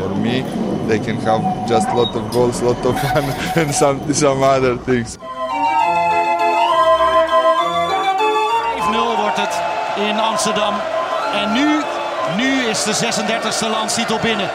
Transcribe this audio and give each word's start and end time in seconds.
For 0.00 0.08
me, 0.16 0.40
they 0.88 0.98
can 0.98 1.16
have 1.20 1.68
just 1.68 1.86
a 1.88 1.94
lot 1.94 2.16
of 2.16 2.32
goals, 2.32 2.62
lot 2.62 2.84
of 2.86 2.98
fun, 2.98 3.24
and 3.56 3.74
some 3.74 4.00
some 4.14 4.42
other 4.42 4.78
things. 4.78 5.18
5-0 8.90 9.20
wordt 9.20 9.36
het 9.36 9.60
in 9.96 10.20
Amsterdam. 10.20 10.74
En 11.34 11.52
nu, 11.52 11.82
nu 12.36 12.64
is 12.68 12.82
de 12.82 12.94
36e 12.94 13.70
landstitel 13.70 14.18
binnen. 14.18 14.50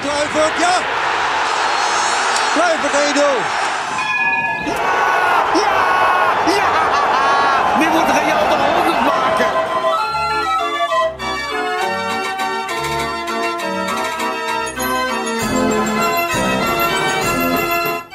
Kluivert, 0.00 0.58
ja! 0.58 0.76
Kluivert 2.54 2.94
1-0. 4.96 4.99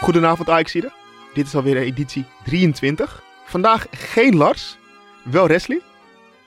Goedenavond 0.05 0.49
Ajaxide. 0.49 0.91
Dit 1.33 1.45
is 1.45 1.55
alweer 1.55 1.77
editie 1.77 2.25
23. 2.43 3.23
Vandaag 3.45 3.87
geen 3.91 4.35
Lars, 4.35 4.77
wel 5.23 5.47
Wesley 5.47 5.81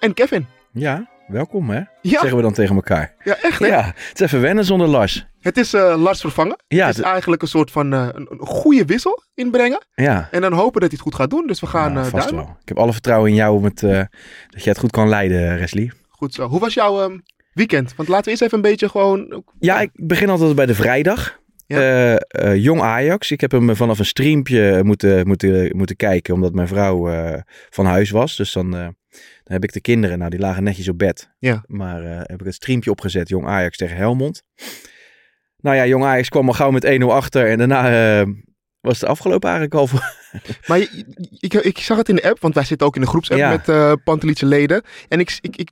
en 0.00 0.14
Kevin. 0.14 0.46
Ja, 0.72 1.08
welkom 1.26 1.70
hè? 1.70 1.76
Ja. 1.76 1.86
Zeggen 2.02 2.36
we 2.36 2.42
dan 2.42 2.52
tegen 2.52 2.74
elkaar. 2.74 3.14
Ja, 3.24 3.36
echt 3.42 3.58
hè? 3.58 3.66
Ja, 3.66 3.84
het 3.84 4.14
is 4.14 4.20
even 4.20 4.40
wennen 4.40 4.64
zonder 4.64 4.88
Lars. 4.88 5.26
Het 5.40 5.56
is 5.56 5.74
eh, 5.74 5.94
Lars 5.96 6.20
vervangen. 6.20 6.56
Ja, 6.68 6.86
het 6.86 6.98
is 6.98 7.04
eigenlijk 7.04 7.42
een 7.42 7.48
soort 7.48 7.70
van 7.70 7.92
eh, 7.92 8.08
een, 8.12 8.38
goede 8.40 8.84
wissel 8.84 9.22
inbrengen. 9.34 9.86
Ja, 9.94 10.28
En 10.30 10.40
dan 10.40 10.52
hopen 10.52 10.80
dat 10.80 10.90
hij 10.90 10.98
het 10.98 11.00
goed 11.00 11.14
gaat 11.14 11.30
doen. 11.30 11.46
Dus 11.46 11.60
we 11.60 11.66
gaan 11.66 11.92
ja, 11.92 11.98
eh 11.98 12.06
vast 12.06 12.28
duimen. 12.28 12.44
wel. 12.44 12.56
Ik 12.60 12.68
heb 12.68 12.78
alle 12.78 12.92
vertrouwen 12.92 13.30
in 13.30 13.36
jou 13.36 13.56
om 13.56 13.64
het, 13.64 13.80
dat 13.80 14.62
jij 14.64 14.72
het 14.72 14.78
goed 14.78 14.90
kan 14.90 15.08
leiden, 15.08 15.58
Wesley. 15.58 15.92
Goed 16.08 16.34
zo. 16.34 16.48
Hoe 16.48 16.60
was 16.60 16.74
jouw 16.74 17.00
ehm, 17.00 17.18
weekend? 17.52 17.94
Want 17.96 18.08
laten 18.08 18.24
we 18.24 18.30
eerst 18.30 18.42
even 18.42 18.56
een 18.56 18.70
beetje 18.70 18.88
gewoon... 18.88 19.44
Ja, 19.58 19.80
ik 19.80 19.90
begin 19.94 20.28
altijd 20.28 20.54
bij 20.54 20.66
de 20.66 20.74
vrijdag. 20.74 21.38
Ja. 21.68 21.78
Eh, 21.78 22.16
eh, 22.50 22.62
Jong 22.62 22.80
Ajax. 22.80 23.30
Ik 23.30 23.40
heb 23.40 23.50
hem 23.50 23.76
vanaf 23.76 23.98
een 23.98 24.04
streampje 24.04 24.80
moeten, 24.84 25.26
moeten, 25.26 25.76
moeten 25.76 25.96
kijken, 25.96 26.34
omdat 26.34 26.54
mijn 26.54 26.68
vrouw 26.68 27.08
eh, 27.10 27.40
van 27.70 27.86
huis 27.86 28.10
was. 28.10 28.36
Dus 28.36 28.52
dan, 28.52 28.70
dan 28.70 28.94
heb 29.44 29.64
ik 29.64 29.72
de 29.72 29.80
kinderen, 29.80 30.18
nou 30.18 30.30
die 30.30 30.40
lagen 30.40 30.62
netjes 30.62 30.88
op 30.88 30.98
bed. 30.98 31.30
Ja. 31.38 31.64
Maar 31.66 32.02
heb 32.02 32.40
ik 32.40 32.46
het 32.46 32.54
streampje 32.54 32.90
opgezet, 32.90 33.28
Jong 33.28 33.46
Ajax 33.46 33.76
tegen 33.76 33.96
Helmond. 33.96 34.42
Nou 35.56 35.76
ja, 35.76 35.86
Jong 35.86 36.04
Ajax 36.04 36.28
kwam 36.28 36.46
al 36.46 36.52
gauw 36.52 36.70
met 36.70 36.98
1-0 37.00 37.04
achter 37.04 37.48
en 37.50 37.58
daarna 37.58 38.24
was 38.80 39.00
het 39.00 39.08
afgelopen 39.08 39.48
eigenlijk 39.50 39.80
al 39.80 39.86
voor, 39.86 40.14
Maar 40.68 40.78
ik, 41.38 41.54
ik 41.54 41.78
zag 41.78 41.96
het 41.96 42.08
in 42.08 42.14
de 42.14 42.28
app, 42.28 42.40
want 42.40 42.54
wij 42.54 42.64
zitten 42.64 42.86
ook 42.86 42.94
in 42.94 43.00
de 43.00 43.06
groepsapp 43.06 43.38
Ja. 43.40 43.50
met 43.50 43.68
eh 43.68 43.92
Pantelietse 44.04 44.46
leden. 44.46 44.82
En 45.08 45.20
ik, 45.20 45.38
ik, 45.40 45.56
ik 45.56 45.70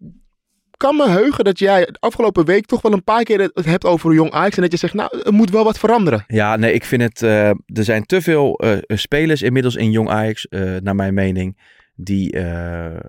kan 0.76 0.96
me 0.96 1.08
heugen 1.08 1.44
dat 1.44 1.58
jij 1.58 1.84
de 1.84 1.96
afgelopen 2.00 2.44
week 2.44 2.66
toch 2.66 2.82
wel 2.82 2.92
een 2.92 3.04
paar 3.04 3.22
keer 3.22 3.40
het 3.54 3.64
hebt 3.64 3.84
over 3.84 4.14
Jong 4.14 4.30
Ajax. 4.30 4.56
En 4.56 4.62
dat 4.62 4.72
je 4.72 4.78
zegt, 4.78 4.94
nou, 4.94 5.20
er 5.24 5.32
moet 5.32 5.50
wel 5.50 5.64
wat 5.64 5.78
veranderen. 5.78 6.24
Ja, 6.26 6.56
nee, 6.56 6.72
ik 6.72 6.84
vind 6.84 7.02
het. 7.02 7.22
eh, 7.22 7.48
er 7.48 7.84
zijn 7.84 8.06
te 8.06 8.20
veel 8.22 8.58
eh, 8.58 8.78
spelers 8.98 9.42
inmiddels 9.42 9.76
in 9.76 9.90
Jong 9.90 10.08
Ajax, 10.08 10.48
eh, 10.48 10.76
naar 10.82 10.94
mijn 10.94 11.14
mening, 11.14 11.58
die, 11.94 12.36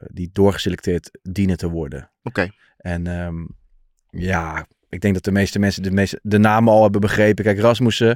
die 0.07 0.29
doorgeselecteerd 0.33 1.19
dienen 1.21 1.57
te 1.57 1.69
worden. 1.69 2.11
Oké. 2.23 2.49
En 2.77 3.07
ehm, 3.07 3.35
ja, 4.09 4.67
ik 4.89 5.01
denk 5.01 5.13
dat 5.13 5.23
de 5.23 5.31
meeste 5.31 5.59
mensen 5.59 5.83
de, 5.83 5.91
meeste, 5.91 6.19
de 6.23 6.37
namen 6.37 6.73
al 6.73 6.83
hebben 6.83 7.01
begrepen. 7.01 7.43
Kijk, 7.43 7.59
Rasmussen 7.59 8.07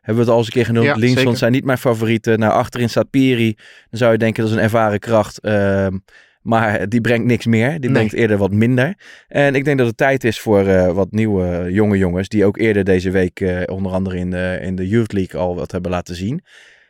hebben 0.00 0.14
we 0.14 0.20
het 0.20 0.28
al 0.30 0.36
eens 0.36 0.46
een 0.46 0.52
keer 0.52 0.64
genoemd. 0.64 0.86
Ja, 0.86 0.94
zijn 1.34 1.52
niet 1.52 1.64
mijn 1.64 1.78
favorieten. 1.78 2.38
Nou, 2.38 2.52
achterin 2.52 2.90
staat 2.90 3.10
Piri. 3.10 3.54
Dan 3.90 3.98
zou 3.98 4.12
je 4.12 4.18
denken 4.18 4.42
dat 4.42 4.50
is 4.52 4.56
een 4.56 4.62
ervaren 4.62 4.98
kracht. 4.98 5.40
ehm, 5.40 5.96
maar 6.42 6.88
die 6.88 7.00
brengt 7.00 7.26
niks 7.26 7.46
meer. 7.46 7.70
Die 7.70 7.78
Nee. 7.80 7.92
brengt 7.92 8.12
eerder 8.12 8.36
wat 8.36 8.52
minder. 8.52 8.94
En 9.28 9.54
ik 9.54 9.64
denk 9.64 9.78
dat 9.78 9.86
het 9.86 9.96
tijd 9.96 10.24
is 10.24 10.40
voor 10.40 10.66
eh, 10.66 10.92
wat 10.92 11.10
nieuwe 11.10 11.72
jonge 11.72 11.98
jongens. 11.98 12.28
Die 12.28 12.44
ook 12.44 12.58
eerder 12.58 12.84
deze 12.84 13.10
week 13.10 13.40
eh, 13.40 13.62
onder 13.74 13.92
andere 13.92 14.16
in 14.16 14.30
de, 14.30 14.58
in 14.62 14.74
de 14.74 14.88
Youth 14.88 15.12
League 15.12 15.40
al 15.40 15.54
wat 15.54 15.72
hebben 15.72 15.90
laten 15.90 16.14
zien. 16.14 16.44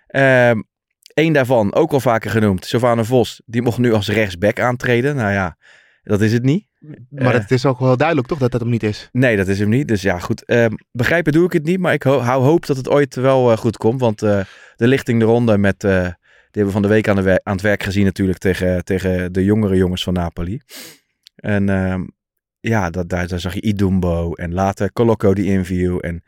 Ehm 0.06 0.60
Eén 1.14 1.32
daarvan, 1.32 1.74
ook 1.74 1.92
al 1.92 2.00
vaker 2.00 2.30
genoemd, 2.30 2.64
Sylvana 2.64 3.04
Vos. 3.04 3.42
Die 3.46 3.62
mocht 3.62 3.78
nu 3.78 3.92
als 3.92 4.08
rechtsback 4.08 4.60
aantreden. 4.60 5.16
Nou 5.16 5.32
ja, 5.32 5.56
dat 6.02 6.20
is 6.20 6.32
het 6.32 6.42
niet. 6.42 6.66
Maar 7.10 7.34
Eh. 7.34 7.40
het 7.40 7.50
is 7.50 7.66
ook 7.66 7.78
wel 7.78 7.96
duidelijk 7.96 8.28
toch 8.28 8.38
dat 8.38 8.50
dat 8.50 8.60
hem 8.60 8.70
niet 8.70 8.82
is. 8.82 9.08
Nee, 9.12 9.36
dat 9.36 9.48
is 9.48 9.58
hem 9.58 9.68
niet. 9.68 9.88
Dus 9.88 10.02
ja, 10.02 10.18
goed. 10.18 10.44
ehm, 10.44 10.70
begrijpen 10.92 11.32
doe 11.32 11.44
ik 11.44 11.52
het 11.52 11.64
niet. 11.64 11.78
Maar 11.78 11.92
ik 11.92 12.02
ho- 12.02 12.18
hou 12.20 12.42
hoop 12.44 12.66
dat 12.66 12.76
het 12.76 12.88
ooit 12.88 13.14
wel 13.14 13.50
eh, 13.50 13.56
goed 13.56 13.76
komt. 13.76 14.00
Want 14.00 14.22
eh, 14.22 14.40
de 14.76 14.86
lichting 14.86 15.18
de 15.20 15.24
ronde 15.26 15.58
met... 15.58 15.84
die 16.50 16.62
hebben 16.62 16.66
we 16.74 16.80
van 16.80 16.82
de 16.82 16.94
week 16.94 17.08
aan, 17.42 17.52
het 17.52 17.60
werk 17.60 17.82
gezien 17.82 18.04
natuurlijk 18.04 18.38
tegen, 18.38 18.84
tegen 18.84 19.32
de 19.32 19.44
jongere 19.44 19.76
jongens 19.76 20.02
van 20.02 20.12
Napoli. 20.12 20.60
En 21.34 21.68
ehm, 21.68 22.04
ja, 22.60 22.90
dat, 22.90 23.08
daar, 23.08 23.40
zag 23.40 23.54
je 23.54 23.60
Idumbo 23.60 24.32
en 24.34 24.52
later 24.52 24.92
Colocco 24.92 25.34
die 25.34 25.46
inviel. 25.52 26.00
En 26.00 26.24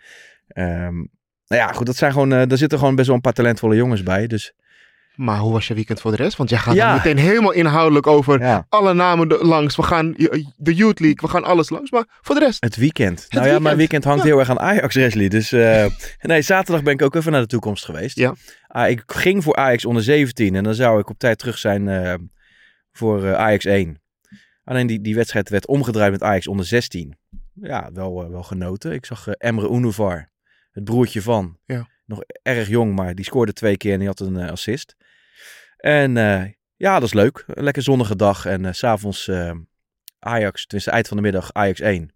ehm, 0.46 0.94
nou 1.46 1.62
ja, 1.62 1.72
goed, 1.72 1.86
dat 1.86 1.96
zijn 1.96 2.12
gewoon, 2.12 2.32
eh 2.32 2.46
daar 2.46 2.58
zitten 2.58 2.78
gewoon 2.78 2.94
best 2.94 3.06
wel 3.06 3.16
een 3.16 3.22
paar 3.22 3.32
talentvolle 3.32 3.76
jongens 3.76 4.02
bij. 4.02 4.26
Dus 4.26 4.54
Maar 5.14 5.38
hoe 5.38 5.52
was 5.52 5.66
je 5.68 5.74
weekend 5.74 6.00
voor 6.00 6.10
de 6.10 6.16
rest? 6.16 6.36
Want 6.36 6.50
jij 6.50 6.58
gaat 6.58 6.74
Ja. 6.74 6.94
meteen 6.94 7.16
helemaal 7.18 7.52
inhoudelijk 7.52 8.06
over 8.06 8.40
ja, 8.40 8.66
alle 8.68 8.94
namen 8.94 9.28
de- 9.28 9.44
langs. 9.44 9.76
We 9.76 9.82
gaan 9.82 10.12
de 10.56 10.74
Youth 10.74 11.00
League, 11.00 11.18
we 11.20 11.28
gaan 11.28 11.44
alles 11.44 11.70
langs. 11.70 11.90
Maar 11.90 12.04
voor 12.20 12.34
de 12.34 12.40
rest, 12.40 12.62
het 12.64 12.76
weekend. 12.76 13.26
nou 13.28 13.46
ja, 13.46 13.58
mijn 13.58 13.76
weekend 13.76 14.04
hangt 14.04 14.22
Ja. 14.22 14.26
heel 14.28 14.38
erg 14.38 14.50
aan 14.50 14.58
Ajax, 14.60 14.94
Wesley. 14.94 15.28
Dus 15.28 15.52
eh, 15.52 15.86
nee, 16.20 16.42
zaterdag 16.42 16.82
ben 16.82 16.92
ik 16.92 17.02
ook 17.02 17.14
even 17.14 17.32
naar 17.32 17.40
de 17.40 17.46
toekomst 17.46 17.84
geweest. 17.84 18.16
Ja. 18.16 18.34
Ah, 18.66 18.90
ik 18.90 19.02
ging 19.06 19.42
voor 19.42 19.56
Ajax 19.56 19.84
onder 19.84 20.02
17 20.02 20.54
en 20.54 20.64
dan 20.64 20.74
zou 20.74 21.00
ik 21.00 21.10
op 21.10 21.18
tijd 21.18 21.38
terug 21.38 21.58
zijn 21.58 21.88
eh, 21.88 22.14
voor 22.92 23.24
eh, 23.24 23.32
Ajax 23.34 23.64
1. 23.64 24.00
Alleen 24.64 24.86
die, 24.86 25.00
die 25.00 25.14
wedstrijd 25.14 25.48
werd 25.48 25.66
omgedraaid 25.66 26.10
met 26.12 26.22
Ajax 26.22 26.46
onder 26.46 26.66
16. 26.66 27.16
Ja, 27.54 27.90
wel, 27.92 28.30
wel 28.30 28.42
genoten. 28.42 28.92
Ik 28.92 29.06
zag 29.06 29.28
Emre 29.28 29.68
Unuvar, 29.70 30.30
het 30.70 30.84
broertje 30.84 31.22
van. 31.22 31.58
Ja. 31.66 31.86
Nog 32.06 32.20
erg 32.42 32.68
jong, 32.68 32.94
maar 32.94 33.14
die 33.14 33.24
scoorde 33.24 33.52
twee 33.52 33.76
keer 33.76 33.92
en 33.92 33.98
die 33.98 34.08
had 34.08 34.20
een 34.20 34.50
assist. 34.50 34.94
En 35.82 36.16
eh, 36.16 36.42
ja, 36.76 36.94
dat 36.94 37.02
is 37.02 37.14
leuk. 37.14 37.44
Een 37.46 37.64
lekker 37.64 37.82
zonnige 37.82 38.16
dag. 38.16 38.46
En 38.46 38.64
eh, 38.64 38.72
s 38.72 38.78
s'avonds 38.78 39.28
eh, 39.28 39.50
Ajax, 40.18 40.62
tenminste 40.66 40.90
eind 40.90 41.08
van 41.08 41.16
de 41.16 41.22
middag 41.22 41.52
Ajax 41.52 41.80
1. 41.80 42.10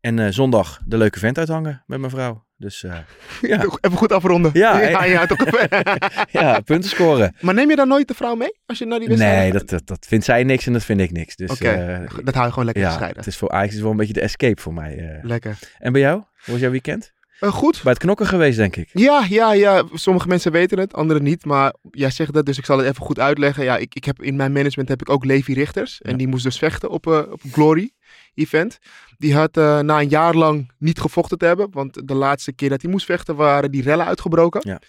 En 0.00 0.18
eh, 0.18 0.28
zondag 0.30 0.80
de 0.86 0.96
leuke 0.96 1.18
vent 1.18 1.38
uithangen 1.38 1.82
met 1.86 1.98
mijn 1.98 2.10
vrouw. 2.10 2.44
Dus 2.56 2.82
eh, 2.84 2.96
ja. 3.50 3.60
even 3.80 3.96
goed 3.96 4.12
afronden. 4.12 4.50
Ja, 4.54 4.80
ja, 4.88 5.04
ja 5.04 5.26
toch. 5.26 5.38
ja, 6.40 6.60
punten 6.60 6.90
scoren. 6.90 7.34
maar 7.40 7.54
neem 7.54 7.70
je 7.70 7.76
dan 7.76 7.88
nooit 7.88 8.08
de 8.08 8.14
vrouw 8.14 8.34
mee? 8.34 8.58
Als 8.66 8.78
je 8.78 8.84
naar 8.84 8.98
die 8.98 9.08
wedstrijd 9.08 9.38
Nee, 9.42 9.52
dat, 9.52 9.68
dat, 9.68 9.86
dat 9.86 10.06
vindt 10.06 10.24
zij 10.24 10.44
niks 10.44 10.66
en 10.66 10.72
dat 10.72 10.84
vind 10.84 11.00
ik 11.00 11.10
niks. 11.10 11.36
Dus 11.36 11.58
eh, 11.58 12.00
dat 12.24 12.34
hou 12.34 12.46
je 12.46 12.50
gewoon 12.52 12.64
lekker 12.64 12.82
ja, 12.82 12.88
gescheiden. 12.88 13.18
het 13.18 13.26
is 13.26 13.36
voor 13.36 13.50
Ajax 13.50 13.74
is 13.74 13.80
wel 13.80 13.90
een 13.90 13.96
beetje 13.96 14.12
de 14.12 14.20
escape 14.20 14.60
voor 14.60 14.74
mij. 14.74 14.96
eh. 14.98 15.24
Lekker. 15.24 15.58
En 15.78 15.92
bij 15.92 16.00
jou? 16.00 16.16
Hoe 16.16 16.52
was 16.52 16.60
jouw 16.60 16.70
weekend? 16.70 17.12
Eh, 17.42 17.52
goed. 17.52 17.80
Bij 17.82 17.92
het 17.92 18.00
knokken 18.00 18.26
geweest, 18.26 18.56
denk 18.56 18.76
ik. 18.76 18.88
Ja, 18.92 19.26
ja, 19.28 19.52
ja. 19.52 19.84
Sommige 19.92 20.28
mensen 20.28 20.52
weten 20.52 20.78
het, 20.78 20.94
anderen 20.94 21.22
niet. 21.22 21.44
Maar 21.44 21.74
jij 21.90 22.10
zegt 22.10 22.32
dat, 22.32 22.46
dus 22.46 22.58
ik 22.58 22.64
zal 22.64 22.78
het 22.78 22.86
even 22.86 23.04
goed 23.04 23.18
uitleggen. 23.18 23.64
Ja, 23.64 23.76
ik, 23.76 23.94
ik 23.94 24.04
heb, 24.04 24.22
in 24.22 24.36
mijn 24.36 24.52
management 24.52 24.88
heb 24.88 25.00
ik 25.00 25.10
ook 25.10 25.24
Levi 25.24 25.54
Richters. 25.54 26.00
En 26.00 26.10
Ja. 26.10 26.16
die 26.16 26.26
moest 26.26 26.44
dus 26.44 26.58
vechten 26.58 26.90
op, 26.90 27.06
eh, 27.06 27.18
op 27.30 27.44
een 27.44 27.50
Glory 27.52 27.90
event. 28.34 28.78
Die 29.18 29.34
had 29.34 29.56
eh, 29.56 29.78
na 29.78 30.00
een 30.00 30.08
jaar 30.08 30.34
lang 30.34 30.70
niet 30.78 31.00
gevochten 31.00 31.38
te 31.38 31.44
hebben. 31.44 31.68
Want 31.70 32.08
de 32.08 32.14
laatste 32.14 32.52
keer 32.52 32.68
dat 32.68 32.82
hij 32.82 32.90
moest 32.90 33.06
vechten 33.06 33.36
waren 33.36 33.70
die 33.70 33.82
rellen 33.82 34.06
uitgebroken. 34.06 34.60
Ja. 34.64 34.80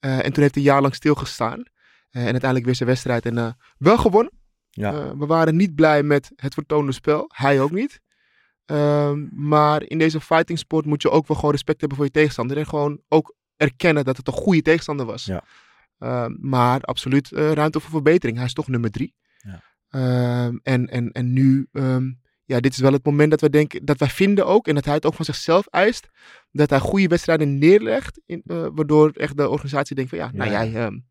En 0.00 0.32
toen 0.32 0.42
heeft 0.42 0.54
hij 0.54 0.64
een 0.64 0.70
jaar 0.70 0.82
lang 0.82 0.94
stilgestaan. 0.94 1.62
En 2.10 2.22
uiteindelijk 2.22 2.64
weer 2.64 2.74
zijn 2.74 2.88
wedstrijd. 2.88 3.26
En 3.26 3.56
wel 3.78 3.98
gewonnen. 3.98 4.32
Ja. 4.70 5.16
We 5.16 5.26
waren 5.26 5.56
niet 5.56 5.74
blij 5.74 6.02
met 6.02 6.30
het 6.36 6.54
vertoonde 6.54 6.92
spel. 6.92 7.30
Hij 7.34 7.60
ook 7.60 7.70
niet. 7.70 8.00
Ehm, 8.64 9.26
maar 9.48 9.82
in 9.82 9.98
deze 9.98 10.20
fighting 10.20 10.58
sport 10.58 10.86
moet 10.86 11.02
je 11.02 11.10
ook 11.10 11.26
wel 11.26 11.36
gewoon 11.36 11.50
respect 11.50 11.78
hebben 11.80 11.96
voor 11.98 12.06
je 12.06 12.12
tegenstander. 12.12 12.56
En 12.56 12.66
gewoon 12.66 13.00
ook 13.08 13.34
erkennen 13.56 14.04
dat 14.04 14.16
het 14.16 14.26
een 14.26 14.32
goede 14.32 14.62
tegenstander 14.62 15.06
was. 15.06 15.24
Ja. 15.24 15.44
Ehm, 15.98 16.34
maar 16.40 16.80
absoluut 16.80 17.32
eh, 17.32 17.52
ruimte 17.52 17.80
voor 17.80 17.90
verbetering. 17.90 18.36
Hij 18.36 18.46
is 18.46 18.52
toch 18.52 18.68
nummer 18.68 18.90
drie. 18.90 19.14
Ja. 19.38 19.62
Ehm, 19.88 20.56
en, 20.62 20.86
en, 20.86 21.12
en 21.12 21.32
nu, 21.32 21.68
ja, 22.44 22.60
dit 22.60 22.72
is 22.72 22.78
wel 22.78 22.92
het 22.92 23.04
moment 23.04 23.30
dat 23.30 23.40
wij 23.40 23.50
denken, 23.50 23.84
dat 23.84 23.98
wij 23.98 24.08
vinden 24.08 24.46
ook, 24.46 24.68
en 24.68 24.74
dat 24.74 24.84
hij 24.84 24.94
het 24.94 25.06
ook 25.06 25.14
van 25.14 25.24
zichzelf 25.24 25.66
eist, 25.66 26.08
dat 26.50 26.70
hij 26.70 26.78
goede 26.78 27.06
wedstrijden 27.06 27.58
neerlegt. 27.58 28.20
In, 28.26 28.42
eh, 28.46 28.66
waardoor 28.74 29.10
echt 29.10 29.36
de 29.36 29.48
organisatie 29.48 29.94
denkt 29.96 30.10
van 30.10 30.18
ja, 30.18 30.30
nou 30.32 30.50
Ja. 30.50 30.64
jij, 30.64 31.02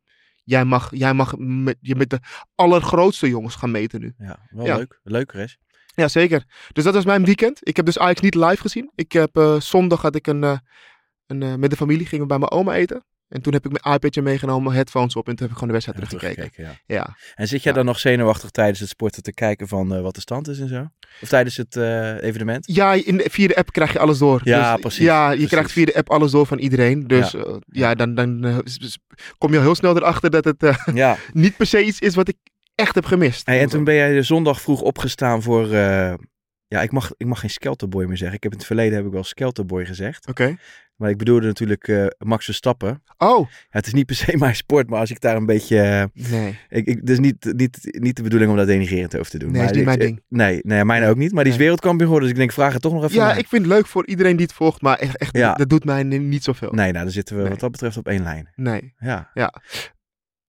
jij 0.43 0.65
mag, 0.65 0.89
jij 0.95 1.13
mag 1.13 1.33
met, 1.37 1.77
je 1.81 1.95
met 1.95 2.09
de 2.09 2.19
allergrootste 2.55 3.29
jongens 3.29 3.55
gaan 3.55 3.71
meten 3.71 3.99
nu. 4.01 4.13
Ja, 4.17 4.47
wel 4.49 4.65
Ja. 4.65 4.75
leuk. 4.75 4.99
Leuk, 5.03 5.31
Res. 5.31 5.57
Ja, 5.95 6.07
zeker. 6.07 6.43
Dus 6.71 6.83
dat 6.83 6.93
was 6.93 7.05
mijn 7.05 7.25
weekend. 7.25 7.59
Ik 7.61 7.75
heb 7.75 7.85
dus 7.85 7.99
Ajax 7.99 8.21
niet 8.21 8.35
live 8.35 8.61
gezien. 8.61 8.91
Ik 8.95 9.11
heb 9.11 9.37
eh, 9.37 9.59
zondag 9.59 10.01
had 10.01 10.15
ik 10.15 10.27
een, 10.27 10.43
eh, 10.43 10.57
een 11.27 11.43
eh, 11.43 11.55
met 11.55 11.69
de 11.69 11.75
familie 11.75 12.05
gingen 12.05 12.21
we 12.21 12.29
bij 12.29 12.37
mijn 12.39 12.51
oma 12.51 12.73
eten. 12.73 13.03
En 13.29 13.41
toen 13.41 13.53
heb 13.53 13.65
ik 13.65 13.81
mijn 13.81 13.95
iPadje 13.95 14.21
meegenomen, 14.21 14.63
mijn 14.63 14.75
headphones 14.75 15.15
op 15.15 15.27
en 15.27 15.35
toen 15.35 15.47
heb 15.47 15.49
ik 15.49 15.53
gewoon 15.61 15.67
de 15.67 15.73
wedstrijd 15.73 16.09
teruggekeken. 16.09 16.51
teruggekeken, 16.51 16.83
ja. 16.87 16.95
Ja. 17.05 17.17
En 17.35 17.47
zit 17.47 17.63
jij 17.63 17.71
Ja. 17.71 17.77
dan 17.77 17.87
nog 17.87 17.99
zenuwachtig 17.99 18.49
tijdens 18.49 18.79
het 18.79 18.89
sporten 18.89 19.23
te 19.23 19.33
kijken 19.33 19.67
van 19.67 20.01
wat 20.01 20.15
de 20.15 20.21
stand 20.21 20.47
is 20.47 20.59
en 20.59 20.67
zo? 20.67 20.87
Of 21.21 21.29
tijdens 21.29 21.57
het 21.57 21.75
evenement? 22.21 22.65
Ja, 22.73 22.93
in 22.93 23.21
via 23.25 23.47
de 23.47 23.55
app 23.55 23.71
krijg 23.71 23.93
je 23.93 23.99
alles 23.99 24.17
door. 24.17 24.41
Ja, 24.43 24.71
Dus, 24.71 24.81
precies, 24.81 25.05
Ja, 25.05 25.23
je 25.23 25.29
precies. 25.31 25.49
krijgt 25.51 25.71
via 25.71 25.85
de 25.85 25.95
app 25.95 26.09
alles 26.09 26.31
door 26.31 26.45
van 26.45 26.59
iedereen. 26.59 27.07
Dus 27.07 27.35
Ja. 27.67 27.95
dan, 27.95 28.15
dan 28.15 28.63
kom 29.37 29.51
je 29.51 29.57
al 29.57 29.63
heel 29.63 29.75
snel 29.75 29.95
erachter 29.95 30.29
dat 30.29 30.45
het 30.45 30.63
niet 31.33 31.57
per 31.57 31.65
se 31.65 31.83
iets 31.83 31.99
is 31.99 32.15
wat 32.15 32.27
ik 32.27 32.37
echt 32.75 32.95
heb 32.95 33.05
gemist. 33.05 33.45
Hey, 33.45 33.61
en 33.61 33.69
toen 33.69 33.83
ben 33.83 33.95
jij 33.95 34.13
de 34.13 34.21
zondag 34.23 34.61
vroeg 34.61 34.81
opgestaan 34.81 35.41
voor... 35.41 35.71
eh, 35.73 36.13
ja, 36.67 36.81
ik 36.81 36.91
mag, 36.91 37.11
ik 37.17 37.25
mag 37.27 37.39
geen 37.39 37.49
Skelterboy 37.49 38.05
meer 38.05 38.17
zeggen. 38.17 38.35
Ik 38.37 38.43
heb 38.43 38.51
in 38.51 38.57
het 38.57 38.67
verleden 38.67 38.95
heb 38.97 39.05
ik 39.05 39.11
wel 39.11 39.23
Skelterboy 39.23 39.85
gezegd. 39.85 40.27
Oké. 40.27 40.55
Maar 40.95 41.09
ik 41.09 41.17
bedoelde 41.17 41.45
natuurlijk 41.47 41.87
eh, 41.87 42.05
Max 42.17 42.45
Verstappen. 42.45 43.03
Oh, 43.17 43.39
Ja, 43.49 43.55
het 43.69 43.87
is 43.87 43.93
niet 43.93 44.05
per 44.05 44.15
se 44.15 44.37
mijn 44.37 44.55
sport, 44.55 44.89
maar 44.89 44.99
als 44.99 45.11
ik 45.11 45.21
daar 45.21 45.35
een 45.35 45.45
beetje... 45.45 45.79
eh, 46.13 46.31
nee. 46.31 46.59
ik, 46.69 46.85
ik, 46.85 47.09
is 47.09 47.19
niet, 47.19 47.53
niet, 47.55 47.77
niet 47.99 48.15
de 48.15 48.23
bedoeling 48.23 48.51
om 48.51 48.57
dat 48.57 48.67
denigrerend 48.67 49.17
over 49.17 49.31
te 49.31 49.37
doen. 49.39 49.51
Nee, 49.51 49.61
maar 49.61 49.69
is 49.71 49.77
niet 49.77 49.79
ik- 49.79 49.85
mijn 49.97 49.99
ding. 49.99 50.21
Nee, 50.29 50.59
nee, 50.63 50.85
mijn 50.85 51.03
ook 51.03 51.17
niet. 51.17 51.31
Maar 51.31 51.43
die 51.43 51.51
is 51.51 51.57
Nee. 51.57 51.67
wereldkampioen 51.67 52.05
geworden, 52.07 52.29
dus 52.29 52.37
ik 52.37 52.43
denk, 52.45 52.51
vraag 52.57 52.73
het 52.73 52.81
toch 52.81 52.93
nog 52.93 53.03
even 53.03 53.15
Ja, 53.15 53.25
naar. 53.27 53.37
ik 53.37 53.47
vind 53.47 53.61
het 53.65 53.71
leuk 53.71 53.87
voor 53.87 54.07
iedereen 54.07 54.35
die 54.35 54.45
het 54.45 54.55
volgt, 54.55 54.81
maar 54.81 54.97
echt, 54.97 55.17
echt 55.17 55.37
Ja. 55.37 55.53
dat 55.53 55.69
doet 55.69 55.85
mij 55.85 56.03
ni- 56.03 56.17
niet 56.17 56.43
zoveel. 56.43 56.71
Nee, 56.71 56.91
nou, 56.91 57.03
dan 57.03 57.13
zitten 57.13 57.35
we 57.35 57.41
Nee. 57.41 57.51
wat 57.51 57.59
dat 57.59 57.71
betreft 57.71 57.97
op 57.97 58.07
één 58.07 58.23
lijn. 58.23 58.49
Nee. 58.55 58.93
Ja, 58.97 59.31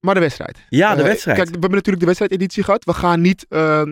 Maar 0.04 0.14
de 0.14 0.20
wedstrijd. 0.20 0.64
ja 0.68 0.94
de 0.94 1.00
Eh, 1.00 1.06
wedstrijd. 1.06 1.36
Kijk, 1.36 1.48
we 1.48 1.52
hebben 1.60 1.70
natuurlijk 1.70 2.00
de 2.00 2.06
wedstrijdeditie 2.06 2.62
gehad. 2.62 2.84
We 2.84 2.94
gaan 2.94 3.20
niet 3.20 3.46
eh, 3.48 3.82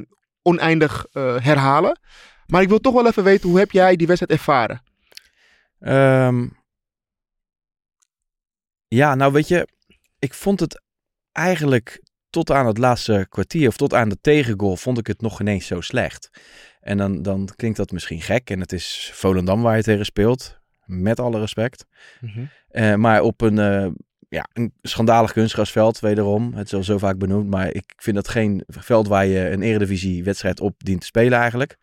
oneindig 0.43 1.07
eh, 1.13 1.37
herhalen. 1.45 1.99
Maar 2.47 2.63
ik 2.63 2.69
wil 2.69 2.79
toch 2.81 2.95
wel 2.95 3.07
even 3.07 3.25
weten, 3.25 3.49
hoe 3.49 3.59
heb 3.59 3.71
jij 3.71 3.97
die 3.97 4.07
wedstrijd 4.07 4.39
ervaren? 4.41 4.83
Ehm, 5.81 6.47
ja, 8.89 9.15
nou 9.15 9.33
weet 9.33 9.49
je, 9.49 9.69
ik 10.19 10.35
vond 10.35 10.61
het 10.61 10.83
eigenlijk 11.33 12.03
tot 12.31 12.51
aan 12.51 12.67
het 12.67 12.79
laatste 12.79 13.27
kwartier 13.29 13.69
of 13.69 13.77
tot 13.77 13.95
aan 13.95 14.09
de 14.09 14.19
tegengoal 14.21 14.77
vond 14.77 14.99
ik 14.99 15.07
het 15.07 15.21
nog 15.21 15.41
ineens 15.41 15.67
zo 15.67 15.81
slecht. 15.81 16.31
En 16.81 16.97
dan, 16.99 17.23
dan 17.23 17.49
klinkt 17.57 17.77
dat 17.77 17.91
misschien 17.91 18.21
gek 18.21 18.51
en 18.51 18.61
het 18.61 18.73
is 18.73 19.11
Volendam 19.15 19.63
waar 19.63 19.77
je 19.77 19.83
tegen 19.83 20.05
speelt, 20.05 20.59
met 20.85 21.21
alle 21.21 21.39
respect. 21.41 21.87
Eh, 22.69 22.95
maar 22.95 23.21
op 23.23 23.41
een, 23.41 23.59
ja, 24.33 24.49
een 24.53 24.73
schandalig 24.83 25.33
kunstgrasveld, 25.33 26.01
wederom. 26.01 26.55
Het 26.55 26.67
is 26.67 26.75
al 26.75 26.85
zo 26.85 26.99
vaak 26.99 27.19
benoemd, 27.19 27.51
maar 27.51 27.75
ik 27.75 27.93
vind 27.97 28.17
dat 28.17 28.29
geen 28.29 28.65
veld 28.67 29.09
waar 29.09 29.27
je 29.27 29.51
een 29.51 29.63
eredivisie-wedstrijd 29.63 30.61
op 30.61 30.75
dient 30.77 31.01
te 31.01 31.07
spelen 31.07 31.39
eigenlijk. 31.39 31.77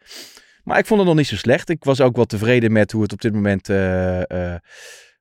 Maar 0.63 0.77
ik 0.77 0.85
vond 0.85 0.99
het 0.99 1.09
nog 1.09 1.17
niet 1.17 1.27
zo 1.27 1.35
slecht. 1.35 1.69
Ik 1.69 1.83
was 1.83 2.01
ook 2.01 2.15
wel 2.15 2.25
tevreden 2.25 2.71
met 2.71 2.91
hoe 2.91 3.01
het 3.01 3.13
op 3.13 3.21
dit 3.21 3.33
moment 3.33 3.69
eh, 3.69 4.53
eh, 4.53 4.59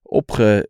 opge... 0.02 0.68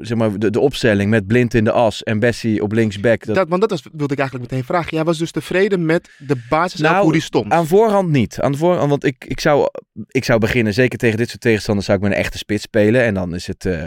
Zeg 0.00 0.18
maar, 0.18 0.38
de, 0.38 0.50
de 0.50 0.60
opstelling 0.60 1.10
met 1.10 1.26
Blind 1.26 1.54
in 1.54 1.64
de 1.64 1.72
as 1.72 2.02
en 2.02 2.18
Bessie 2.18 2.62
op 2.62 2.72
linksback. 2.72 3.24
Dat, 3.24 3.34
Dat, 3.34 3.48
want 3.48 3.60
dat 3.60 3.70
was, 3.70 3.82
wilde 3.92 4.12
ik 4.12 4.18
eigenlijk 4.18 4.50
meteen 4.50 4.66
vragen. 4.66 4.96
Jij 4.96 5.04
was 5.04 5.18
dus 5.18 5.30
tevreden 5.30 5.86
met 5.86 6.10
de 6.18 6.46
basis 6.48 6.80
Nou, 6.80 7.02
hoe 7.02 7.12
die 7.12 7.20
stond. 7.20 7.52
Aan 7.52 7.66
voorhand 7.66 8.08
niet. 8.08 8.40
Aan 8.40 8.56
voorhand, 8.56 8.90
want 8.90 9.04
ik, 9.04 9.24
ik, 9.24 9.40
zou, 9.40 9.68
ik 10.08 10.24
zou 10.24 10.38
beginnen, 10.38 10.74
zeker 10.74 10.98
tegen 10.98 11.16
dit 11.16 11.28
soort 11.28 11.40
tegenstanders, 11.40 11.86
zou 11.86 11.98
ik 11.98 12.04
met 12.04 12.12
een 12.12 12.18
echte 12.18 12.38
spits 12.38 12.62
spelen. 12.62 13.02
En 13.02 13.14
dan 13.14 13.34
is 13.34 13.46
het 13.46 13.66
eh, 13.66 13.86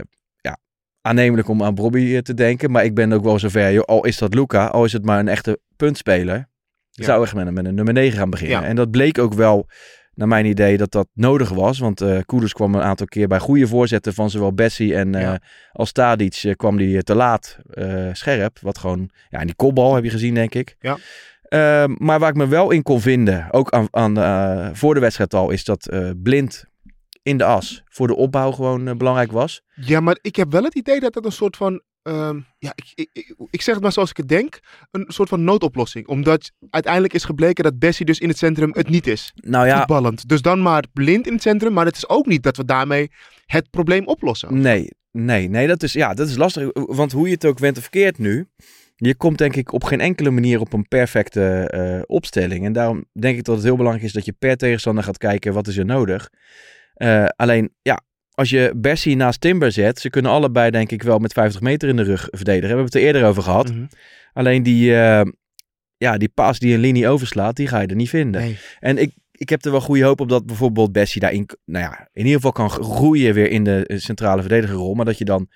aannemelijk 1.04 1.48
om 1.48 1.64
aan 1.64 1.76
Bobby 1.76 2.16
eh, 2.16 2.20
te 2.20 2.34
denken. 2.34 2.72
Maar 2.72 2.84
ik 2.84 2.94
ben 2.94 3.14
ook 3.14 3.24
wel 3.24 3.40
zover, 3.40 3.72
joh, 3.72 3.84
al 3.84 4.06
is 4.06 4.18
dat 4.18 4.34
Luca, 4.34 4.66
al 4.66 4.86
is 4.86 4.94
het 4.94 5.06
maar 5.06 5.20
een 5.20 5.28
echte 5.28 5.60
puntspeler. 5.76 6.52
Ja. 6.90 7.06
zou 7.06 7.24
echt 7.24 7.36
met 7.36 7.48
een, 7.48 7.54
met 7.54 7.66
een 7.66 7.76
nummer 7.76 7.94
9 7.94 8.18
gaan 8.18 8.30
beginnen. 8.30 8.62
Ja. 8.62 8.68
En 8.68 8.76
dat 8.76 8.92
bleek 8.92 9.18
ook 9.18 9.34
wel, 9.34 9.68
naar 10.16 10.28
mijn 10.28 10.46
idee, 10.46 10.78
dat 10.78 10.92
dat 10.92 11.08
nodig 11.14 11.50
was. 11.50 11.80
Want 11.80 12.02
eh 12.02 12.18
Koeders 12.26 12.54
kwam 12.54 12.76
een 12.76 12.82
aantal 12.82 13.06
keer 13.06 13.28
bij 13.28 13.40
goede 13.40 13.68
voorzetten 13.68 14.14
van 14.14 14.30
zowel 14.30 14.54
Bessie 14.54 14.96
en 14.96 15.16
eh 15.16 15.34
als 15.72 15.92
Tadic 15.92 16.54
kwam 16.56 16.78
die 16.78 17.04
te 17.04 17.16
laat 17.16 17.58
scherp. 18.12 18.60
Wat 18.62 18.78
gewoon, 18.78 19.10
ja, 19.30 19.40
en 19.40 19.46
die 19.46 19.56
kopbal 19.56 19.96
heb 19.96 20.04
je 20.04 20.10
gezien, 20.10 20.34
denk 20.34 20.56
ik. 20.56 20.76
Ja. 20.80 20.98
Ehm, 21.44 21.96
maar 21.98 22.20
waar 22.20 22.30
ik 22.30 22.36
me 22.36 22.48
wel 22.48 22.72
in 22.72 22.84
kon 22.84 23.02
vinden, 23.02 23.48
ook 23.52 23.72
aan, 23.72 23.88
aan, 23.92 24.76
voor 24.76 24.94
de 24.94 25.00
wedstrijd 25.00 25.34
al, 25.34 25.50
is 25.50 25.64
dat 25.64 25.90
blind 26.24 26.72
in 27.24 27.38
de 27.38 27.44
as 27.44 27.84
voor 27.86 28.08
de 28.08 28.16
opbouw 28.16 28.52
gewoon 28.52 28.88
eh, 28.88 28.96
belangrijk 28.96 29.31
was. 29.31 29.62
Ja, 29.75 30.00
maar 30.00 30.18
ik 30.22 30.36
heb 30.36 30.52
wel 30.52 30.64
het 30.64 30.75
idee 30.75 31.00
dat 31.00 31.14
dat 31.14 31.25
een 31.25 31.31
soort 31.31 31.58
van. 31.58 31.81
ehm, 32.04 32.40
ja, 32.60 32.74
ik, 32.75 33.10
ik, 33.14 33.36
ik, 33.50 33.62
zeg 33.62 33.74
het 33.74 33.84
maar 33.84 33.92
zoals 33.92 34.10
ik 34.10 34.18
het 34.18 34.28
denk. 34.28 34.60
Een 34.92 35.06
soort 35.08 35.30
van 35.30 35.44
noodoplossing. 35.44 36.08
Omdat 36.08 36.52
uiteindelijk 36.70 37.14
is 37.14 37.24
gebleken 37.24 37.64
dat 37.64 37.80
Bessie 37.80 38.06
dus 38.06 38.20
in 38.20 38.28
het 38.28 38.38
centrum 38.38 38.72
het 38.74 38.90
niet 38.90 39.08
is. 39.08 39.34
Nou 39.36 39.68
ja, 39.68 39.78
Voetballend. 39.78 40.30
Dus 40.30 40.42
dan 40.42 40.62
maar 40.62 40.86
blind 40.94 41.28
in 41.28 41.34
het 41.34 41.42
centrum. 41.42 41.74
Maar 41.74 41.86
het 41.86 41.96
is 41.96 42.10
ook 42.10 42.25
niet 42.25 42.44
dat 42.44 42.58
we 42.58 42.66
daarmee 42.66 43.12
het 43.46 43.69
probleem 43.69 44.08
oplossen. 44.08 44.62
nee, 44.62 44.90
nee, 45.12 45.50
nee, 45.50 45.68
dat 45.68 45.84
is, 45.84 45.94
ja, 45.94 46.14
dat 46.14 46.28
is 46.28 46.36
lastig. 46.36 46.69
Want 46.74 47.12
hoe 47.12 47.28
je 47.28 47.34
het 47.34 47.46
ook 47.46 47.60
went 47.60 47.78
of 47.78 47.90
keert 47.90 48.18
nu, 48.18 48.48
je 48.96 49.16
komt 49.16 49.38
denk 49.38 49.56
ik 49.56 49.72
op 49.72 49.84
geen 49.84 50.00
enkele 50.00 50.30
manier 50.30 50.60
op 50.60 50.74
een 50.74 50.88
perfecte 50.88 51.69
eh, 51.69 52.02
opstelling. 52.06 52.66
En 52.66 52.74
daarom 52.74 53.06
denk 53.12 53.38
ik 53.38 53.44
dat 53.44 53.56
het 53.56 53.64
heel 53.64 53.76
belangrijk 53.76 54.06
is 54.06 54.14
dat 54.14 54.26
je 54.26 54.36
per 54.40 54.58
tegenstander 54.58 55.04
gaat 55.04 55.18
kijken 55.18 55.54
wat 55.54 55.68
is 55.68 55.78
er 55.78 55.86
nodig. 55.86 56.30
Eh, 57.04 57.26
alleen, 57.36 57.74
ja, 57.82 58.02
als 58.32 58.50
je 58.50 58.74
Bessie 58.76 59.16
naast 59.16 59.42
Timber 59.42 59.72
zet, 59.72 60.00
ze 60.00 60.10
kunnen 60.10 60.32
allebei 60.32 60.72
denk 60.72 60.92
ik 60.92 61.04
wel 61.04 61.20
met 61.20 61.34
50 61.34 61.62
meter 61.62 61.90
in 61.90 61.96
de 61.96 62.04
rug 62.04 62.28
verdedigen. 62.32 62.62
We 62.62 62.68
hebben 62.68 62.86
het 62.86 62.96
er 62.96 63.02
eerder 63.02 63.26
over 63.26 63.44
gehad. 63.44 63.74
Mhm. 63.74 63.86
Alleen 64.34 64.64
die, 64.64 64.96
eh, 64.96 65.22
ja, 65.98 66.18
die 66.18 66.30
paas 66.30 66.60
die 66.60 66.74
een 66.74 66.80
linie 66.80 67.08
overslaat, 67.08 67.56
die 67.56 67.68
ga 67.68 67.80
je 67.80 67.88
er 67.88 67.96
niet 67.96 68.10
vinden. 68.10 68.42
Nee. 68.42 68.58
En 68.80 68.98
ik, 68.98 69.12
ik 69.32 69.50
heb 69.50 69.66
er 69.66 69.72
wel 69.72 69.82
goede 69.82 70.04
hoop 70.04 70.20
op 70.20 70.30
dat 70.30 70.46
bijvoorbeeld 70.46 70.92
Bessie 70.92 71.22
daarin, 71.22 71.50
nou 71.66 71.86
ja, 71.86 72.10
in 72.14 72.26
ieder 72.26 72.34
geval 72.34 72.52
kan 72.52 72.70
groeien 72.70 73.34
weer 73.34 73.50
in 73.50 73.64
de 73.64 73.86
eh, 73.86 73.98
centrale 73.98 74.42
verdedigerrol. 74.42 74.94
Maar 74.94 75.06
dat 75.06 75.18
je 75.18 75.26
dan, 75.26 75.50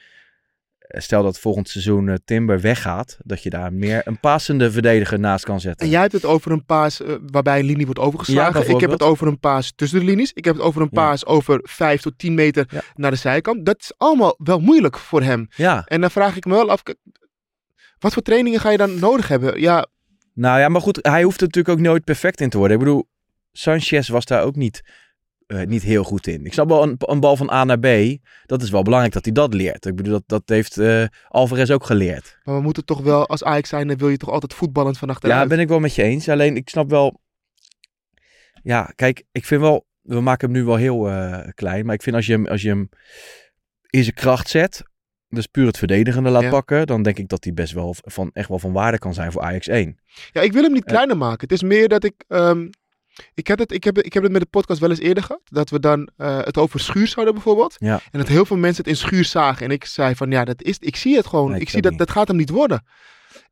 stel 0.87 1.23
dat 1.23 1.39
volgend 1.39 1.69
seizoen 1.69 2.09
eh, 2.09 2.15
Timber 2.25 2.61
weggaat, 2.61 3.17
dat 3.23 3.43
je 3.43 3.49
daar 3.49 3.73
meer 3.73 4.01
een 4.05 4.19
passende 4.19 4.71
verdediger 4.71 5.19
naast 5.19 5.45
kan 5.45 5.59
zetten. 5.59 5.85
En 5.85 5.91
jij 5.91 6.01
hebt 6.01 6.13
het 6.13 6.25
over 6.25 6.51
een 6.51 6.65
paas 6.65 7.01
eh, 7.01 7.15
waarbij 7.31 7.59
een 7.59 7.65
linie 7.65 7.85
wordt 7.85 7.99
Ja, 7.99 8.05
overgeslagen. 8.05 8.69
ik 8.69 8.79
heb 8.79 8.91
het 8.91 9.03
over 9.03 9.27
een 9.27 9.39
paas 9.39 9.73
tussen 9.75 9.99
de 9.99 10.05
linies. 10.05 10.31
Ik 10.33 10.45
heb 10.45 10.53
het 10.55 10.63
over 10.63 10.81
een 10.81 10.89
Ja. 10.91 11.01
paas 11.01 11.25
over 11.25 11.59
5 11.63 12.01
tot 12.01 12.17
10 12.17 12.33
meter 12.33 12.65
Ja. 12.69 12.81
naar 12.95 13.11
de 13.11 13.17
zijkant. 13.17 13.65
Dat 13.65 13.79
is 13.79 13.91
allemaal 13.97 14.35
wel 14.37 14.59
moeilijk 14.59 14.97
voor 14.97 15.21
hem. 15.21 15.47
Ja, 15.55 15.83
En 15.85 16.01
dan 16.01 16.11
vraag 16.11 16.35
ik 16.35 16.45
me 16.45 16.53
wel 16.53 16.69
af, 16.69 16.81
wat 17.99 18.13
voor 18.13 18.21
trainingen 18.21 18.59
ga 18.59 18.69
je 18.69 18.77
dan 18.77 18.99
nodig 18.99 19.27
hebben? 19.27 19.59
Ja, 19.61 19.87
nou 20.33 20.59
ja, 20.59 20.69
maar 20.69 20.81
goed, 20.81 20.99
hij 21.01 21.23
hoeft 21.23 21.41
er 21.41 21.45
natuurlijk 21.47 21.77
ook 21.77 21.85
nooit 21.85 22.03
perfect 22.03 22.41
in 22.41 22.49
te 22.49 22.57
worden. 22.57 22.77
Ik 22.77 22.83
bedoel, 22.83 23.07
Sanchez 23.51 24.09
was 24.09 24.25
daar 24.25 24.43
ook 24.43 24.55
niet, 24.55 24.81
eh, 25.47 25.61
niet 25.65 25.83
heel 25.83 26.03
goed 26.03 26.27
in. 26.27 26.45
Ik 26.45 26.53
snap 26.53 26.67
wel 26.69 26.83
een, 26.83 26.95
een 26.97 27.19
bal 27.19 27.35
van 27.35 27.51
A 27.51 27.63
naar 27.63 27.79
B. 27.79 28.17
Dat 28.45 28.61
is 28.61 28.69
wel 28.69 28.81
belangrijk 28.81 29.13
dat 29.13 29.23
hij 29.25 29.33
dat 29.33 29.53
leert. 29.53 29.85
Ik 29.85 29.95
bedoel, 29.95 30.13
dat, 30.13 30.23
dat 30.25 30.41
heeft 30.45 30.77
eh, 30.77 31.03
Alvarez 31.27 31.69
ook 31.69 31.85
geleerd. 31.85 32.37
maar 32.43 32.55
we 32.55 32.61
moeten 32.61 32.85
toch 32.85 33.01
wel, 33.01 33.27
als 33.27 33.43
Ajax 33.43 33.69
zijn, 33.69 33.87
dan 33.87 33.97
wil 33.97 34.09
je 34.09 34.17
toch 34.17 34.29
altijd 34.29 34.53
voetballend 34.53 34.97
van 34.97 35.09
achteruit. 35.09 35.41
Ja, 35.41 35.47
ben 35.47 35.59
ik 35.59 35.67
wel 35.67 35.79
met 35.79 35.95
je 35.95 36.03
eens. 36.03 36.29
Alleen 36.29 36.55
ik 36.55 36.69
snap 36.69 36.89
wel. 36.89 37.19
Ja, 38.63 38.91
kijk, 38.95 39.23
ik 39.31 39.45
vind 39.45 39.61
wel. 39.61 39.85
We 40.01 40.21
maken 40.21 40.49
hem 40.51 40.57
nu 40.57 40.63
wel 40.65 40.75
heel 40.75 41.09
eh, 41.09 41.47
klein. 41.53 41.85
Maar 41.85 41.95
ik 41.95 42.01
vind 42.01 42.15
als 42.15 42.25
je 42.25 42.31
hem, 42.31 42.47
als 42.47 42.61
je 42.61 42.67
hem 42.69 42.89
in 43.89 44.03
zijn 44.03 44.15
kracht 44.15 44.49
zet. 44.49 44.83
Dus 45.29 45.45
puur 45.47 45.65
het 45.67 45.77
verdedigende 45.77 46.29
laat 46.29 46.41
Ja. 46.41 46.49
pakken. 46.49 46.87
Dan 46.87 47.03
denk 47.03 47.17
ik 47.17 47.27
dat 47.27 47.43
hij 47.43 47.53
best 47.53 47.73
wel 47.73 47.95
van, 47.97 48.29
echt 48.33 48.49
wel 48.49 48.59
van 48.59 48.71
waarde 48.71 48.97
kan 48.99 49.13
zijn 49.13 49.31
voor 49.31 49.41
Ajax 49.41 49.67
1. 49.67 49.99
Ja, 50.31 50.41
ik 50.41 50.53
wil 50.53 50.63
hem 50.63 50.71
niet 50.73 50.83
kleiner 50.85 51.17
maken. 51.17 51.39
Het 51.39 51.51
is 51.51 51.63
meer 51.63 51.87
dat 51.87 52.03
ik... 52.03 52.13
ehm, 52.27 52.67
ik, 53.33 53.47
heb 53.47 53.59
het, 53.59 53.71
ik, 53.71 53.83
heb, 53.83 53.97
ik 53.97 54.13
heb 54.13 54.23
het 54.23 54.31
met 54.31 54.41
de 54.41 54.47
podcast 54.47 54.79
wel 54.79 54.89
eens 54.89 54.99
eerder 54.99 55.23
gehad. 55.23 55.41
Dat 55.45 55.69
we 55.69 55.79
dan 55.79 56.09
eh, 56.17 56.37
het 56.37 56.57
over 56.57 56.79
Schuurs 56.79 57.13
hadden 57.13 57.33
bijvoorbeeld. 57.33 57.75
Ja. 57.77 57.99
En 58.11 58.19
dat 58.19 58.27
heel 58.27 58.45
veel 58.45 58.57
mensen 58.57 58.83
het 58.83 58.91
in 58.93 58.99
Schuurs 58.99 59.29
zagen. 59.29 59.65
En 59.65 59.71
ik 59.71 59.85
zei 59.85 60.15
van 60.15 60.31
ja, 60.31 60.45
dat 60.45 60.61
is, 60.61 60.77
ik 60.79 60.95
zie 60.95 61.15
het 61.15 61.27
gewoon. 61.27 61.51
Nee, 61.51 61.59
ik 61.61 61.69
zie 61.69 61.81
dat, 61.81 61.91
niet. 61.91 61.99
dat 61.99 62.11
gaat 62.11 62.27
hem 62.27 62.37
niet 62.37 62.49
worden. 62.49 62.85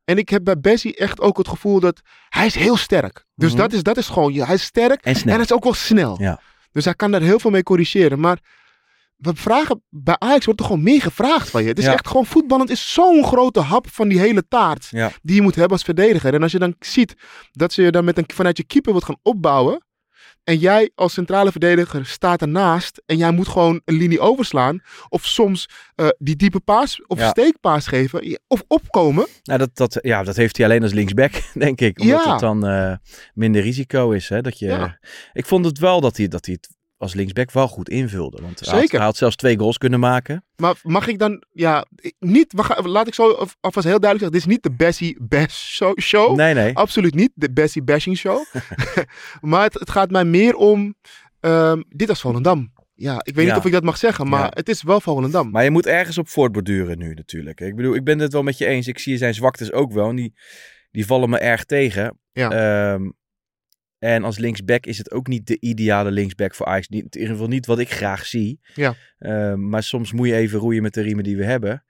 En 0.04 0.18
ik 0.18 0.28
heb 0.28 0.44
bij 0.44 0.58
Bessie 0.60 0.96
echt 0.96 1.20
ook 1.20 1.38
het 1.38 1.48
gevoel 1.48 1.80
dat 1.80 2.00
hij 2.28 2.46
is 2.46 2.54
heel 2.54 2.76
sterk. 2.76 3.24
Dus 3.34 3.50
Mhm. 3.52 3.60
dat, 3.60 3.72
is, 3.72 3.82
dat 3.82 3.96
is 3.96 4.08
gewoon, 4.08 4.32
ja, 4.32 4.46
hij 4.46 4.54
is 4.54 4.62
sterk 4.62 5.00
En 5.02 5.28
hij 5.28 5.38
is 5.38 5.52
ook 5.52 5.64
wel 5.64 5.74
snel. 5.74 6.16
Ja. 6.20 6.40
Dus 6.72 6.84
hij 6.84 6.94
kan 6.94 7.10
daar 7.10 7.20
heel 7.20 7.38
veel 7.38 7.50
mee 7.50 7.62
corrigeren. 7.62 8.20
Maar 8.20 8.38
we 9.16 9.30
vragen, 9.34 9.82
bij 9.88 10.16
Ajax 10.18 10.44
wordt 10.44 10.60
er 10.60 10.66
gewoon 10.66 10.82
meer 10.82 11.00
gevraagd 11.02 11.50
van 11.50 11.62
je. 11.62 11.68
Het 11.68 11.78
is 11.78 11.84
Ja. 11.84 11.92
echt 11.92 12.08
gewoon, 12.08 12.26
voetballend 12.26 12.70
is 12.70 12.92
zo'n 12.92 13.24
grote 13.24 13.60
hap 13.60 13.86
van 13.90 14.08
die 14.08 14.18
hele 14.18 14.48
taart 14.48 14.86
Ja. 14.90 15.10
die 15.22 15.34
je 15.34 15.42
moet 15.42 15.54
hebben 15.54 15.72
als 15.72 15.82
verdediger. 15.82 16.34
En 16.34 16.42
als 16.42 16.52
je 16.52 16.58
dan 16.58 16.74
ziet 16.78 17.14
dat 17.52 17.72
ze 17.72 17.82
je 17.82 17.90
dan 17.90 18.04
met 18.04 18.18
een, 18.18 18.24
vanuit 18.34 18.56
je 18.56 18.64
keeper 18.64 18.90
wordt 18.92 19.06
gaan 19.06 19.18
opbouwen. 19.22 19.84
En 20.44 20.58
jij 20.58 20.90
als 20.94 21.12
centrale 21.12 21.50
verdediger 21.50 22.06
staat 22.06 22.40
ernaast. 22.40 23.02
En 23.06 23.16
jij 23.16 23.30
moet 23.30 23.48
gewoon 23.48 23.80
een 23.84 23.94
linie 23.94 24.20
overslaan. 24.20 24.80
Of 25.08 25.24
soms 25.24 25.68
eh, 25.94 26.08
die 26.18 26.36
diepe 26.36 26.60
paas 26.60 27.02
of 27.06 27.18
Ja. 27.18 27.28
steekpaas 27.28 27.86
geven. 27.86 28.38
Of 28.46 28.62
opkomen. 28.68 29.26
Nou, 29.42 29.58
dat, 29.58 29.70
dat, 29.76 29.98
ja, 30.02 30.22
dat 30.22 30.36
heeft 30.36 30.56
hij 30.56 30.66
alleen 30.66 30.82
als 30.82 30.92
linksback, 30.92 31.32
denk 31.54 31.80
ik. 31.80 32.00
Omdat 32.00 32.24
het 32.24 32.38
dan 32.40 32.66
eh, 32.66 32.92
minder 33.34 33.62
risico 33.62 34.10
is. 34.10 34.28
Hè, 34.28 34.40
dat 34.40 34.58
je. 34.58 34.98
Ik 35.32 35.46
vond 35.46 35.64
het 35.64 35.78
wel 35.78 36.00
dat 36.00 36.16
hij, 36.16 36.28
dat 36.28 36.46
hij 36.46 36.54
het 36.60 36.75
als 36.96 37.14
linksback 37.14 37.50
wel 37.50 37.68
goed 37.68 37.88
invulde. 37.88 38.42
Want 38.42 38.60
hij 38.60 38.68
had, 38.70 38.80
Zeker. 38.80 38.96
hij 38.96 39.06
had 39.06 39.16
zelfs 39.16 39.36
twee 39.36 39.58
goals 39.58 39.78
kunnen 39.78 40.00
maken. 40.00 40.44
Maar 40.56 40.74
mag 40.82 41.06
ik 41.08 41.18
dan, 41.18 41.42
ja, 41.52 41.86
niet, 42.18 42.52
laat 42.84 43.06
ik 43.06 43.14
zo 43.14 43.46
alvast 43.60 43.86
heel 43.86 44.00
duidelijk 44.00 44.02
zeggen, 44.02 44.30
dit 44.32 44.40
is 44.40 44.46
niet 44.46 44.62
de 44.62 44.72
Bessie 44.72 45.18
Bash 45.22 45.80
show. 46.00 46.36
Nee, 46.36 46.54
nee. 46.54 46.74
Absoluut 46.74 47.14
niet, 47.14 47.30
de 47.34 47.52
Bessie 47.52 47.82
Bashing 47.82 48.16
show. 48.16 48.44
maar 49.40 49.62
het, 49.62 49.74
het 49.74 49.90
gaat 49.90 50.10
mij 50.10 50.24
meer 50.24 50.54
om, 50.54 50.94
ehm, 51.40 51.82
dit 51.88 52.08
was 52.08 52.20
Volendam. 52.20 52.72
Ja, 52.94 53.20
ik 53.22 53.34
weet 53.34 53.44
Ja. 53.46 53.50
niet 53.50 53.60
of 53.60 53.66
ik 53.66 53.72
dat 53.72 53.82
mag 53.84 53.96
zeggen, 53.96 54.28
maar 54.28 54.40
Ja. 54.42 54.50
het 54.54 54.68
is 54.68 54.82
wel 54.82 55.00
Volendam. 55.00 55.50
Maar 55.50 55.64
je 55.64 55.70
moet 55.70 55.86
ergens 55.86 56.18
op 56.18 56.28
voortborduren 56.28 56.98
nu 56.98 57.14
natuurlijk. 57.14 57.60
Ik 57.60 57.76
bedoel, 57.76 57.94
ik 57.94 58.04
ben 58.04 58.18
het 58.18 58.32
wel 58.32 58.42
met 58.42 58.58
je 58.58 58.66
eens. 58.66 58.86
Ik 58.86 58.98
zie 58.98 59.16
zijn 59.16 59.34
zwaktes 59.34 59.72
ook 59.72 59.92
wel. 59.92 60.08
En 60.08 60.16
die, 60.16 60.34
die 60.90 61.06
vallen 61.06 61.30
me 61.30 61.38
erg 61.38 61.64
tegen. 61.64 62.18
Ja. 62.32 62.50
Ehm, 62.50 63.10
en 63.98 64.24
als 64.24 64.38
linksback 64.38 64.86
is 64.86 64.98
het 64.98 65.10
ook 65.10 65.26
niet 65.26 65.46
de 65.46 65.56
ideale 65.60 66.10
linksback 66.10 66.54
voor 66.54 66.66
Ajax. 66.66 66.88
Niet, 66.88 67.14
in 67.14 67.20
ieder 67.20 67.34
geval 67.34 67.48
niet 67.50 67.66
wat 67.66 67.78
ik 67.78 67.90
graag 67.90 68.26
zie. 68.26 68.60
Ja. 68.74 68.94
Ehm, 69.18 69.68
maar 69.68 69.82
soms 69.82 70.12
moet 70.12 70.28
je 70.28 70.34
even 70.34 70.58
roeien 70.58 70.82
met 70.82 70.94
de 70.94 71.00
riemen 71.00 71.24
die 71.24 71.36
we 71.36 71.44
hebben. 71.44 71.84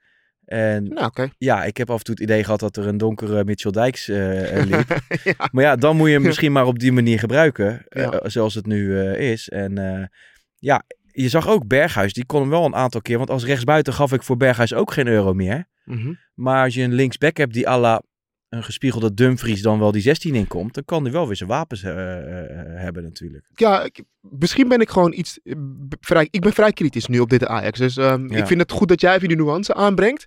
En 0.45 0.83
nou, 0.83 1.29
ja, 1.37 1.63
ik 1.63 1.77
heb 1.77 1.89
af 1.89 1.97
en 1.97 2.03
toe 2.03 2.13
het 2.13 2.23
idee 2.23 2.43
gehad 2.43 2.59
dat 2.59 2.77
er 2.77 2.87
een 2.87 2.97
donkere 2.97 3.43
Mitchell 3.43 3.71
Dijks 3.71 4.07
eh, 4.09 4.57
eh, 4.57 4.65
liep. 4.69 5.01
ja. 5.23 5.49
Maar 5.51 5.63
ja, 5.63 5.75
dan 5.75 5.95
moet 5.95 6.07
je 6.07 6.13
hem 6.13 6.21
misschien 6.21 6.51
maar 6.51 6.65
op 6.65 6.79
die 6.79 6.91
manier 6.91 7.19
gebruiken. 7.19 7.85
eh, 7.89 8.09
zoals 8.23 8.53
het 8.55 8.65
nu 8.65 8.99
is. 9.11 9.49
En 9.49 10.09
ja, 10.55 10.83
je 11.11 11.29
zag 11.29 11.47
ook 11.47 11.67
Berghuis. 11.67 12.13
Die 12.13 12.25
kon 12.25 12.41
hem 12.41 12.49
wel 12.49 12.65
een 12.65 12.75
aantal 12.75 13.01
keer. 13.01 13.17
Want 13.17 13.29
als 13.29 13.45
rechtsbuiten 13.45 13.93
gaf 13.93 14.13
ik 14.13 14.23
voor 14.23 14.37
Berghuis 14.37 14.73
ook 14.73 14.91
geen 14.91 15.07
euro 15.07 15.33
meer. 15.33 15.67
Mhm. 15.83 16.13
Maar 16.33 16.63
als 16.63 16.73
je 16.73 16.81
een 16.81 16.93
linksback 16.93 17.37
hebt 17.37 17.53
die 17.53 17.69
à 17.69 17.79
la 17.79 18.01
een 18.49 18.63
gespiegelde 18.63 19.13
Dumfries 19.13 19.61
dan 19.61 19.79
wel 19.79 19.91
die 19.91 20.01
16 20.01 20.35
inkomt. 20.35 20.73
Dan 20.73 20.85
kan 20.85 21.03
hij 21.03 21.11
wel 21.11 21.27
weer 21.27 21.35
zijn 21.35 21.49
wapens 21.49 21.83
eh, 21.83 21.91
eh, 21.91 22.81
hebben 22.81 23.03
natuurlijk. 23.03 23.45
Ja, 23.55 23.83
ik- 23.83 24.03
misschien 24.21 24.67
ben 24.67 24.81
ik 24.81 24.89
gewoon 24.89 25.13
iets 25.13 25.39
eh, 25.43 25.53
vrij. 25.99 26.27
Ik 26.31 26.41
ben 26.41 26.53
vrij 26.53 26.71
kritisch 26.73 27.07
nu 27.07 27.19
op 27.19 27.29
dit 27.29 27.45
Ajax. 27.45 27.79
Dus 27.79 27.97
ehm, 27.97 28.31
Ja. 28.33 28.37
ik 28.37 28.47
vind 28.47 28.61
het 28.61 28.71
goed 28.71 28.87
dat 28.87 29.01
jij 29.01 29.15
even 29.15 29.27
die 29.27 29.37
nuance 29.37 29.73
aanbrengt. 29.73 30.25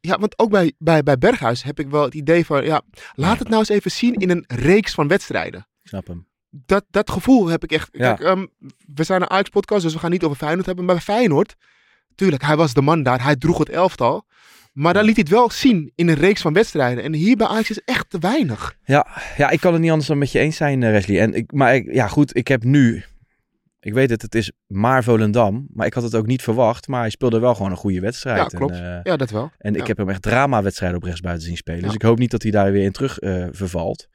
Ja, 0.00 0.18
want 0.18 0.38
ook 0.38 0.50
bij, 0.50 0.72
bij, 0.78 1.02
bij 1.02 1.18
Berghuis 1.18 1.62
heb 1.62 1.78
ik 1.80 1.88
wel 1.90 2.02
het 2.02 2.14
idee 2.14 2.46
van. 2.46 2.64
Ja, 2.64 2.82
laat 3.14 3.38
het 3.38 3.48
nou 3.48 3.58
eens 3.60 3.68
even 3.68 3.90
zien 3.90 4.14
in 4.14 4.30
een 4.30 4.44
reeks 4.46 4.94
van 4.94 5.08
wedstrijden. 5.08 5.60
Ik 5.82 5.88
snap 5.88 6.06
hem. 6.06 6.26
Dat, 6.50 6.84
dat 6.90 7.10
gevoel 7.10 7.46
heb 7.46 7.62
ik 7.62 7.72
echt. 7.72 7.88
Ja. 7.92 8.14
Kijk, 8.14 8.20
ehm, 8.28 8.46
we 8.94 9.04
zijn 9.04 9.22
een 9.22 9.30
Ajax-podcast, 9.30 9.82
dus 9.82 9.92
we 9.92 9.98
gaan 9.98 10.10
niet 10.10 10.24
over 10.24 10.36
Feyenoord 10.36 10.66
hebben. 10.66 10.84
Maar 10.84 10.94
bij 10.94 11.04
Feyenoord, 11.04 11.54
tuurlijk, 12.14 12.42
hij 12.42 12.56
was 12.56 12.74
de 12.74 12.82
man 12.82 13.02
daar. 13.02 13.22
Hij 13.22 13.36
droeg 13.36 13.58
het 13.58 13.68
elftal. 13.68 14.25
Maar 14.76 14.94
dan 14.94 15.04
liet 15.04 15.14
hij 15.14 15.24
het 15.28 15.34
wel 15.34 15.50
zien 15.50 15.92
in 15.94 16.08
een 16.08 16.14
reeks 16.14 16.40
van 16.40 16.52
wedstrijden. 16.52 17.04
En 17.04 17.12
hier 17.14 17.36
bij 17.36 17.46
Ajax 17.46 17.70
is 17.70 17.80
echt 17.84 18.10
te 18.10 18.18
weinig. 18.18 18.76
Ja, 18.84 19.06
ja, 19.36 19.50
ik 19.50 19.60
kan 19.60 19.72
het 19.72 19.80
niet 19.82 19.90
anders 19.90 20.08
dan 20.08 20.18
met 20.18 20.32
je 20.32 20.38
eens 20.38 20.56
zijn, 20.56 20.82
eh, 20.82 20.90
Wesley. 20.90 21.20
En 21.20 21.34
ik, 21.34 21.52
maar 21.52 21.74
ik, 21.74 21.94
ja, 21.94 22.06
goed, 22.08 22.36
ik 22.36 22.48
heb 22.48 22.64
nu. 22.64 23.04
Ik 23.80 23.92
weet 23.94 24.10
het, 24.10 24.22
het 24.22 24.34
is 24.34 24.52
maar 24.66 25.04
Volendam. 25.04 25.66
Maar 25.72 25.86
ik 25.86 25.94
had 25.94 26.02
het 26.02 26.14
ook 26.14 26.26
niet 26.26 26.42
verwacht. 26.42 26.88
Maar 26.88 27.00
hij 27.00 27.10
speelde 27.10 27.38
wel 27.38 27.54
gewoon 27.54 27.70
een 27.70 27.76
goede 27.76 28.00
wedstrijd. 28.00 28.52
Ja, 28.52 28.58
klopt. 28.58 28.74
En, 28.74 28.96
eh, 28.96 29.00
Ja, 29.02 29.16
dat 29.16 29.30
wel. 29.30 29.50
en 29.58 29.74
ik 29.74 29.86
heb 29.86 29.96
hem 29.96 30.08
echt 30.08 30.22
drama-wedstrijden 30.22 30.98
op 30.98 31.04
rechtsbuiten 31.04 31.46
zien 31.46 31.56
spelen. 31.56 31.80
Ja. 31.80 31.86
Dus 31.86 31.94
ik 31.94 32.02
hoop 32.02 32.18
niet 32.18 32.30
dat 32.30 32.42
hij 32.42 32.50
daar 32.50 32.72
weer 32.72 32.84
in 32.84 32.92
terug 32.92 33.18
eh, 33.18 33.46
vervalt. 33.50 34.08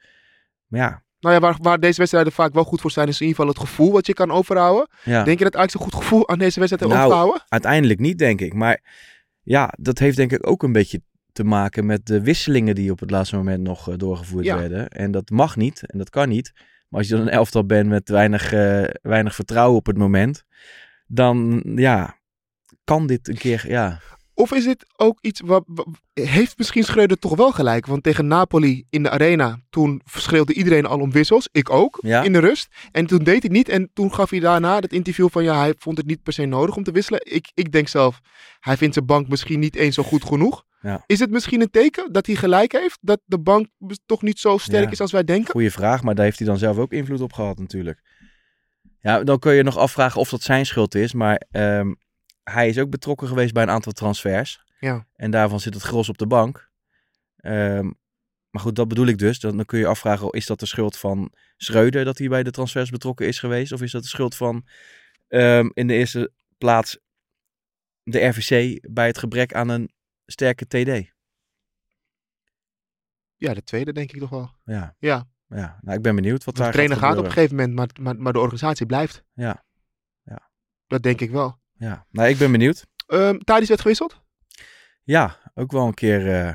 Maar 0.66 0.80
ja, 0.80 1.02
Nou 1.20 1.34
ja, 1.34 1.40
waar, 1.40 1.56
waar 1.60 1.80
deze 1.80 1.98
wedstrijden 1.98 2.32
vaak 2.32 2.52
wel 2.54 2.64
goed 2.64 2.80
voor 2.80 2.90
zijn, 2.90 3.08
is 3.08 3.20
in 3.20 3.26
ieder 3.26 3.36
geval 3.36 3.52
het 3.54 3.68
gevoel 3.68 3.92
wat 3.92 4.06
je 4.06 4.12
kan 4.12 4.30
overhouden. 4.30 4.88
ja. 5.04 5.24
Denk 5.24 5.38
je 5.38 5.44
dat 5.44 5.56
Ajax 5.56 5.74
een 5.74 5.80
goed 5.80 5.94
gevoel 5.94 6.28
aan 6.28 6.38
deze 6.38 6.58
wedstrijd 6.60 6.92
heeft 6.92 6.94
Nou, 7.02 7.12
overhouden? 7.12 7.46
uiteindelijk 7.48 8.00
niet, 8.00 8.18
denk 8.18 8.40
ik. 8.40 8.54
Maar 8.54 8.80
ja, 9.42 9.72
dat 9.78 9.98
heeft 9.98 10.16
denk 10.16 10.32
ik 10.32 10.46
ook 10.48 10.62
een 10.62 10.72
beetje 10.72 11.02
te 11.32 11.44
maken 11.44 11.86
met 11.86 12.06
de 12.06 12.22
wisselingen 12.22 12.74
die 12.74 12.90
op 12.90 13.00
het 13.00 13.10
laatste 13.10 13.36
moment 13.36 13.62
nog 13.62 13.88
eh, 13.88 13.96
doorgevoerd 13.96 14.44
Ja. 14.44 14.58
werden. 14.58 14.88
En 14.88 15.10
dat 15.10 15.30
mag 15.30 15.56
niet 15.56 15.86
en 15.86 15.98
dat 15.98 16.10
kan 16.10 16.28
niet. 16.28 16.52
Maar 16.88 17.00
als 17.00 17.08
je 17.08 17.14
dan 17.16 17.26
een 17.26 17.32
elftal 17.32 17.66
bent 17.66 17.88
met 17.88 18.08
weinig, 18.08 18.52
eh, 18.52 18.84
weinig 19.02 19.34
vertrouwen 19.34 19.76
op 19.78 19.86
het 19.86 19.96
moment, 19.98 20.44
dan 21.06 21.62
ja, 21.76 22.18
kan 22.84 23.06
dit 23.06 23.28
een 23.28 23.38
keer, 23.38 23.64
ja. 23.68 24.00
Of 24.34 24.52
is 24.52 24.64
dit 24.64 24.86
ook 24.96 25.18
iets 25.20 25.40
wat. 25.40 25.62
wat- 25.66 25.86
heeft 26.12 26.58
misschien 26.58 26.84
Schreuder 26.84 27.18
toch 27.18 27.36
wel 27.36 27.52
gelijk? 27.52 27.86
Want 27.86 28.02
tegen 28.02 28.26
Napoli 28.26 28.84
in 28.90 29.02
de 29.02 29.10
arena, 29.10 29.60
toen 29.70 30.00
schreeuwde 30.04 30.54
iedereen 30.54 30.86
al 30.86 31.00
om 31.00 31.10
wissels. 31.12 31.48
Ik 31.52 31.70
ook, 31.70 31.98
Ja. 32.02 32.22
in 32.22 32.32
de 32.32 32.38
rust. 32.38 32.68
En 32.90 33.06
toen 33.06 33.24
deed 33.24 33.42
hij 33.42 33.52
niet. 33.52 33.68
En 33.68 33.90
toen 33.92 34.14
gaf 34.14 34.30
hij 34.30 34.40
daarna 34.40 34.78
het 34.80 34.92
interview 34.92 35.28
van 35.30 35.44
ja, 35.44 35.58
hij 35.58 35.74
vond 35.78 35.96
het 35.96 36.06
niet 36.06 36.22
per 36.22 36.32
se 36.32 36.44
nodig 36.44 36.76
om 36.76 36.82
te 36.82 36.92
wisselen. 36.92 37.20
Ik, 37.24 37.50
ik 37.54 37.72
denk 37.72 37.88
zelf, 37.88 38.20
hij 38.60 38.76
vindt 38.76 38.94
zijn 38.94 39.06
bank 39.06 39.28
misschien 39.28 39.58
niet 39.60 39.76
eens 39.76 39.94
zo 39.94 40.02
goed 40.02 40.24
genoeg. 40.24 40.64
Ja. 40.80 41.02
Is 41.06 41.18
het 41.18 41.30
misschien 41.30 41.60
een 41.60 41.70
teken 41.70 42.12
dat 42.12 42.26
hij 42.26 42.34
gelijk 42.34 42.72
heeft? 42.72 42.98
Dat 43.00 43.20
de 43.24 43.38
bank 43.38 43.66
toch 44.06 44.22
niet 44.22 44.38
zo 44.38 44.58
sterk 44.58 44.84
Ja. 44.84 44.90
is 44.90 45.00
als 45.00 45.12
wij 45.12 45.24
denken? 45.24 45.50
Goeie 45.52 45.70
vraag, 45.70 46.02
maar 46.02 46.14
daar 46.14 46.24
heeft 46.24 46.38
hij 46.38 46.46
dan 46.48 46.58
zelf 46.58 46.78
ook 46.78 46.92
invloed 46.92 47.20
op 47.20 47.32
gehad 47.32 47.58
natuurlijk. 47.58 48.00
Ja, 49.00 49.24
dan 49.24 49.38
kun 49.38 49.52
je 49.54 49.62
nog 49.62 49.76
afvragen 49.76 50.20
of 50.20 50.28
dat 50.28 50.42
zijn 50.42 50.66
schuld 50.66 50.94
is, 50.94 51.12
maar 51.12 51.42
ehm, 51.50 51.92
hij 52.42 52.68
is 52.68 52.78
ook 52.78 52.90
betrokken 52.90 53.28
geweest 53.28 53.52
bij 53.52 53.62
een 53.62 53.70
aantal 53.70 53.92
transfers. 53.92 54.64
Ja. 54.78 55.06
En 55.14 55.30
daarvan 55.30 55.60
zit 55.60 55.74
het 55.74 55.82
gros 55.82 56.08
op 56.08 56.18
de 56.18 56.26
bank. 56.26 56.70
Ehm, 57.36 57.90
maar 58.50 58.62
goed, 58.62 58.76
dat 58.76 58.88
bedoel 58.88 59.06
ik 59.06 59.18
dus. 59.18 59.40
Dan, 59.40 59.56
dan 59.56 59.66
kun 59.66 59.78
je 59.78 59.86
afvragen, 59.86 60.30
is 60.30 60.46
dat 60.46 60.60
de 60.60 60.66
schuld 60.66 60.96
van 60.96 61.32
Schreuder 61.56 62.04
dat 62.04 62.18
hij 62.18 62.28
bij 62.28 62.42
de 62.42 62.50
transfers 62.50 62.90
betrokken 62.90 63.26
is 63.26 63.38
geweest? 63.38 63.72
Of 63.72 63.82
is 63.82 63.92
dat 63.92 64.02
de 64.02 64.08
schuld 64.08 64.34
van 64.34 64.66
ehm, 65.28 65.68
in 65.74 65.86
de 65.86 65.94
eerste 65.94 66.32
plaats 66.58 66.98
de 68.02 68.26
RVC 68.26 68.78
bij 68.90 69.06
het 69.06 69.18
gebrek 69.18 69.54
aan 69.54 69.68
een 69.68 69.92
sterke 70.26 70.66
TD? 70.66 71.12
Ja, 73.36 73.54
de 73.54 73.64
tweede 73.64 73.92
denk 73.92 74.12
ik 74.12 74.20
toch 74.20 74.30
wel. 74.30 74.50
Ja, 74.64 74.96
Ja, 74.98 75.28
ja. 75.46 75.78
Nou, 75.80 75.96
ik 75.96 76.02
ben 76.02 76.14
benieuwd 76.14 76.44
wat 76.44 76.54
de 76.54 76.62
daar 76.62 76.72
trainer 76.72 76.96
gaat 76.96 77.18
op 77.18 77.24
een 77.24 77.32
gegeven 77.32 77.56
moment, 77.56 77.74
maar, 77.74 77.88
maar, 78.00 78.16
maar 78.16 78.32
de 78.32 78.38
organisatie 78.38 78.86
blijft. 78.86 79.24
Ja. 79.32 79.64
Ja. 80.22 80.50
Dat 80.86 81.02
denk 81.02 81.20
ik 81.20 81.30
wel. 81.30 81.60
Ja, 81.82 82.06
nou, 82.10 82.28
ik 82.28 82.38
ben 82.38 82.50
benieuwd. 82.52 82.84
Um, 83.08 83.38
Thadis 83.44 83.68
werd 83.68 83.80
gewisseld, 83.80 84.20
Ja, 85.02 85.36
ook 85.54 85.72
wel 85.72 85.86
een 85.86 85.94
keer. 85.94 86.34
eh, 86.34 86.54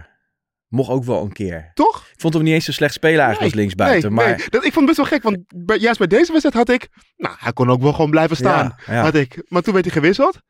mocht 0.68 0.90
ook 0.90 1.04
wel 1.04 1.22
een 1.24 1.32
keer. 1.34 1.72
toch? 1.74 2.08
Ik 2.14 2.20
vond 2.22 2.34
hem 2.34 2.44
niet 2.44 2.54
eens 2.54 2.66
zo 2.66 2.72
slecht 2.72 2.94
spelen 2.94 3.20
eigenlijk 3.20 3.44
als 3.44 3.54
linksbuiten. 3.62 4.14
nee, 4.14 4.26
maar 4.26 4.38
nee. 4.38 4.50
Dat, 4.50 4.66
ik 4.66 4.74
vond 4.74 4.88
het 4.88 4.98
best 4.98 4.98
wel 4.98 5.06
gek, 5.20 5.24
want 5.24 5.66
bij, 5.66 5.78
juist 5.78 5.98
bij 5.98 6.08
deze 6.08 6.32
wedstrijd 6.32 6.56
had 6.68 6.70
ik... 6.70 6.88
Nou, 7.18 7.36
hij 7.40 7.54
kon 7.54 7.70
ook 7.70 7.82
wel 7.82 7.94
gewoon 7.94 8.10
blijven 8.12 8.36
staan, 8.36 8.76
Ja, 8.86 8.94
ja. 8.94 9.02
had 9.02 9.16
ik. 9.16 9.44
Maar 9.48 9.62
toen 9.62 9.74
werd 9.74 9.86
hij 9.86 9.94
gewisseld. 9.94 10.42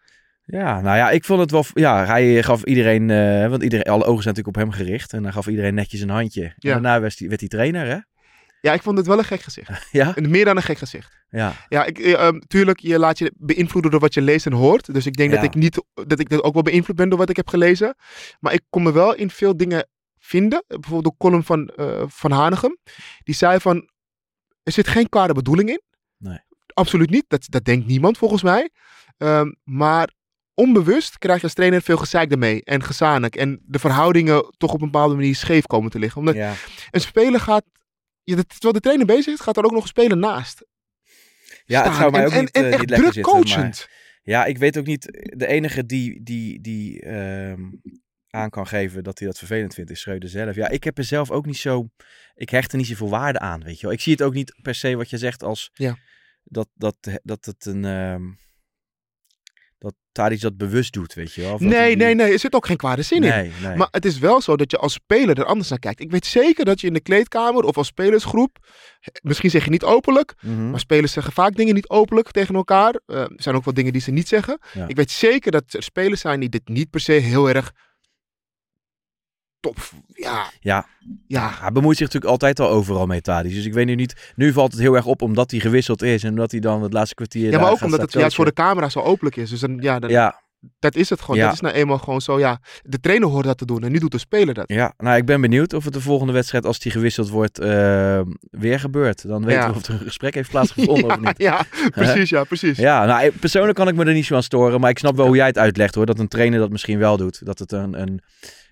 ja, 0.45 0.81
nou 0.81 0.97
ja, 0.97 1.09
ik 1.09 1.25
vond 1.25 1.39
het 1.39 1.51
wel. 1.51 1.65
Ja, 1.73 2.05
hij 2.05 2.43
gaf 2.43 2.63
iedereen. 2.63 3.09
eh, 3.09 3.49
want 3.49 3.63
iedereen, 3.63 3.85
alle 3.85 4.03
ogen 4.05 4.23
zijn 4.23 4.35
natuurlijk 4.35 4.57
op 4.57 4.63
hem 4.63 4.71
gericht. 4.71 5.13
En 5.13 5.23
hij 5.23 5.31
gaf 5.31 5.47
iedereen 5.47 5.73
netjes 5.73 6.01
een 6.01 6.09
handje. 6.09 6.43
En 6.43 6.53
Ja. 6.57 6.71
daarna 6.71 6.99
werd 6.99 7.19
hij, 7.19 7.27
werd 7.27 7.39
hij 7.39 7.49
trainer, 7.49 7.85
hè? 7.87 7.97
Ja, 8.67 8.73
ik 8.73 8.81
vond 8.81 8.97
het 8.97 9.07
wel 9.07 9.17
een 9.17 9.23
gek 9.23 9.41
gezicht. 9.41 9.69
Ja, 9.91 10.15
En 10.15 10.29
meer 10.29 10.45
dan 10.45 10.55
een 10.55 10.63
gek 10.63 10.77
gezicht. 10.77 11.17
ja. 11.29 11.53
Ja, 11.69 11.85
ik, 11.85 11.99
eh, 11.99 12.13
ehm, 12.27 12.39
tuurlijk, 12.47 12.79
je 12.79 12.99
laat 12.99 13.17
je 13.17 13.31
beïnvloeden 13.37 13.91
door 13.91 13.99
wat 13.99 14.13
je 14.13 14.21
leest 14.21 14.45
en 14.45 14.53
hoort. 14.53 14.93
Dus 14.93 15.05
ik 15.05 15.15
denk 15.17 15.29
Ja. 15.29 15.35
dat 15.35 15.45
ik 15.45 15.55
niet, 15.55 15.81
dat 15.93 16.19
ik 16.19 16.29
dat 16.29 16.43
ook 16.43 16.53
wel 16.53 16.63
beïnvloed 16.63 16.95
ben 16.95 17.09
door 17.09 17.17
wat 17.17 17.29
ik 17.29 17.35
heb 17.35 17.47
gelezen. 17.49 17.95
Maar 18.39 18.53
ik 18.53 18.61
kon 18.69 18.83
me 18.83 18.91
wel 18.91 19.15
in 19.15 19.29
veel 19.29 19.57
dingen 19.57 19.87
vinden. 20.19 20.63
Bijvoorbeeld 20.67 21.03
de 21.13 21.13
column 21.17 21.43
van, 21.43 21.67
eh, 21.67 22.03
van 22.07 22.31
Hanegem. 22.31 22.77
Die 23.23 23.35
zei 23.35 23.59
van, 23.59 23.89
er 24.63 24.71
zit 24.71 24.87
geen 24.87 25.09
kwade 25.09 25.33
bedoeling 25.33 25.69
in. 25.69 25.81
Nee. 26.17 26.39
Absoluut 26.73 27.09
niet. 27.09 27.25
Dat, 27.27 27.45
dat 27.49 27.63
denkt 27.65 27.87
niemand 27.87 28.17
volgens 28.17 28.43
mij. 28.43 28.69
Ehm, 29.17 29.51
maar 29.63 30.11
onbewust 30.53 31.17
krijg 31.17 31.37
je 31.37 31.43
als 31.43 31.53
trainer 31.53 31.81
veel 31.81 31.97
gezeik 31.97 32.31
ermee. 32.31 32.63
En 32.63 32.83
gezanik. 32.83 33.35
En 33.35 33.59
de 33.65 33.79
verhoudingen 33.79 34.53
toch 34.57 34.73
op 34.73 34.81
een 34.81 34.91
bepaalde 34.91 35.15
manier 35.15 35.35
scheef 35.35 35.65
komen 35.65 35.91
te 35.91 35.99
liggen. 35.99 36.19
Omdat 36.19 36.35
ja. 36.35 36.53
een 36.91 37.01
speler 37.01 37.39
gaat... 37.39 37.63
Dat- 38.35 38.49
terwijl 38.49 38.73
de 38.73 38.79
trainer 38.79 39.05
bezig 39.05 39.33
is, 39.33 39.39
gaat 39.39 39.57
er 39.57 39.63
ook 39.63 39.71
nog 39.71 39.81
een 39.81 39.87
speler 39.87 40.17
naast. 40.17 40.65
ja 41.65 41.83
het 41.83 41.95
zou 41.95 42.11
mij 42.11 42.21
en, 42.21 42.27
ook 42.27 42.33
niet, 42.39 42.51
en 42.51 42.63
eh, 42.63 42.79
niet 42.79 42.89
lekker 42.89 42.97
druk 42.97 43.13
zitten. 43.13 43.33
maar- 43.33 43.41
coachend. 43.41 43.87
Ja, 44.23 44.45
ik 44.45 44.57
weet 44.57 44.77
ook 44.77 44.85
niet. 44.85 45.03
De 45.35 45.47
enige 45.47 45.85
die, 45.85 46.23
die, 46.23 46.61
die 46.61 47.01
ehm, 47.01 47.61
aan 48.29 48.49
kan 48.49 48.67
geven 48.67 49.03
dat 49.03 49.19
hij 49.19 49.27
dat 49.27 49.37
vervelend 49.37 49.73
vindt, 49.73 49.91
is 49.91 49.99
Schreuder 49.99 50.29
zelf. 50.29 50.55
Ja, 50.55 50.67
ik 50.69 50.83
heb 50.83 50.97
er 50.97 51.03
zelf 51.03 51.31
ook 51.31 51.45
niet 51.45 51.57
zo. 51.57 51.89
Ik 52.35 52.49
hecht 52.49 52.71
er 52.71 52.77
niet 52.77 52.87
zoveel 52.87 53.09
waarde 53.09 53.39
aan, 53.39 53.63
weet 53.63 53.75
je 53.79 53.81
wel. 53.85 53.91
Ik 53.95 54.01
zie 54.01 54.11
het 54.11 54.21
ook 54.21 54.33
niet 54.33 54.59
per 54.61 54.75
se 54.75 54.95
wat 54.95 55.09
je 55.09 55.17
zegt 55.17 55.43
als. 55.43 55.69
Ja. 55.73 55.97
Dat, 56.43 56.67
dat, 56.75 56.97
dat 57.23 57.45
het 57.45 57.65
een. 57.65 57.85
ehm 57.85 58.23
dat 59.79 59.93
Tadic 60.11 60.41
dat 60.41 60.57
bewust 60.57 60.93
doet, 60.93 61.13
weet 61.13 61.33
je 61.33 61.41
wel. 61.41 61.57
Nee, 61.59 61.95
nee, 61.95 62.15
nee. 62.15 62.31
Er 62.31 62.39
zit 62.39 62.53
ook 62.55 62.65
geen 62.65 62.77
kwade 62.77 63.01
zin 63.01 63.23
in. 63.23 63.29
Nee, 63.29 63.51
nee. 63.61 63.75
Maar 63.75 63.87
het 63.91 64.05
is 64.05 64.19
wel 64.19 64.41
zo 64.41 64.55
dat 64.55 64.71
je 64.71 64.77
als 64.77 64.93
speler 64.93 65.37
er 65.39 65.45
anders 65.45 65.69
naar 65.69 65.79
kijkt. 65.79 65.99
Ik 65.99 66.11
weet 66.11 66.25
zeker 66.25 66.65
dat 66.65 66.81
je 66.81 66.87
in 66.87 66.93
de 66.93 67.01
kleedkamer 67.01 67.63
of 67.63 67.77
als 67.77 67.87
spelersgroep, 67.87 68.57
misschien 69.21 69.49
zeg 69.49 69.63
je 69.63 69.69
niet 69.69 69.83
openlijk, 69.83 70.33
Mhm. 70.41 70.69
maar 70.69 70.79
spelers 70.79 71.11
zeggen 71.11 71.33
vaak 71.33 71.55
dingen 71.55 71.73
niet 71.73 71.89
openlijk 71.89 72.31
tegen 72.31 72.55
elkaar. 72.55 72.99
Eh, 73.05 73.19
er 73.19 73.31
zijn 73.35 73.55
ook 73.55 73.65
wel 73.65 73.73
dingen 73.73 73.91
die 73.93 74.01
ze 74.01 74.11
niet 74.11 74.27
zeggen. 74.27 74.59
Ja. 74.73 74.87
Ik 74.87 74.95
weet 74.95 75.11
zeker 75.11 75.51
dat 75.51 75.63
er 75.73 75.83
spelers 75.83 76.21
zijn 76.21 76.39
die 76.39 76.49
dit 76.49 76.67
niet 76.67 76.89
per 76.89 76.99
se 76.99 77.11
heel 77.11 77.49
erg 77.49 77.71
top. 79.67 79.89
Ja, 80.13 80.45
Ja, 80.59 80.85
ja. 81.27 81.51
hij 81.59 81.71
bemoeit 81.71 81.97
zich 81.97 82.05
natuurlijk 82.05 82.31
altijd 82.31 82.59
al 82.59 82.69
overal 82.69 83.05
mee, 83.05 83.21
Tadic. 83.21 83.53
Dus 83.53 83.65
ik 83.65 83.73
weet 83.73 83.85
nu 83.85 83.95
niet. 83.95 84.31
Nu 84.35 84.53
valt 84.53 84.71
het 84.71 84.81
heel 84.81 84.95
erg 84.95 85.05
op 85.05 85.21
omdat 85.21 85.51
hij 85.51 85.59
gewisseld 85.59 86.01
is 86.01 86.23
en 86.23 86.29
omdat 86.29 86.51
hij 86.51 86.59
dan 86.59 86.83
het 86.83 86.93
laatste 86.93 87.15
kwartier. 87.15 87.51
Ja, 87.51 87.59
maar 87.59 87.71
ook 87.71 87.81
omdat 87.81 88.01
het 88.01 88.13
juist 88.13 88.35
voor 88.35 88.45
de 88.45 88.53
camera 88.53 88.89
zo 88.89 88.99
openlijk 88.99 89.35
is. 89.35 89.49
Dus 89.49 89.59
dan, 89.59 89.77
ja, 89.81 89.99
dan, 89.99 90.09
Ja, 90.09 90.41
Dat 90.79 90.95
is 90.95 91.09
het 91.09 91.21
gewoon. 91.21 91.37
Ja. 91.37 91.45
Dat 91.45 91.53
is 91.53 91.59
nou 91.59 91.73
eenmaal 91.75 91.97
gewoon 91.97 92.21
zo, 92.21 92.39
ja. 92.39 92.59
De 92.83 92.99
trainer 92.99 93.27
hoort 93.29 93.45
dat 93.45 93.57
te 93.57 93.65
doen 93.65 93.83
en 93.83 93.91
nu 93.91 93.99
doet 93.99 94.11
de 94.11 94.17
speler 94.17 94.53
dat. 94.53 94.63
Ja, 94.67 94.93
nou 94.97 95.17
ik 95.17 95.25
ben 95.25 95.41
benieuwd 95.41 95.73
of 95.73 95.83
het 95.83 95.93
de 95.93 96.01
volgende 96.01 96.33
wedstrijd, 96.33 96.65
als 96.65 96.79
die 96.79 96.91
gewisseld 96.91 97.29
wordt, 97.29 97.59
eh, 97.59 98.21
weer 98.49 98.79
gebeurt. 98.79 99.27
Dan 99.27 99.45
weten 99.45 99.61
Ja. 99.61 99.69
we 99.69 99.75
of 99.75 99.87
er 99.87 99.93
een 99.93 99.99
gesprek 99.99 100.33
heeft 100.33 100.49
plaatsgevonden 100.49 101.05
of 101.11 101.11
ja, 101.11 101.27
niet. 101.27 101.37
ja, 101.37 101.61
precies, 101.89 102.29
ja, 102.29 102.43
precies. 102.43 102.77
Ja, 102.77 103.05
nou 103.05 103.31
persoonlijk 103.31 103.77
kan 103.77 103.87
ik 103.87 103.95
me 103.95 104.05
er 104.05 104.13
niet 104.13 104.25
zo 104.25 104.35
aan 104.35 104.43
storen, 104.43 104.79
maar 104.79 104.89
ik 104.89 104.97
snap 104.99 105.15
wel 105.15 105.25
hoe 105.27 105.35
jij 105.35 105.47
het 105.47 105.57
uitlegt 105.57 105.95
hoor. 105.95 106.05
Dat 106.05 106.19
een 106.19 106.27
trainer 106.27 106.59
dat 106.59 106.69
misschien 106.71 106.99
wel 106.99 107.17
doet. 107.17 107.45
Dat 107.45 107.59
het 107.59 107.71
een, 107.71 108.01
een, 108.01 108.21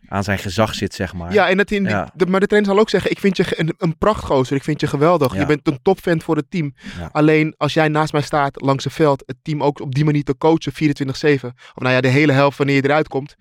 aan 0.07 0.23
zijn 0.23 0.39
gezag 0.39 0.73
zit, 0.75 0.93
zeg 0.93 1.13
maar. 1.13 1.33
Ja, 1.33 1.49
en 1.49 1.57
dat 1.57 1.71
in 1.71 1.83
die- 1.83 1.91
Ja. 1.91 2.11
de, 2.13 2.25
maar 2.25 2.39
de 2.39 2.47
trainer 2.47 2.71
zal 2.71 2.79
ook 2.81 2.89
zeggen: 2.89 3.11
Ik 3.11 3.19
vind 3.19 3.37
je 3.37 3.45
een, 3.59 3.73
een 3.77 3.97
prachtgozer. 3.97 4.55
Ik 4.55 4.63
vind 4.63 4.79
je 4.81 4.87
geweldig. 4.87 5.33
Ja. 5.33 5.39
Je 5.39 5.45
bent 5.45 5.67
een 5.67 5.79
topvent 5.81 6.23
voor 6.23 6.35
het 6.35 6.51
team. 6.51 6.73
Ja. 6.97 7.09
Alleen 7.11 7.53
als 7.57 7.73
jij 7.73 7.87
naast 7.87 8.11
mij 8.13 8.21
staat 8.21 8.61
langs 8.61 8.83
het 8.83 8.93
veld, 8.93 9.23
het 9.25 9.37
team 9.41 9.63
ook 9.63 9.79
op 9.79 9.95
die 9.95 10.05
manier 10.05 10.23
te 10.23 10.37
coachen, 10.37 10.73
24-7. 10.73 11.53
Of 11.73 11.81
nou 11.81 11.93
ja, 11.93 12.01
de 12.01 12.07
hele 12.07 12.31
helft 12.31 12.57
wanneer 12.57 12.75
je 12.75 12.83
eruit 12.83 13.07
komt. 13.07 13.35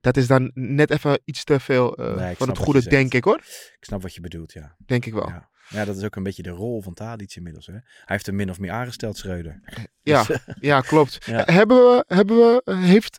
Dat 0.00 0.16
is 0.16 0.26
dan 0.26 0.50
net 0.54 0.90
even 0.90 1.20
iets 1.24 1.44
te 1.44 1.60
veel 1.60 1.94
eh, 1.96 2.16
Nee, 2.16 2.36
van 2.36 2.48
het 2.48 2.58
goede, 2.58 2.88
denk 2.88 3.14
ik 3.14 3.24
hoor. 3.24 3.36
Ik 3.36 3.76
snap 3.84 4.02
wat 4.02 4.14
je 4.14 4.20
bedoelt, 4.20 4.52
ja. 4.52 4.74
Denk 4.86 5.06
ik 5.06 5.12
wel. 5.12 5.28
Ja. 5.28 5.48
Ja, 5.68 5.84
dat 5.84 5.96
is 5.96 6.04
ook 6.04 6.16
een 6.16 6.22
beetje 6.22 6.42
de 6.42 6.50
rol 6.50 6.82
van 6.82 6.94
Tadic 6.94 7.34
inmiddels. 7.36 7.66
Hè? 7.66 7.72
Hij 7.72 7.82
heeft 8.04 8.26
hem 8.26 8.34
min 8.36 8.50
of 8.50 8.58
meer 8.58 8.70
aangesteld, 8.70 9.16
Schreuder. 9.16 9.60
Ja, 10.02 10.24
Dus, 10.24 10.38
ja 10.60 10.80
klopt. 10.80 11.18
Ja. 11.26 11.42
Hebben 11.46 11.76
we, 11.76 12.04
hebben 12.06 12.36
we, 12.36 12.62
eh, 12.64 12.82
heeft 12.82 13.18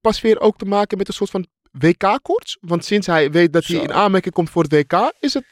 Pasveer 0.00 0.40
ook 0.40 0.56
te 0.58 0.64
maken 0.64 0.98
met 0.98 1.08
een 1.08 1.14
soort 1.14 1.30
van 1.30 1.46
WK-koorts? 1.70 2.58
Want 2.60 2.84
sinds 2.84 3.06
hij 3.06 3.30
weet 3.30 3.52
dat 3.52 3.66
hij 3.66 3.76
Zo. 3.76 3.82
in 3.82 3.92
aanmerking 3.92 4.34
komt 4.34 4.50
voor 4.50 4.62
het 4.62 4.72
WK, 4.72 5.12
is 5.18 5.34
het 5.34 5.44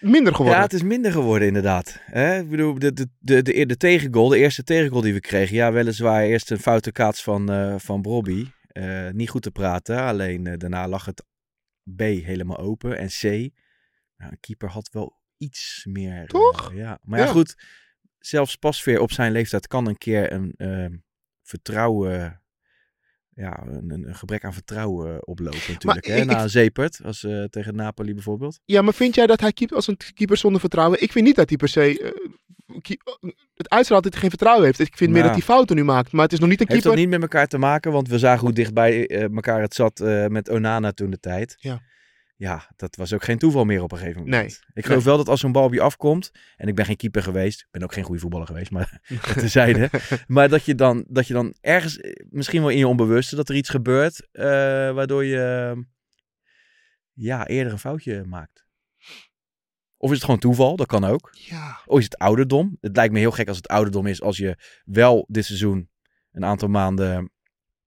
minder 0.00 0.32
geworden. 0.34 0.56
Ja, 0.58 0.64
het 0.64 0.72
is 0.72 0.82
minder 0.82 1.12
geworden 1.12 1.48
inderdaad. 1.48 2.00
Hè? 2.00 2.38
Ik 2.38 2.48
bedoel, 2.50 2.78
de, 2.78 2.92
de, 2.92 3.08
de, 3.18 3.42
de, 3.42 3.66
de 3.66 3.76
tegengoal, 3.76 4.28
de 4.28 4.38
eerste 4.38 4.64
tegengoal 4.64 5.00
die 5.00 5.12
we 5.12 5.20
kregen. 5.20 5.56
Ja, 5.56 5.72
weliswaar 5.72 6.22
eerst 6.22 6.50
een 6.50 6.58
foute 6.58 6.92
kaats 6.92 7.22
van, 7.22 7.50
eh 7.50 7.74
van 7.78 8.02
Brobby. 8.02 8.46
Eh, 8.68 9.10
niet 9.10 9.30
goed 9.30 9.42
te 9.42 9.50
praten, 9.50 9.98
alleen 10.00 10.46
eh, 10.46 10.58
daarna 10.58 10.88
lag 10.88 11.04
het 11.04 11.24
B 11.96 12.00
helemaal 12.00 12.58
open. 12.58 12.98
En 12.98 13.08
C, 13.08 13.22
nou, 14.16 14.32
een 14.32 14.40
keeper 14.40 14.68
had 14.68 14.88
wel 14.92 15.20
iets 15.36 15.86
meer... 15.88 16.26
Toch? 16.26 16.72
ja, 16.74 16.98
maar 17.02 17.18
ja, 17.18 17.24
Ja. 17.24 17.30
goed. 17.30 17.54
Zelfs 18.18 18.56
Pasveer 18.56 19.00
op 19.00 19.12
zijn 19.12 19.32
leeftijd 19.32 19.66
kan 19.66 19.86
een 19.86 19.98
keer 19.98 20.32
een 20.32 21.04
vertrouwen... 21.42 22.41
Ja, 23.34 23.62
een, 23.66 23.90
een 24.08 24.14
gebrek 24.14 24.44
aan 24.44 24.52
vertrouwen 24.52 25.26
oplopen 25.26 25.60
natuurlijk. 25.68 26.06
hè? 26.06 26.16
ik- 26.16 26.24
Na 26.24 26.48
Zepert, 26.48 27.00
als 27.04 27.24
eh, 27.24 27.44
tegen 27.44 27.74
Napoli 27.76 28.14
bijvoorbeeld. 28.14 28.60
Ja, 28.64 28.82
maar 28.82 28.94
vind 28.94 29.14
jij 29.14 29.26
dat 29.26 29.40
hij 29.40 29.52
keept 29.52 29.72
als 29.72 29.86
een 29.86 29.96
keeper 30.14 30.36
zonder 30.36 30.60
vertrouwen? 30.60 31.02
Ik 31.02 31.12
vind 31.12 31.26
niet 31.26 31.36
dat 31.36 31.48
hij 31.48 31.58
per 31.58 31.68
se... 31.68 32.00
eh, 32.00 32.10
het 33.54 33.70
uitstraalt 33.70 34.02
dat 34.02 34.12
hij 34.12 34.20
geen 34.20 34.30
vertrouwen 34.30 34.64
heeft. 34.64 34.78
Ik 34.78 34.96
vind 34.96 35.10
meer 35.10 35.22
Nou. 35.22 35.34
dat 35.34 35.44
hij 35.44 35.54
fouten 35.54 35.76
nu 35.76 35.84
maakt. 35.84 36.12
Maar 36.12 36.22
het 36.24 36.32
is 36.32 36.38
nog 36.38 36.48
niet 36.48 36.60
een 36.60 36.66
Heeft 36.68 36.80
keeper... 36.82 37.00
dat 37.00 37.10
niet 37.10 37.20
met 37.20 37.30
elkaar 37.30 37.46
te 37.48 37.58
maken? 37.58 37.92
Want 37.92 38.08
we 38.08 38.18
zagen 38.18 38.40
hoe 38.40 38.52
dichtbij 38.52 39.06
eh, 39.06 39.22
elkaar 39.22 39.60
het 39.60 39.74
zat 39.74 40.00
eh, 40.00 40.26
met 40.26 40.48
Onana 40.50 40.92
toen 40.92 41.10
de 41.10 41.20
tijd. 41.20 41.54
Ja. 41.58 41.80
Ja, 42.42 42.72
dat 42.76 42.96
was 42.96 43.12
ook 43.12 43.24
geen 43.24 43.38
toeval 43.38 43.64
meer 43.64 43.82
op 43.82 43.92
een 43.92 43.98
gegeven 43.98 44.22
moment. 44.22 44.42
Nee. 44.42 44.58
Ik 44.74 44.86
geloof 44.86 45.04
wel 45.04 45.16
dat 45.16 45.28
als 45.28 45.40
zo'n 45.40 45.52
bal 45.52 45.64
op 45.64 45.72
je 45.72 45.80
afkomt, 45.80 46.30
en 46.56 46.68
ik 46.68 46.74
ben 46.74 46.84
geen 46.84 46.96
keeper 46.96 47.22
geweest, 47.22 47.60
ik 47.60 47.66
ben 47.70 47.82
ook 47.82 47.92
geen 47.92 48.04
goede 48.04 48.20
voetballer 48.20 48.46
geweest, 48.46 48.70
maar 48.70 49.00
dat 49.26 49.38
terzijde. 49.38 49.90
maar 50.26 50.48
dat 50.48 50.64
je, 50.64 50.74
dan, 50.74 51.04
dat 51.08 51.26
je 51.26 51.34
dan 51.34 51.54
ergens, 51.60 51.98
eh, 51.98 52.12
misschien 52.30 52.60
wel 52.60 52.70
in 52.70 52.78
je 52.78 52.88
onbewuste, 52.88 53.36
dat 53.36 53.48
er 53.48 53.54
iets 53.54 53.68
gebeurt, 53.68 54.28
eh, 54.32 54.44
waardoor 54.94 55.24
je 55.24 55.72
eh, 55.74 55.82
ja, 57.12 57.46
eerder 57.46 57.72
een 57.72 57.78
foutje 57.78 58.24
maakt. 58.24 58.66
Of 59.96 60.08
is 60.10 60.16
het 60.16 60.24
gewoon 60.24 60.40
toeval? 60.40 60.76
Dat 60.76 60.86
kan 60.86 61.04
ook. 61.04 61.30
Ja, 61.32 61.80
Of 61.86 61.98
is 61.98 62.04
het 62.04 62.18
ouderdom? 62.18 62.76
Het 62.80 62.96
lijkt 62.96 63.12
me 63.12 63.18
heel 63.18 63.30
gek 63.30 63.48
als 63.48 63.56
het 63.56 63.68
ouderdom 63.68 64.06
is 64.06 64.22
als 64.22 64.36
je 64.36 64.56
wel 64.84 65.24
dit 65.28 65.44
seizoen 65.44 65.90
een 66.32 66.44
aantal 66.44 66.68
maanden 66.68 67.32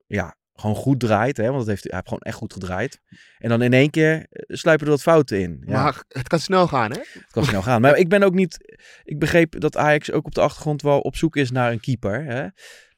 ja, 0.07 0.35
gewoon 0.55 0.75
goed 0.75 0.99
draait. 0.99 1.37
Hè? 1.37 1.45
Want 1.45 1.57
het 1.59 1.67
heeft, 1.67 1.83
hij 1.83 1.91
heeft 1.93 2.07
gewoon 2.07 2.23
echt 2.23 2.37
goed 2.37 2.53
gedraaid. 2.53 3.01
En 3.37 3.49
dan 3.49 3.61
in 3.61 3.73
één 3.73 3.89
keer 3.89 4.25
eh, 4.29 4.55
sluipen 4.57 4.85
er 4.85 4.91
wat 4.91 5.01
fouten 5.01 5.39
in. 5.41 5.63
Ja, 5.65 5.83
maar 5.83 6.03
het 6.07 6.27
kan 6.27 6.39
snel 6.39 6.67
gaan, 6.67 6.91
hè? 6.91 6.99
het 6.99 7.31
kan 7.31 7.45
snel 7.45 7.61
gaan. 7.61 7.81
Maar 7.81 7.97
ik 7.97 8.09
ben 8.09 8.23
ook 8.23 8.33
niet... 8.33 8.77
Ik 9.03 9.19
begreep 9.19 9.59
dat 9.59 9.77
Ajax 9.77 10.11
ook 10.11 10.25
op 10.25 10.35
de 10.35 10.41
achtergrond 10.41 10.81
wel 10.81 10.99
op 10.99 11.15
zoek 11.15 11.35
is 11.35 11.51
naar 11.51 11.71
een 11.71 11.79
keeper. 11.79 12.23
Hè? 12.23 12.47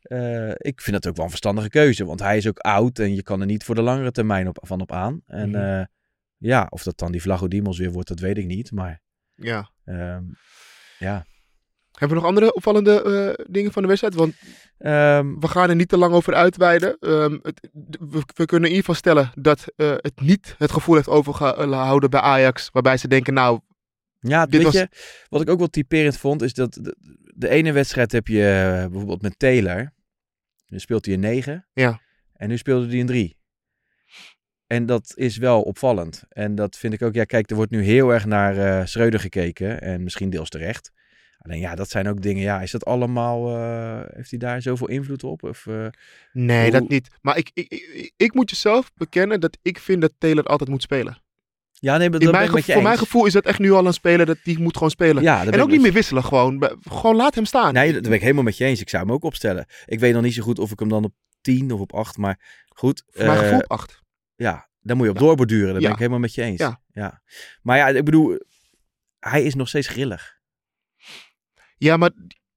Eh, 0.02 0.54
ik 0.58 0.82
vind 0.82 0.96
dat 0.96 1.08
ook 1.08 1.16
wel 1.16 1.24
een 1.26 1.30
verstandige 1.32 1.70
keuze. 1.70 2.06
Want 2.06 2.20
hij 2.20 2.38
is 2.38 2.48
ook 2.48 2.60
oud 2.60 3.00
en 3.00 3.16
je 3.16 3.24
kan 3.24 3.40
er 3.40 3.46
niet 3.46 3.64
voor 3.64 3.76
de 3.76 3.82
langere 3.82 4.12
termijn 4.12 4.48
op, 4.48 4.58
van 4.62 4.82
op 4.82 4.92
aan. 4.92 5.22
En 5.26 5.50
Mhm. 5.50 5.58
eh, 5.62 5.86
ja, 6.38 6.68
of 6.70 6.84
dat 6.84 6.98
dan 6.98 7.12
die 7.12 7.22
Vlagodimos 7.22 7.78
weer 7.78 7.92
wordt, 7.92 8.08
dat 8.08 8.20
weet 8.20 8.38
ik 8.38 8.46
niet. 8.46 8.72
Maar 8.72 9.02
Ja. 9.36 9.72
ehm, 9.86 10.24
ja... 11.00 11.26
Hebben 12.00 12.18
we 12.18 12.24
nog 12.24 12.32
andere 12.34 12.54
opvallende 12.54 13.02
eh, 13.38 13.46
dingen 13.50 13.72
van 13.72 13.82
de 13.82 13.88
wedstrijd? 13.88 14.16
Want 14.16 14.36
Ehm, 14.78 15.40
we 15.40 15.48
gaan 15.48 15.70
er 15.70 15.76
niet 15.76 15.90
te 15.90 15.98
lang 15.98 16.14
over 16.14 16.34
uitweiden. 16.34 16.98
Ehm, 17.00 17.38
het, 17.42 17.70
we, 18.00 18.22
we 18.34 18.46
kunnen 18.46 18.70
in 18.70 18.76
ieder 18.76 18.78
geval 18.78 18.96
stellen 18.96 19.32
dat 19.36 19.66
eh, 19.76 19.90
het 19.98 20.22
niet 20.22 20.56
het 20.58 20.72
gevoel 20.72 20.96
heeft 20.96 21.08
overgehouden 21.08 22.10
bij 22.10 22.20
Ajax. 22.20 22.70
Waarbij 22.72 22.98
ze 22.98 23.08
denken, 23.08 23.34
nou, 23.34 23.60
Ja, 24.20 24.46
Dit 24.46 24.54
weet 24.54 24.64
was- 24.64 24.74
je, 24.74 24.88
wat 25.30 25.42
ik 25.42 25.50
ook 25.50 25.58
wel 25.58 25.68
typerend 25.68 26.18
vond, 26.18 26.42
is 26.42 26.54
dat 26.54 26.74
de, 26.74 26.96
de 27.36 27.50
ene 27.50 27.72
wedstrijd 27.72 28.12
heb 28.12 28.28
je 28.28 28.44
eh, 28.48 28.86
bijvoorbeeld 28.90 29.22
met 29.22 29.40
Taylor. 29.40 29.94
Dan 30.68 30.80
speelt 30.80 31.06
hij 31.06 31.14
een 31.14 31.20
9. 31.20 31.68
Ja. 31.74 32.02
En 32.34 32.50
nu 32.50 32.58
speelde 32.58 32.88
hij 32.88 33.00
een 33.00 33.06
3. 33.06 33.38
En 34.68 34.86
dat 34.86 35.12
is 35.16 35.38
wel 35.38 35.62
opvallend. 35.62 36.24
En 36.30 36.56
dat 36.56 36.78
vind 36.78 36.94
ik 36.94 37.02
ook, 37.02 37.14
ja 37.14 37.24
kijk, 37.24 37.50
er 37.50 37.56
wordt 37.56 37.72
nu 37.72 37.82
heel 37.84 38.10
erg 38.14 38.26
naar 38.26 38.58
eh 38.58 38.86
Schreuder 38.86 39.20
gekeken. 39.20 39.82
En 39.82 40.04
misschien 40.04 40.30
deels 40.30 40.50
terecht. 40.50 40.92
Alleen 41.38 41.60
ja, 41.60 41.76
dat 41.76 41.90
zijn 41.90 42.08
ook 42.08 42.22
dingen, 42.22 42.42
ja, 42.44 42.62
is 42.62 42.72
dat 42.72 42.86
allemaal, 42.86 43.56
eh, 43.56 44.00
heeft 44.16 44.30
hij 44.30 44.40
daar 44.40 44.62
zoveel 44.62 44.88
invloed 44.88 45.24
op? 45.24 45.44
Of, 45.44 45.68
eh, 45.68 45.88
nee, 46.34 46.62
Hoe- 46.62 46.72
dat 46.72 46.90
niet. 46.90 47.08
Maar 47.22 47.38
ik, 47.38 47.50
ik, 47.54 47.72
ik, 47.72 48.14
ik 48.18 48.34
moet 48.34 48.50
jezelf 48.50 48.92
bekennen 48.96 49.40
dat 49.40 49.58
ik 49.62 49.80
vind 49.80 50.02
dat 50.02 50.14
Taylor 50.18 50.44
altijd 50.44 50.70
moet 50.70 50.82
spelen. 50.82 51.22
ja, 51.72 51.98
nee, 51.98 52.10
maar 52.10 52.20
dat 52.20 52.32
mijn 52.32 52.64
voor 52.64 52.82
mijn 52.82 52.98
gevoel 52.98 53.26
is 53.26 53.34
dat 53.34 53.46
echt 53.46 53.60
nu 53.60 53.72
al 53.72 53.86
een 53.86 53.94
speler 53.94 54.26
dat 54.26 54.38
die 54.44 54.60
moet 54.60 54.74
gewoon 54.74 54.90
spelen. 54.92 55.24
Ja, 55.24 55.44
dat 55.44 55.54
en 55.54 55.60
ook 55.60 55.66
niet 55.68 55.76
met 55.76 55.84
meer 55.86 55.94
wisselen 55.94 56.24
gewoon. 56.24 56.78
Gewoon 56.90 57.16
laat 57.16 57.36
hem 57.36 57.46
staan. 57.46 57.74
Nee, 57.74 57.94
dat 57.94 58.02
ben 58.02 58.12
ik 58.12 58.22
helemaal 58.22 58.44
met 58.44 58.58
je 58.58 58.66
eens. 58.66 58.82
Ik 58.82 58.90
zou 58.90 59.04
hem 59.04 59.14
ook 59.14 59.24
opstellen. 59.24 59.66
Ik 59.86 60.00
weet 60.00 60.14
nog 60.14 60.22
niet 60.24 60.34
zo 60.34 60.44
goed 60.44 60.60
of 60.60 60.72
ik 60.72 60.80
hem 60.80 60.90
dan 60.90 61.04
op 61.04 61.14
10 61.42 61.72
of 61.72 61.80
op 61.80 61.94
8, 61.94 62.18
maar 62.18 62.64
goed. 62.68 63.04
voor 63.10 63.26
mijn 63.26 63.38
eh, 63.38 63.44
gevoel 63.44 63.60
op 63.60 63.72
acht. 63.72 64.02
Ja, 64.36 64.70
daar 64.82 64.96
moet 64.96 65.06
je 65.06 65.12
op 65.12 65.20
doorborduren. 65.20 65.66
Daar 65.74 65.76
Ja. 65.76 65.82
ben 65.82 65.92
ik 65.92 65.98
helemaal 65.98 66.20
met 66.20 66.34
je 66.34 66.42
eens. 66.42 66.60
Ja. 66.60 66.82
Ja. 66.92 67.22
Maar 67.62 67.78
ja, 67.78 67.88
ik 67.88 68.06
bedoel, 68.06 68.40
hij 69.20 69.44
is 69.44 69.56
nog 69.56 69.68
steeds 69.68 69.88
grillig. 69.88 70.37
Ja, 71.78 71.98
maar 71.98 72.12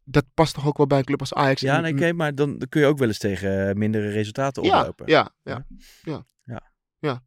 dat 0.05 0.25
past 0.35 0.55
toch 0.55 0.67
ook 0.67 0.77
wel 0.77 0.87
bij 0.87 0.99
een 0.99 1.05
club 1.05 1.21
als 1.21 1.35
Ajax. 1.35 1.61
Ja, 1.61 1.81
nee, 1.81 2.13
maar 2.13 2.35
dan, 2.35 2.63
kun 2.69 2.81
je 2.81 2.87
ook 2.87 2.99
wel 2.99 3.09
eens 3.09 3.19
tegen 3.19 3.69
eh, 3.69 3.75
mindere 3.75 4.09
resultaten 4.09 4.63
ja, 4.63 4.79
oplopen. 4.81 5.07
ja, 5.09 5.31
ja, 5.43 5.67
ja. 6.03 6.25
Ja. 6.45 6.63
ja. 6.99 7.23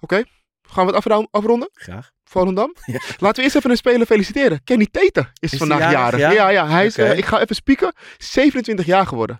Oké, 0.00 0.22
gaan 0.62 0.86
we 0.86 0.92
het 0.96 1.28
afronden? 1.30 1.70
Graag. 1.72 2.10
Volendam. 2.24 2.74
Ja. 2.84 3.00
Laten 3.18 3.36
we 3.36 3.42
eerst 3.42 3.56
even 3.56 3.70
een 3.70 3.76
speler 3.76 4.06
feliciteren. 4.06 4.64
Kenny 4.64 4.86
Tater 4.90 5.32
is, 5.40 5.52
vandaag 5.52 5.90
jarig, 5.90 6.20
ja? 6.20 6.30
Ja, 6.30 6.48
ja, 6.48 6.68
hij 6.68 6.86
is, 6.86 6.96
eh, 6.98 7.16
ik 7.18 7.24
ga 7.24 7.40
even 7.40 7.54
spieken. 7.54 7.92
27 8.18 8.86
jaar 8.86 9.06
geworden. 9.06 9.38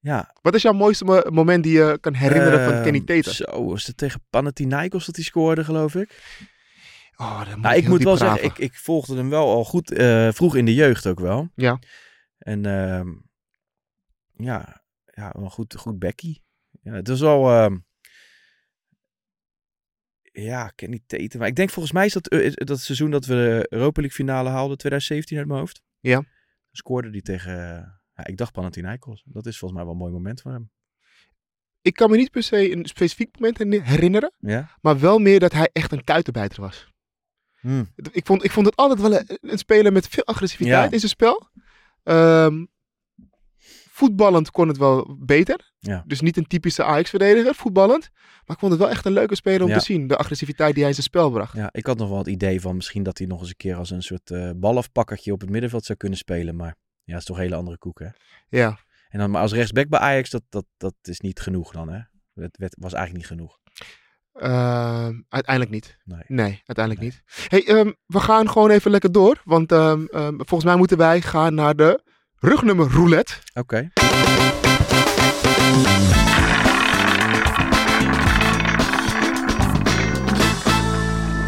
Ja. 0.00 0.34
Wat 0.42 0.54
is 0.54 0.62
jouw 0.62 0.72
mooiste 0.72 1.04
mo- 1.04 1.22
moment 1.30 1.62
die 1.62 1.72
je 1.72 1.98
kan 2.00 2.14
herinneren 2.14 2.64
van 2.64 2.72
Ehm, 2.72 2.82
Kenny 2.82 3.00
Tater? 3.00 3.34
Zo, 3.34 3.64
was 3.64 3.86
het 3.86 3.96
tegen 3.96 4.24
Panathinaikos 4.30 5.06
dat 5.06 5.14
hij 5.16 5.24
scoorde, 5.24 5.64
geloof 5.64 5.94
ik? 5.94 6.22
Oh, 7.16 7.38
dat 7.38 7.48
moet 7.54 7.62
Nou, 7.62 7.74
ik 7.74 7.80
heel 7.80 7.88
moet 7.90 7.98
diep 7.98 8.06
wel 8.08 8.16
graven. 8.16 8.38
zeggen, 8.42 8.62
ik, 8.64 8.70
ik 8.70 8.78
volgde 8.78 9.16
hem 9.16 9.28
wel 9.30 9.48
al 9.50 9.64
goed, 9.64 9.90
eh, 9.92 10.32
vroeg 10.32 10.56
in 10.56 10.64
de 10.64 10.74
jeugd 10.74 11.06
ook 11.06 11.20
wel. 11.20 11.48
Ja. 11.54 11.78
En 12.38 12.66
ehm, 12.66 13.08
ja, 14.36 14.84
ja, 15.04 15.32
wel 15.38 15.50
goed, 15.50 15.74
goed 15.76 15.98
Becky. 15.98 16.40
Ja, 16.82 16.92
het 16.92 17.08
was 17.08 17.20
wel, 17.20 17.50
ehm, 17.50 17.76
ja, 20.32 20.68
Kenny 20.68 21.00
Tatum. 21.06 21.38
Maar 21.38 21.48
ik 21.48 21.56
denk 21.56 21.70
volgens 21.70 21.94
mij 21.94 22.06
is 22.06 22.12
dat 22.12 22.28
eh, 22.28 22.52
dat 22.54 22.80
seizoen 22.80 23.10
dat 23.10 23.26
we 23.26 23.34
de 23.34 23.66
Europa 23.68 24.00
League 24.00 24.16
finale 24.18 24.48
haalden, 24.48 24.78
2017 24.78 25.38
uit 25.38 25.46
mijn 25.46 25.58
hoofd. 25.58 25.82
Ja. 26.00 26.24
Scoorde 26.72 27.10
die 27.10 27.22
tegen, 27.22 27.52
ja, 28.14 28.26
ik 28.26 28.36
dacht 28.36 28.52
Panathinaikos. 28.52 29.22
Dat 29.26 29.46
is 29.46 29.58
volgens 29.58 29.72
mij 29.80 29.88
wel 29.88 29.92
een 29.98 30.00
mooi 30.04 30.12
moment 30.12 30.40
voor 30.40 30.52
hem. 30.52 30.70
Ik 31.80 31.94
kan 31.94 32.10
me 32.10 32.16
niet 32.16 32.30
per 32.30 32.42
se 32.42 32.72
een 32.72 32.84
specifiek 32.86 33.38
moment 33.38 33.58
herinner- 33.58 33.84
herinneren. 33.88 34.32
Ja? 34.38 34.70
Maar 34.80 35.00
wel 35.00 35.18
meer 35.18 35.40
dat 35.40 35.52
hij 35.52 35.70
echt 35.72 35.92
een 35.92 36.04
kuitenbijter 36.04 36.60
was. 36.60 36.94
Hm. 37.66 37.84
Ik 38.10 38.26
vond, 38.26 38.44
ik 38.44 38.50
vond 38.50 38.66
het 38.66 38.76
altijd 38.76 39.00
wel 39.00 39.14
een, 39.18 39.38
een 39.40 39.58
speler 39.58 39.92
met 39.92 40.08
veel 40.08 40.24
agressiviteit 40.24 40.84
Ja. 40.84 40.90
in 40.92 40.98
zijn 40.98 41.10
spel. 41.10 41.48
Ehm, 42.02 42.64
voetballend 43.90 44.50
kon 44.50 44.68
het 44.68 44.76
wel 44.76 45.16
beter. 45.20 45.72
Ja. 45.78 46.04
Dus 46.06 46.20
niet 46.20 46.36
een 46.36 46.46
typische 46.46 46.84
Ajax-verdediger, 46.84 47.54
voetballend. 47.54 48.10
Maar 48.14 48.56
ik 48.56 48.58
vond 48.58 48.72
het 48.72 48.80
wel 48.80 48.90
echt 48.90 49.04
een 49.04 49.12
leuke 49.12 49.34
speler 49.34 49.62
om 49.62 49.68
Ja. 49.68 49.78
te 49.78 49.84
zien. 49.84 50.06
De 50.06 50.16
agressiviteit 50.16 50.70
die 50.70 50.78
hij 50.78 50.88
in 50.88 50.94
zijn 50.94 51.06
spel 51.06 51.30
bracht. 51.30 51.56
Ja, 51.56 51.68
ik 51.72 51.86
had 51.86 51.98
nog 51.98 52.08
wel 52.08 52.18
het 52.18 52.26
idee 52.26 52.60
van 52.60 52.76
misschien 52.76 53.02
dat 53.02 53.18
hij 53.18 53.26
nog 53.26 53.40
eens 53.40 53.48
een 53.48 53.56
keer 53.56 53.76
als 53.76 53.90
een 53.90 54.02
soort 54.02 54.30
eh 54.30 54.50
balafpakkertje 54.56 55.32
op 55.32 55.40
het 55.40 55.50
middenveld 55.50 55.84
zou 55.84 55.98
kunnen 55.98 56.18
spelen. 56.18 56.56
Maar 56.56 56.74
ja, 57.04 57.12
dat 57.12 57.20
is 57.20 57.24
toch 57.24 57.36
een 57.36 57.42
hele 57.42 57.54
andere 57.56 57.78
koek, 57.78 57.98
hè? 57.98 58.08
Ja. 58.48 58.78
En 59.08 59.18
dan 59.18 59.30
maar 59.30 59.40
als 59.42 59.52
rechtsback 59.52 59.88
bij 59.88 60.00
Ajax, 60.00 60.30
dat, 60.30 60.42
dat, 60.48 60.64
dat 60.76 60.94
is 61.02 61.20
niet 61.20 61.40
genoeg 61.40 61.72
dan, 61.72 61.88
hè? 61.88 62.00
Het 62.34 62.56
werd, 62.56 62.76
was 62.80 62.92
eigenlijk 62.92 63.28
niet 63.30 63.38
genoeg. 63.38 63.58
Ehm, 64.38 65.14
uiteindelijk 65.28 65.70
niet. 65.74 65.96
Nee. 66.04 66.22
Nee, 66.26 66.62
uiteindelijk 66.66 67.04
niet. 67.04 67.22
Hey, 67.48 67.66
ehm, 67.66 67.92
we 68.06 68.20
gaan 68.20 68.50
gewoon 68.50 68.70
even 68.70 68.90
lekker 68.90 69.12
door. 69.12 69.40
Want 69.44 69.72
ehm, 69.72 70.04
ehm, 70.04 70.34
volgens 70.36 70.64
mij 70.64 70.76
moeten 70.76 70.96
wij 70.98 71.20
gaan 71.20 71.54
naar 71.54 71.76
de 71.76 72.00
rugnummer 72.38 72.88
roulette. 72.90 73.34
Oké. 73.54 73.90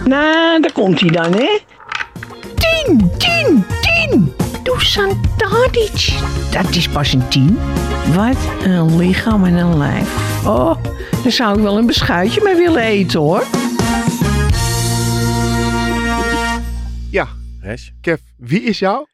Nou, 0.04 0.60
daar 0.60 0.72
komt 0.72 1.00
hij 1.00 1.10
dan, 1.10 1.32
hè? 1.32 1.58
Dusan 4.98 5.20
Tadic. 5.36 6.18
Dat 6.52 6.74
is 6.74 6.88
pas 6.88 7.12
een 7.12 7.28
10. 7.28 7.54
Wat 8.14 8.64
een 8.64 8.96
lichaam 8.96 9.44
en 9.44 9.54
een 9.54 9.76
lijf. 9.78 10.44
Oh, 10.46 10.84
daar 11.22 11.32
zou 11.32 11.56
ik 11.56 11.62
wel 11.62 11.78
een 11.78 11.86
beschuitje 11.86 12.40
mee 12.42 12.54
willen 12.54 12.82
eten, 12.82 13.20
hoor. 13.20 13.42
Ja, 17.10 17.28
Res? 17.60 17.92
Kev, 18.00 18.20
wie 18.36 18.62
is 18.62 18.78
jou? 18.78 19.06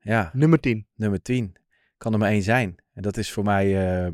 Ja, 0.00 0.30
Nummer 0.32 0.60
10. 0.60 0.86
nummer 0.96 1.22
10. 1.22 1.52
Kan 1.98 2.12
er 2.12 2.18
maar 2.18 2.30
één 2.30 2.42
zijn. 2.42 2.74
En 2.94 3.02
dat 3.02 3.16
is 3.16 3.30
voor 3.32 3.44
mij... 3.44 3.66
eh, 4.06 4.12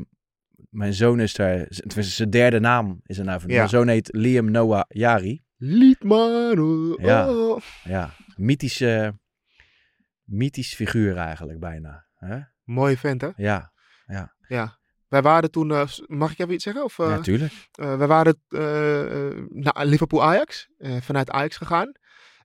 mijn 0.69 0.93
zoon 0.93 1.19
is 1.19 1.33
daar... 1.33 1.67
Tenminste, 1.67 2.15
zijn 2.15 2.29
derde 2.29 2.59
naam 2.59 2.99
is 3.05 3.17
er 3.17 3.25
nou 3.25 3.39
van. 3.39 3.49
Ja. 3.49 3.55
Mijn 3.55 3.69
zoon 3.69 3.87
heet 3.87 4.09
Liam 4.11 4.51
Noah 4.51 4.83
Jari. 4.87 5.41
Liedmano. 5.57 6.95
Ja. 7.01 7.29
Oh. 7.29 7.61
Ja, 7.83 8.13
mythische... 8.35 9.13
Mythisch 10.27 10.73
figuur 10.75 11.17
eigenlijk 11.17 11.59
bijna. 11.59 12.05
Hè? 12.15 12.39
Mooie 12.63 12.97
vent, 12.97 13.21
hè? 13.21 13.29
Ja, 13.35 13.71
Ja. 14.47 14.75
Wij 15.07 15.21
waren 15.21 15.51
toen, 15.51 15.71
eh, 15.71 15.87
mag 16.05 16.31
ik 16.31 16.39
even 16.39 16.53
iets 16.53 16.63
zeggen? 16.63 16.83
Of, 16.83 16.99
eh, 16.99 17.09
ja, 17.09 17.19
tuurlijk. 17.19 17.53
eh, 17.71 17.97
wij 17.97 18.07
waren 18.07 18.41
naar 19.49 19.85
Liverpool-Ajax, 19.85 20.69
vanuit 20.99 21.29
Ajax 21.29 21.57
gegaan. 21.57 21.91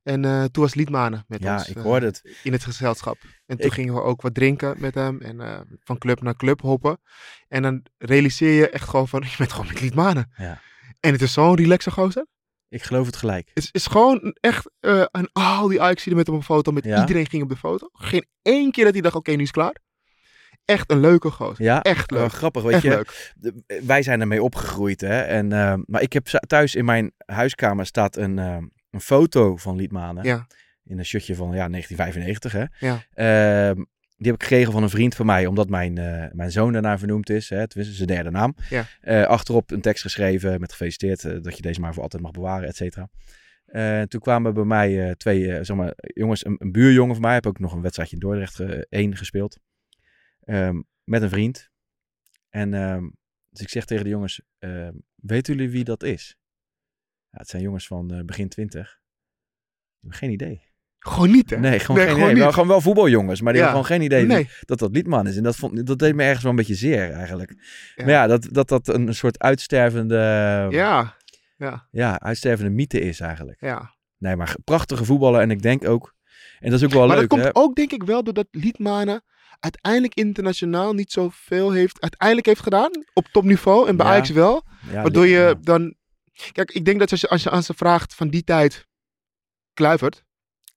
En 0.03 0.23
toen 0.51 0.62
was 0.62 0.75
Liedmanen 0.75 1.25
met 1.27 1.42
Ja, 1.42 1.55
ons 1.55 1.68
ik 1.68 1.77
eh, 1.77 1.83
hoorde 1.83 2.07
het. 2.07 2.38
in 2.42 2.53
het 2.53 2.64
gezelschap. 2.64 3.16
En 3.47 3.57
toen 3.57 3.66
Ik- 3.66 3.73
gingen 3.73 3.95
we 3.95 4.01
ook 4.03 4.23
wat 4.23 4.35
drinken 4.35 4.75
met 4.81 4.95
hem 4.95 5.21
en 5.21 5.66
van 5.85 5.99
club 5.99 6.23
naar 6.23 6.37
club 6.37 6.61
hoppen. 6.61 7.01
En 7.49 7.62
dan 7.62 7.87
realiseer 7.99 8.53
je 8.53 8.68
echt 8.71 8.88
gewoon 8.88 9.09
van, 9.09 9.21
je 9.31 9.35
bent 9.38 9.53
gewoon 9.53 9.66
met 9.66 9.81
Liedmanen. 9.81 10.33
Ja. 10.37 10.61
En 11.01 11.12
het 11.12 11.23
is 11.23 11.33
zo'n 11.33 11.57
relaxe 11.57 11.90
gozer. 11.90 12.27
Ik 12.73 12.83
geloof 12.83 13.07
het 13.07 13.17
gelijk. 13.17 13.51
Het 13.55 13.63
is, 13.65 13.71
is 13.71 13.87
gewoon 13.87 14.37
echt 14.41 14.71
eh 14.81 15.05
een 15.11 15.29
al 15.33 15.69
die 15.69 15.81
Ajax 15.83 16.05
met 16.07 16.27
hem 16.27 16.35
op 16.35 16.41
een 16.41 16.47
foto. 16.47 16.73
Met 16.73 16.85
Ja. 16.85 17.01
iedereen 17.01 17.27
ging 17.29 17.43
op 17.43 17.49
de 17.49 17.57
foto. 17.57 17.89
Geen 17.93 18.27
één 18.43 18.71
keer 18.71 18.85
dat 18.85 18.93
hij 18.93 19.03
dacht, 19.03 19.15
oké, 19.15 19.31
nu 19.31 19.37
is 19.37 19.43
het 19.43 19.51
klaar. 19.57 19.77
Echt 20.65 20.91
een 20.91 21.01
leuke 21.01 21.31
gozer. 21.31 21.65
Ja, 21.65 21.83
Echt 21.83 22.11
leuk. 22.11 22.33
grappig. 22.33 22.63
Weet 22.63 22.73
Echt 22.75 22.83
je, 22.83 22.89
leuk. 22.89 23.33
wij 23.85 24.03
zijn 24.03 24.21
ermee 24.21 24.43
opgegroeid. 24.43 25.01
Hè? 25.01 25.21
En, 25.21 25.53
eh, 25.53 25.75
maar 25.87 26.03
ik 26.03 26.13
heb 26.13 26.27
thuis 26.27 26.75
in 26.75 26.85
mijn 26.85 27.13
huiskamer 27.27 27.87
staat 27.87 28.17
een, 28.17 28.39
eh, 28.39 28.57
een 28.91 29.01
foto 29.01 29.57
van 29.57 29.77
Liedmanen. 29.77 30.25
Ja. 30.25 30.47
In 30.85 30.99
een 30.99 31.05
shirtje 31.05 31.35
van 31.35 31.47
ja, 31.53 31.69
1995. 31.69 32.53
Hè? 32.53 32.65
Ja. 32.87 33.75
Die 34.23 34.31
heb 34.31 34.41
ik 34.41 34.49
gekregen 34.49 34.73
van 34.73 34.83
een 34.83 34.91
vriend 34.91 35.15
van 35.15 35.27
mij, 35.27 35.47
omdat 35.47 35.69
mijn, 35.69 35.99
eh, 35.99 36.33
mijn 36.33 36.51
zoon 36.51 36.73
daarnaar 36.73 36.99
vernoemd 36.99 37.31
is. 37.31 37.49
Hè? 37.49 37.69
Tenminste, 37.69 37.97
zijn 37.97 38.09
derde 38.09 38.31
naam. 38.31 38.55
Ja. 38.71 38.87
Eh, 39.01 39.25
achterop 39.25 39.71
een 39.71 39.81
tekst 39.81 40.03
geschreven 40.03 40.61
met 40.61 40.71
gefeliciteerd 40.71 41.25
eh, 41.25 41.43
dat 41.43 41.57
je 41.57 41.63
deze 41.63 41.81
maar 41.81 41.95
voor 41.95 42.03
altijd 42.03 42.23
mag 42.23 42.31
bewaren, 42.31 42.69
et 42.69 42.77
cetera. 42.77 43.09
Toen 44.07 44.21
kwamen 44.21 44.55
bij 44.55 44.65
mij 44.65 45.15
twee 45.17 45.65
zeg 45.65 45.77
maar, 45.77 45.93
jongens, 45.97 46.45
een, 46.45 46.57
een 46.59 46.73
buurjongen 46.73 47.15
van 47.15 47.23
mij. 47.23 47.35
Heb 47.35 47.47
ook 47.47 47.59
nog 47.59 47.73
een 47.73 47.83
wedstrijdje 47.83 48.15
in 48.15 48.21
Dordrecht 48.21 48.61
eh, 48.61 48.81
één 48.89 49.17
gespeeld. 49.17 49.59
Ehm, 50.41 50.83
met 51.05 51.23
een 51.23 51.29
vriend. 51.29 51.71
En 52.49 52.75
ehm, 52.75 53.09
dus 53.49 53.61
ik 53.61 53.69
zeg 53.69 53.85
tegen 53.85 54.05
de 54.05 54.11
jongens, 54.11 54.43
ehm, 54.59 54.95
weten 55.15 55.55
jullie 55.55 55.71
wie 55.71 55.85
dat 55.85 56.03
is? 56.03 56.37
Ja, 57.31 57.39
het 57.39 57.49
zijn 57.49 57.63
jongens 57.63 57.87
van 57.87 58.23
begin 58.27 58.49
twintig. 58.49 59.01
Ik 60.01 60.09
heb 60.09 60.13
geen 60.13 60.31
idee. 60.31 60.72
Gewoon 61.05 61.31
niet, 61.31 61.51
hè? 61.51 61.57
Nee, 61.59 61.79
gewoon 61.79 61.97
Nee, 61.97 62.07
geen 62.07 62.15
gewoon 62.15 62.31
idee. 62.31 62.43
Wel, 62.43 62.53
gewoon 62.53 62.69
wel 62.69 62.81
voetbaljongens, 62.81 63.41
maar 63.41 63.53
die 63.53 63.62
Ja. 63.62 63.69
hebben 63.69 63.85
gewoon 63.85 63.99
geen 64.01 64.11
idee 64.11 64.27
Nee. 64.27 64.49
dat 64.61 64.79
dat 64.79 64.91
Liedman 64.95 65.27
is. 65.27 65.37
En 65.37 65.43
dat, 65.43 65.57
vond, 65.57 65.87
dat 65.87 65.99
deed 65.99 66.15
me 66.15 66.23
ergens 66.23 66.43
wel 66.43 66.51
een 66.51 66.57
beetje 66.57 66.75
zeer 66.75 67.11
eigenlijk. 67.11 67.55
Ja. 67.95 68.05
Maar 68.05 68.12
ja, 68.15 68.27
dat 68.27 68.49
dat, 68.51 68.69
dat 68.69 68.88
een 68.88 69.15
soort 69.15 69.38
uitstervende, 69.38 70.17
Ja. 70.71 71.17
Ja. 71.57 71.87
ja, 71.91 72.21
uitstervende 72.21 72.71
mythe 72.71 73.01
is 73.01 73.21
eigenlijk. 73.21 73.61
Ja. 73.61 73.95
Nee, 74.19 74.37
maar 74.37 74.55
prachtige 74.65 75.05
voetballer. 75.05 75.41
En 75.41 75.51
ik 75.51 75.62
denk 75.62 75.88
ook, 75.88 76.15
en 76.61 76.71
dat 76.71 76.79
is 76.81 76.85
ook 76.87 76.93
wel 76.93 77.07
Maar 77.07 77.17
leuk. 77.19 77.29
dat 77.31 77.38
komt 77.38 77.55
hè? 77.55 77.61
ook 77.62 77.75
denk 77.75 77.93
ik 77.93 78.03
wel 78.03 78.23
doordat 78.25 78.47
Liedmanen 78.51 79.23
uiteindelijk 79.61 80.15
internationaal 80.15 80.93
niet 80.93 81.12
zoveel 81.12 81.71
heeft, 81.73 82.01
uiteindelijk 82.01 82.47
heeft 82.47 82.62
gedaan 82.62 82.91
op 83.12 83.27
topniveau 83.33 83.88
en 83.88 83.97
bij 83.97 84.07
Ja. 84.07 84.12
Ajax 84.12 84.31
wel. 84.31 84.65
Ja, 84.93 85.03
waardoor 85.03 85.27
je 85.27 85.57
dan, 85.61 85.95
kijk, 86.53 86.71
ik 86.71 86.85
denk 86.85 86.99
dat 86.99 87.11
als 87.11 87.21
je, 87.21 87.29
als 87.29 87.43
je 87.43 87.51
aan 87.51 87.62
ze 87.62 87.75
vraagt 87.75 88.15
van 88.15 88.29
die 88.29 88.45
tijd, 88.45 88.87
Kluivert, 89.75 90.25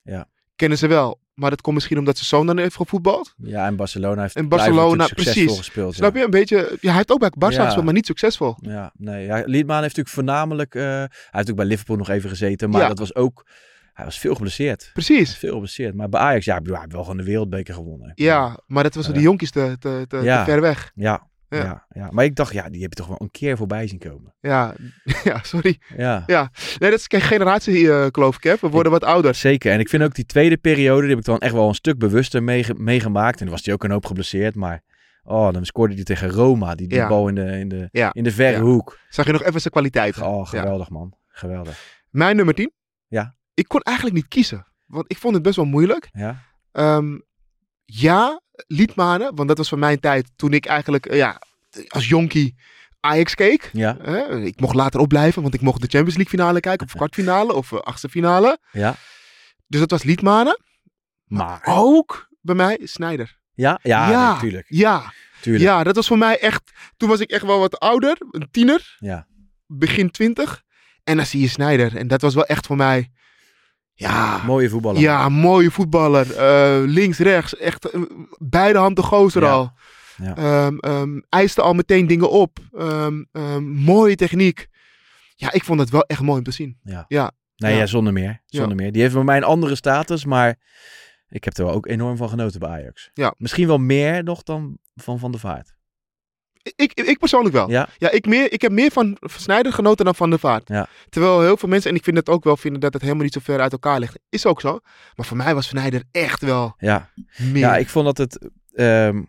Ja. 0.05 0.27
kennen 0.55 0.77
ze 0.77 0.87
wel. 0.87 1.19
Maar 1.33 1.49
dat 1.49 1.61
komt 1.61 1.75
misschien 1.75 1.97
omdat 1.97 2.15
zijn 2.15 2.27
zoon 2.27 2.45
dan 2.45 2.57
heeft 2.57 2.75
gevoetbald. 2.75 3.33
Ja, 3.37 3.65
en 3.65 3.75
Barcelona 3.75 4.21
heeft 4.21 4.33
Kluivert 4.33 4.61
Barcelona, 4.63 5.07
precies. 5.07 5.57
gespeeld. 5.57 5.95
Snap 5.95 6.15
je? 6.15 6.23
Een 6.23 6.29
beetje, 6.29 6.55
ja, 6.81 6.87
hij 6.87 6.95
heeft 6.95 7.11
ook 7.11 7.19
bij 7.19 7.29
Barça 7.29 7.55
Ja. 7.55 7.63
gespeeld, 7.63 7.85
maar 7.85 7.93
niet 7.93 8.05
succesvol. 8.05 8.55
Ja, 8.61 8.91
nee. 8.97 9.25
Ja, 9.25 9.35
Liedman 9.45 9.81
heeft 9.81 9.95
natuurlijk 9.95 10.09
voornamelijk... 10.15 10.75
eh, 10.75 10.81
hij 10.83 11.09
heeft 11.31 11.49
ook 11.49 11.55
bij 11.55 11.65
Liverpool 11.65 11.95
nog 11.95 12.09
even 12.09 12.29
gezeten. 12.29 12.69
Maar 12.69 12.81
Ja. 12.81 12.87
dat 12.87 12.99
was 12.99 13.15
ook... 13.15 13.45
Hij 13.93 14.05
was 14.05 14.19
veel 14.19 14.33
geblesseerd. 14.35 14.89
Precies. 14.93 15.37
Veel 15.37 15.53
geblesseerd. 15.53 15.95
Maar 15.95 16.09
bij 16.09 16.19
Ajax, 16.21 16.45
ja, 16.45 16.53
hij 16.61 16.61
heeft 16.65 16.91
wel 16.91 17.01
gewoon 17.01 17.17
de 17.17 17.23
wereldbeker 17.23 17.73
gewonnen. 17.73 18.11
Ja, 18.15 18.59
maar 18.67 18.83
dat 18.83 18.95
was 18.95 19.05
voor 19.05 19.13
Ja. 19.13 19.19
die 19.19 19.29
jonkies 19.29 19.51
te, 19.51 19.75
te, 19.79 20.05
te, 20.07 20.17
Ja. 20.17 20.43
te 20.43 20.51
ver 20.51 20.61
weg. 20.61 20.91
Ja, 20.95 21.27
Ja. 21.49 21.57
ja. 21.63 21.85
Ja, 21.89 22.09
Maar 22.11 22.25
ik 22.25 22.35
dacht, 22.35 22.53
ja, 22.53 22.69
die 22.69 22.81
heb 22.81 22.89
je 22.89 22.95
toch 22.95 23.07
wel 23.07 23.21
een 23.21 23.31
keer 23.31 23.57
voorbij 23.57 23.87
zien 23.87 23.99
komen. 23.99 24.33
Ja, 24.39 24.73
ja 25.23 25.39
sorry. 25.43 25.79
Ja, 25.97 26.23
Ja, 26.25 26.51
nee, 26.79 26.89
dat 26.89 26.99
is 26.99 27.05
geen 27.07 27.21
generatie, 27.21 27.91
eh 27.91 28.05
geloof 28.11 28.35
ik. 28.35 28.43
Hè. 28.43 28.53
We 28.61 28.69
worden 28.69 28.91
wat 28.91 29.03
ouder. 29.03 29.35
zeker. 29.35 29.71
En 29.71 29.79
ik 29.79 29.89
vind 29.89 30.03
ook 30.03 30.15
die 30.15 30.25
tweede 30.25 30.57
periode, 30.57 31.01
die 31.01 31.09
heb 31.09 31.19
ik 31.19 31.25
dan 31.25 31.39
echt 31.39 31.53
wel 31.53 31.67
een 31.67 31.73
stuk 31.75 31.97
bewuster 31.97 32.43
meege- 32.43 32.73
meegemaakt. 32.73 33.39
En 33.39 33.45
dan 33.45 33.53
was 33.55 33.65
hij 33.65 33.73
ook 33.73 33.83
een 33.83 33.91
hoop 33.91 34.05
geblesseerd. 34.05 34.55
Maar, 34.55 34.83
oh, 35.23 35.51
dan 35.53 35.65
scoorde 35.65 35.93
hij 35.93 36.03
tegen 36.03 36.29
Roma. 36.29 36.75
Die, 36.75 36.87
die 36.87 36.97
Ja. 36.97 37.07
bal 37.07 37.27
in 37.27 37.35
de, 37.35 37.45
in 37.59 37.67
de, 37.69 37.87
Ja. 37.91 38.13
in 38.13 38.23
de 38.23 38.31
verre 38.31 38.59
hoek. 38.59 38.99
Zag 39.09 39.25
je 39.25 39.31
nog 39.31 39.43
even 39.43 39.61
zijn 39.61 39.73
kwaliteit. 39.73 40.21
Oh, 40.21 40.47
geweldig 40.47 40.89
man. 40.89 41.17
Geweldig. 41.27 41.97
Mijn 42.09 42.35
nummer 42.35 42.53
10. 42.53 42.71
Ja. 43.07 43.35
Ik 43.53 43.67
kon 43.67 43.81
eigenlijk 43.81 44.15
niet 44.17 44.27
kiezen. 44.27 44.67
Want 44.85 45.11
ik 45.11 45.17
vond 45.17 45.33
het 45.33 45.43
best 45.43 45.55
wel 45.55 45.65
moeilijk. 45.65 46.09
Ja, 46.11 46.43
Ehm, 46.71 47.19
ja, 47.85 48.41
Liedmanen. 48.67 49.35
Want 49.35 49.47
dat 49.47 49.57
was 49.57 49.69
van 49.69 49.79
mijn 49.79 49.99
tijd 49.99 50.31
toen 50.35 50.53
ik 50.53 50.65
eigenlijk 50.65 51.05
eh, 51.05 51.17
ja, 51.17 51.41
als 51.87 52.07
jonkie 52.07 52.55
Ajax 52.99 53.35
keek. 53.35 53.69
ja, 53.73 53.97
ik 54.29 54.59
mocht 54.59 54.75
later 54.75 54.99
opblijven, 54.99 55.41
want 55.41 55.53
ik 55.53 55.61
mocht 55.61 55.81
de 55.81 55.87
Champions 55.87 56.15
League 56.15 56.37
finale 56.39 56.59
kijken. 56.59 56.85
Of 56.87 56.93
kwartfinale 57.01 57.53
of 57.53 57.71
eh, 57.71 57.79
achtste 57.79 58.09
finale. 58.09 58.57
ja. 58.71 58.95
Dus 59.67 59.79
dat 59.79 59.91
was 59.91 60.03
Liedmanen. 60.03 60.59
Maar, 61.25 61.61
Ook 61.65 62.27
bij 62.41 62.55
mij 62.55 62.79
Snijder. 62.83 63.37
ja, 63.53 63.79
ja, 63.83 64.09
Ja. 64.09 64.33
natuurlijk. 64.33 64.65
Ja, 64.69 65.13
Tuurlijk. 65.41 65.63
ja, 65.63 65.83
dat 65.83 65.95
was 65.95 66.07
voor 66.07 66.17
mij 66.17 66.39
echt... 66.39 66.71
Toen 66.97 67.09
was 67.09 67.19
ik 67.19 67.29
echt 67.31 67.43
wel 67.45 67.59
wat 67.59 67.79
ouder. 67.79 68.17
Een 68.31 68.47
tiener. 68.51 68.95
Ja. 68.99 69.27
Begin 69.67 70.11
twintig. 70.11 70.63
En 71.03 71.17
dan 71.17 71.25
zie 71.25 71.41
je 71.41 71.47
Snijder. 71.47 71.95
En 71.95 72.07
dat 72.07 72.21
was 72.21 72.33
wel 72.33 72.45
echt 72.45 72.65
voor 72.65 72.75
mij... 72.75 73.11
Ja, 73.97 74.41
Mooie 74.45 74.69
voetballer. 74.69 75.01
Ja, 75.01 75.29
mooie 75.29 75.71
voetballer. 75.71 76.35
Eh, 76.35 76.81
links, 76.85 77.17
rechts. 77.17 77.57
Echt 77.57 77.89
eh, 77.89 78.01
beide 78.37 78.77
handen 78.79 79.03
gozer 79.03 79.41
Ja. 79.43 79.51
al. 79.51 79.71
Ja. 80.17 80.35
Ehm, 80.35 80.77
ehm, 80.77 81.19
eiste 81.29 81.61
al 81.61 81.73
meteen 81.73 82.07
dingen 82.07 82.29
op. 82.31 82.59
Ehm, 82.77 83.63
mooie 83.63 84.15
techniek. 84.15 84.67
Ja, 85.35 85.51
ik 85.51 85.63
vond 85.63 85.79
het 85.79 85.89
wel 85.89 86.03
echt 86.03 86.21
mooi 86.21 86.37
om 86.37 86.43
te 86.43 86.51
zien. 86.51 86.77
Ja. 86.83 87.05
Ja. 87.07 87.31
Nee, 87.55 87.73
Ja. 87.73 87.79
ja. 87.79 87.85
zonder 87.85 88.13
meer. 88.13 88.41
Zonder 88.45 88.75
meer. 88.75 88.91
Die 88.91 89.01
heeft 89.01 89.13
bij 89.13 89.23
mij 89.23 89.37
een 89.37 89.43
andere 89.43 89.75
status, 89.75 90.25
maar 90.25 90.55
ik 91.29 91.43
heb 91.43 91.57
er 91.57 91.65
wel 91.65 91.73
ook 91.73 91.87
enorm 91.87 92.17
van 92.17 92.29
genoten 92.29 92.59
bij 92.59 92.69
Ajax. 92.69 93.09
Ja. 93.13 93.33
Misschien 93.37 93.67
wel 93.67 93.77
meer 93.77 94.23
nog 94.23 94.43
dan 94.43 94.77
van 94.95 95.19
Van 95.19 95.31
der 95.31 95.39
Vaart. 95.39 95.74
Ik, 96.75 96.93
ik 96.93 97.19
persoonlijk 97.19 97.55
wel. 97.55 97.69
Ja, 97.69 97.89
Ja, 97.97 98.11
ik, 98.11 98.25
meer, 98.25 98.51
ik 98.51 98.61
heb 98.61 98.71
meer 98.71 98.91
van 98.91 99.17
Sneijder 99.21 99.73
genoten 99.73 100.05
dan 100.05 100.15
van 100.15 100.29
de 100.29 100.37
Vaart. 100.37 100.67
Ja. 100.67 100.87
Terwijl 101.09 101.41
heel 101.41 101.57
veel 101.57 101.69
mensen, 101.69 101.89
en 101.89 101.95
ik 101.95 102.03
vind 102.03 102.17
het 102.17 102.29
ook 102.29 102.43
wel, 102.43 102.57
vinden 102.57 102.81
dat 102.81 102.93
het 102.93 103.01
helemaal 103.01 103.23
niet 103.23 103.33
zo 103.33 103.39
ver 103.43 103.59
uit 103.59 103.71
elkaar 103.71 103.99
ligt. 103.99 104.19
Is 104.29 104.45
ook 104.45 104.61
zo. 104.61 104.79
Maar 105.15 105.25
voor 105.25 105.37
mij 105.37 105.53
was 105.55 105.67
Sneijder 105.67 106.03
echt 106.11 106.41
wel 106.41 106.75
ja. 106.77 107.09
meer. 107.37 107.57
ja 107.57 107.77
ik 107.77 107.89
vond 107.89 108.05
dat 108.05 108.17
het... 108.17 108.49
ehm, 108.73 109.21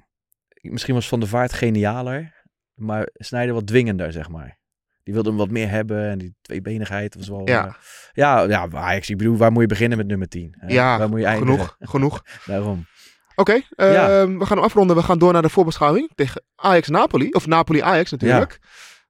misschien 0.61 0.95
was 0.95 1.09
Van 1.09 1.21
der 1.21 1.29
Vaart 1.29 1.53
genialer, 1.53 2.45
maar 2.75 3.09
Snijder 3.13 3.55
wat 3.55 3.67
dwingender, 3.67 4.13
zeg 4.13 4.29
maar. 4.29 4.59
Die 5.03 5.15
wilde 5.15 5.29
hem 5.29 5.39
wat 5.39 5.51
meer 5.51 5.71
hebben 5.71 6.11
en 6.11 6.19
die 6.19 6.35
tweebenigheid 6.41 7.15
was 7.15 7.29
wel... 7.29 7.49
Ja. 7.49 7.67
eh, 7.67 7.75
ja, 8.13 8.43
ja, 8.43 8.69
Ajax, 8.73 9.11
ik 9.11 9.17
bedoel, 9.17 9.37
waar 9.37 9.53
moet 9.53 9.63
je 9.63 9.69
beginnen 9.69 9.99
met 9.99 10.07
nummer 10.07 10.29
10? 10.29 10.55
hè? 10.59 10.67
ja, 10.69 10.99
waar 10.99 11.09
moet 11.09 11.21
je 11.21 11.27
eindigen? 11.27 11.55
genoeg. 11.55 11.77
genoeg. 11.81 12.23
Daarom. 12.47 12.87
Oké, 13.37 13.61
ehm, 13.77 13.93
Ja. 13.93 14.27
we 14.39 14.47
gaan 14.47 14.57
hem 14.57 14.67
afronden. 14.67 14.97
We 14.97 15.03
gaan 15.03 15.19
door 15.19 15.33
naar 15.33 15.43
de 15.43 15.49
voorbeschouwing 15.49 16.11
tegen 16.15 16.43
Ajax-Napoli. 16.57 17.29
Of 17.31 17.47
Napoli-Ajax 17.47 18.11
natuurlijk. 18.11 18.59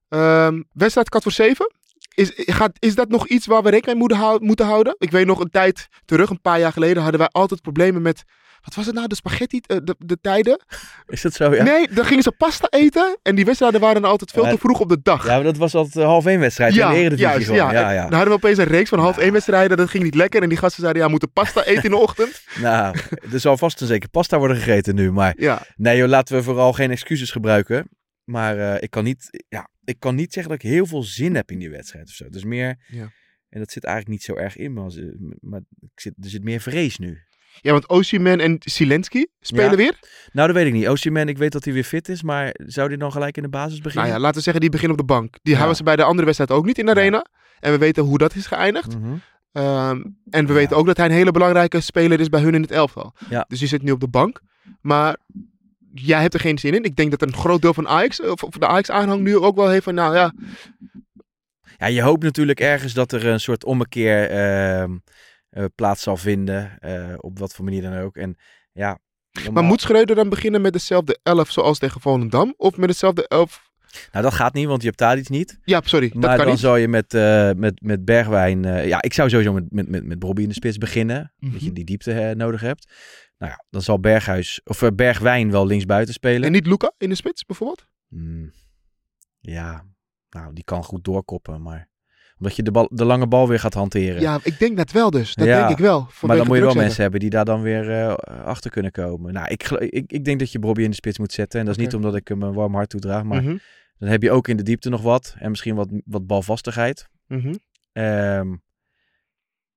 Ehm, 0.08 0.62
wedstrijd 0.72 1.08
kwart 1.08 1.22
voor 1.22 1.32
zeven. 1.32 1.72
Is, 2.16 2.32
gaat, 2.34 2.72
is 2.78 2.94
dat 2.94 3.08
nog 3.08 3.28
iets 3.28 3.46
waar 3.46 3.62
we 3.62 3.70
rekening 3.70 3.98
mee 3.98 4.08
moeten, 4.08 4.16
hou- 4.18 4.44
moeten 4.44 4.66
houden? 4.66 4.94
Ik 4.98 5.10
weet 5.10 5.26
nog 5.26 5.40
een 5.40 5.50
tijd 5.50 5.88
terug, 6.04 6.30
een 6.30 6.40
paar 6.40 6.58
jaar 6.58 6.72
geleden, 6.72 7.02
hadden 7.02 7.20
wij 7.20 7.28
altijd 7.32 7.62
problemen 7.62 8.02
met... 8.02 8.22
Wat 8.62 8.74
was 8.74 8.86
het 8.86 8.94
nou? 8.94 9.06
De 9.08 9.14
spaghetti, 9.14 9.60
eh, 9.66 9.76
de, 9.84 9.94
de 9.98 10.18
tijden? 10.20 10.60
Is 11.06 11.22
dat 11.22 11.32
zo, 11.32 11.54
ja? 11.54 11.62
Nee, 11.62 11.88
dan 11.90 12.04
gingen 12.04 12.22
ze 12.22 12.32
pasta 12.32 12.66
eten. 12.70 13.18
En 13.22 13.34
die 13.34 13.44
wedstrijden 13.44 13.80
waren 13.80 14.02
dan 14.02 14.10
altijd 14.10 14.30
veel 14.30 14.44
Ja, 14.44 14.50
te 14.50 14.58
vroeg 14.58 14.80
op 14.80 14.88
de 14.88 14.98
dag. 15.02 15.26
Ja, 15.26 15.34
maar 15.34 15.42
dat 15.44 15.56
was 15.56 15.74
altijd 15.74 15.94
een 15.96 16.02
half 16.10 16.26
één 16.26 16.40
wedstrijd 16.40 16.76
in 16.76 16.78
de 16.88 16.94
Eredivisie 16.94 17.22
juist, 17.26 17.48
ja. 17.48 17.72
Ja, 17.72 17.90
ja. 17.90 18.02
Dan 18.02 18.12
hadden 18.12 18.28
we 18.28 18.34
opeens 18.34 18.58
een 18.58 18.64
reeks 18.64 18.88
van 18.88 18.98
half 18.98 19.18
één 19.18 19.32
wedstrijden. 19.32 19.76
Dat 19.76 19.90
ging 19.90 20.04
niet 20.04 20.14
lekker. 20.14 20.42
En 20.42 20.48
die 20.48 20.58
gasten 20.58 20.80
zeiden, 20.80 21.00
ja, 21.00 21.04
we 21.06 21.12
moeten 21.12 21.32
pasta 21.32 21.62
eten 21.70 21.82
in 21.84 21.90
de 21.90 21.96
ochtend. 21.96 22.42
Nou, 22.60 22.96
er 23.32 23.40
zal 23.40 23.56
vast 23.56 23.80
en 23.80 23.86
zeker 23.86 24.08
pasta 24.08 24.38
worden 24.38 24.56
gegeten 24.56 24.94
nu. 24.94 25.12
Maar 25.12 25.34
Ja, 25.36 25.62
nee 25.76 25.96
joh, 25.96 26.08
laten 26.08 26.36
we 26.36 26.42
vooral 26.42 26.72
geen 26.72 26.90
excuses 26.90 27.30
gebruiken. 27.30 27.88
Maar 28.26 28.58
eh, 28.58 28.82
ik, 28.82 28.90
kan 28.90 29.04
niet, 29.04 29.44
ja, 29.48 29.68
ik 29.84 29.96
kan 30.00 30.14
niet 30.14 30.32
zeggen 30.32 30.52
dat 30.52 30.62
ik 30.62 30.70
heel 30.70 30.86
veel 30.86 31.02
zin 31.02 31.34
heb 31.34 31.50
in 31.50 31.58
die 31.58 31.70
wedstrijd 31.70 32.08
of 32.08 32.14
zo. 32.14 32.28
Dus 32.28 32.44
meer, 32.44 32.84
Ja. 32.88 33.10
en 33.48 33.58
dat 33.60 33.70
zit 33.72 33.84
eigenlijk 33.84 34.14
niet 34.16 34.24
zo 34.24 34.34
erg 34.34 34.56
in. 34.56 34.78
Als, 34.78 34.96
eh, 34.96 35.04
maar 35.40 35.60
ik 35.80 36.00
zit, 36.00 36.14
er 36.22 36.28
zit 36.28 36.42
meer 36.44 36.60
vrees 36.60 36.98
nu. 36.98 37.18
Ja, 37.60 37.72
want 37.72 37.88
Osimhen 37.88 38.40
en 38.40 38.56
Zelensky 38.58 39.24
spelen 39.40 39.70
Ja. 39.70 39.76
weer. 39.76 39.98
Nou, 40.32 40.46
dat 40.46 40.56
weet 40.56 40.66
ik 40.66 40.72
niet. 40.72 40.88
Osimhen, 40.88 41.28
ik 41.28 41.38
weet 41.38 41.52
dat 41.52 41.64
hij 41.64 41.72
weer 41.72 41.84
fit 41.84 42.08
is, 42.08 42.22
maar 42.22 42.54
zou 42.66 42.88
hij 42.88 42.96
dan 42.96 43.12
gelijk 43.12 43.36
in 43.36 43.42
de 43.42 43.48
basis 43.48 43.70
Nou 43.72 43.82
beginnen? 43.82 44.10
ja, 44.10 44.18
laten 44.18 44.36
we 44.36 44.42
zeggen, 44.42 44.60
die 44.62 44.70
beginnen 44.70 44.98
op 45.00 45.06
de 45.06 45.12
bank. 45.14 45.38
Die 45.42 45.54
Ja. 45.56 45.66
was 45.66 45.82
bij 45.82 45.96
de 45.96 46.02
andere 46.02 46.24
wedstrijd 46.24 46.50
ook 46.50 46.64
niet 46.66 46.78
in 46.78 46.86
de 46.86 46.92
Ja. 46.92 46.96
arena. 47.00 47.26
En 47.60 47.72
we 47.72 47.78
weten 47.78 48.04
hoe 48.04 48.18
dat 48.18 48.34
is 48.34 48.46
geëindigd. 48.46 48.98
Mhm. 48.98 49.14
Ehm, 49.52 50.02
en 50.30 50.46
we 50.46 50.52
weten 50.52 50.76
ook 50.76 50.86
dat 50.86 50.96
hij 50.96 51.06
een 51.06 51.12
hele 51.12 51.30
belangrijke 51.30 51.80
speler 51.80 52.20
is 52.20 52.28
bij 52.28 52.40
hun 52.40 52.54
in 52.54 52.62
het 52.62 52.70
elftal. 52.70 53.14
Dus 53.48 53.58
die 53.58 53.68
zit 53.68 53.82
nu 53.82 53.90
op 53.90 54.00
de 54.00 54.08
bank. 54.08 54.40
Maar 54.80 55.16
jij 56.00 56.20
hebt 56.20 56.34
er 56.34 56.40
geen 56.40 56.58
zin 56.58 56.74
in. 56.74 56.82
Ik 56.84 56.96
denk 56.96 57.10
dat 57.10 57.22
een 57.22 57.34
groot 57.34 57.62
deel 57.62 57.74
van 57.74 57.88
Ajax, 57.88 58.20
of, 58.22 58.42
of 58.42 58.50
de 58.54 58.66
Ajax-aanhang 58.66 59.22
nu 59.22 59.36
ook 59.36 59.56
wel 59.56 59.68
heeft 59.68 59.84
van, 59.84 59.94
nou 59.94 60.14
ja, 60.14 60.32
Ja, 61.78 61.86
je 61.86 62.02
hoopt 62.02 62.22
natuurlijk 62.22 62.60
ergens 62.60 62.92
dat 62.94 63.12
er 63.12 63.26
een 63.26 63.40
soort 63.40 63.64
ommekeer 63.64 64.30
ehm, 64.30 64.96
eh, 65.50 65.64
plaats 65.74 66.02
zal 66.02 66.16
vinden. 66.16 66.78
eh, 66.80 67.14
op 67.16 67.38
wat 67.38 67.54
voor 67.54 67.64
manier 67.64 67.82
dan 67.82 67.96
ook. 67.98 68.16
En 68.16 68.36
ja, 68.72 68.98
Maar 69.52 69.64
moet 69.64 69.80
Schreuder 69.80 70.16
dan 70.16 70.28
beginnen 70.28 70.60
met 70.60 70.72
dezelfde 70.72 71.18
elf 71.22 71.50
zoals 71.50 71.78
tegen 71.78 72.00
Volendam? 72.00 72.54
Of 72.56 72.76
met 72.76 72.88
hetzelfde 72.88 73.28
elf? 73.28 73.64
Nou, 74.12 74.24
dat 74.24 74.34
gaat 74.34 74.54
niet, 74.54 74.66
want 74.66 74.80
je 74.82 74.86
hebt 74.86 74.98
daar 75.00 75.18
iets 75.18 75.28
niet. 75.28 75.58
Ja, 75.64 75.80
sorry, 75.84 76.08
dat 76.08 76.16
maar 76.20 76.28
kan 76.28 76.38
dan 76.44 76.48
niet. 76.48 76.58
zou 76.58 76.78
je 76.78 76.88
met, 76.88 77.14
eh, 77.14 77.50
met, 77.56 77.80
met 77.82 78.04
Bergwijn... 78.04 78.62
ja, 78.86 79.02
ik 79.02 79.12
zou 79.12 79.28
sowieso 79.30 79.52
met, 79.52 79.64
met, 79.70 79.88
met, 79.88 80.04
met 80.04 80.18
Bobby 80.18 80.42
in 80.42 80.48
de 80.48 80.54
spits 80.54 80.78
beginnen. 80.78 81.32
Dat 81.40 81.50
je 81.60 81.66
Mhm. 81.66 81.74
die 81.74 81.84
diepte 81.84 82.34
nodig 82.36 82.60
hebt. 82.60 82.92
Nou 83.38 83.52
ja, 83.52 83.64
dan 83.70 83.82
zal 83.82 84.00
Berghuis, 84.00 84.60
of 84.64 84.82
eh, 84.82 84.88
Bergwijn 84.94 85.50
wel 85.50 85.66
linksbuiten 85.66 86.14
spelen. 86.14 86.42
En 86.42 86.52
niet 86.52 86.66
Luca 86.66 86.92
in 86.98 87.08
de 87.08 87.14
spits 87.14 87.44
bijvoorbeeld? 87.44 87.86
Hmm, 88.08 88.52
ja, 89.40 89.84
nou, 90.30 90.52
die 90.52 90.64
kan 90.64 90.84
goed 90.84 91.04
doorkoppen, 91.04 91.62
maar... 91.62 91.88
Omdat 92.38 92.56
je 92.56 92.62
de, 92.62 92.70
bal, 92.70 92.88
de 92.92 93.04
lange 93.04 93.26
bal 93.26 93.48
weer 93.48 93.60
gaat 93.60 93.74
hanteren. 93.74 94.20
Ja, 94.20 94.38
ik 94.42 94.58
denk 94.58 94.76
dat 94.76 94.92
wel 94.92 95.10
dus. 95.10 95.34
Dat 95.34 95.46
Ja, 95.46 95.58
denk 95.58 95.78
ik 95.78 95.84
wel. 95.84 96.08
maar 96.22 96.36
dan 96.36 96.46
moet 96.46 96.56
je 96.56 96.62
wel 96.62 96.74
mensen 96.74 97.02
hebben 97.02 97.20
die 97.20 97.30
daar 97.30 97.44
dan 97.44 97.62
weer 97.62 97.90
eh, 97.90 98.14
achter 98.44 98.70
kunnen 98.70 98.92
komen. 98.92 99.32
Nou, 99.32 99.48
ik, 99.48 99.70
ik, 99.70 100.12
ik 100.12 100.24
denk 100.24 100.38
dat 100.38 100.52
je 100.52 100.58
Bobby 100.58 100.82
in 100.82 100.90
de 100.90 100.96
spits 100.96 101.18
moet 101.18 101.32
zetten. 101.32 101.60
En 101.60 101.66
dat 101.66 101.76
is 101.76 101.82
niet 101.82 101.94
omdat 101.94 102.14
ik 102.14 102.28
hem 102.28 102.42
een 102.42 102.52
warm 102.52 102.74
hart 102.74 102.88
toedraag. 102.88 103.24
Maar 103.24 103.42
zetten. 103.42 103.60
dan 103.98 104.08
heb 104.08 104.22
je 104.22 104.30
ook 104.30 104.48
in 104.48 104.56
de 104.56 104.62
diepte 104.62 104.88
nog 104.88 105.02
wat. 105.02 105.34
En 105.38 105.50
misschien 105.50 105.74
wat, 105.74 105.88
wat 106.04 106.26
balvastigheid. 106.26 107.08
Mhm, 107.26 107.40
mhm. 107.40 107.54
Ehm, 107.92 108.54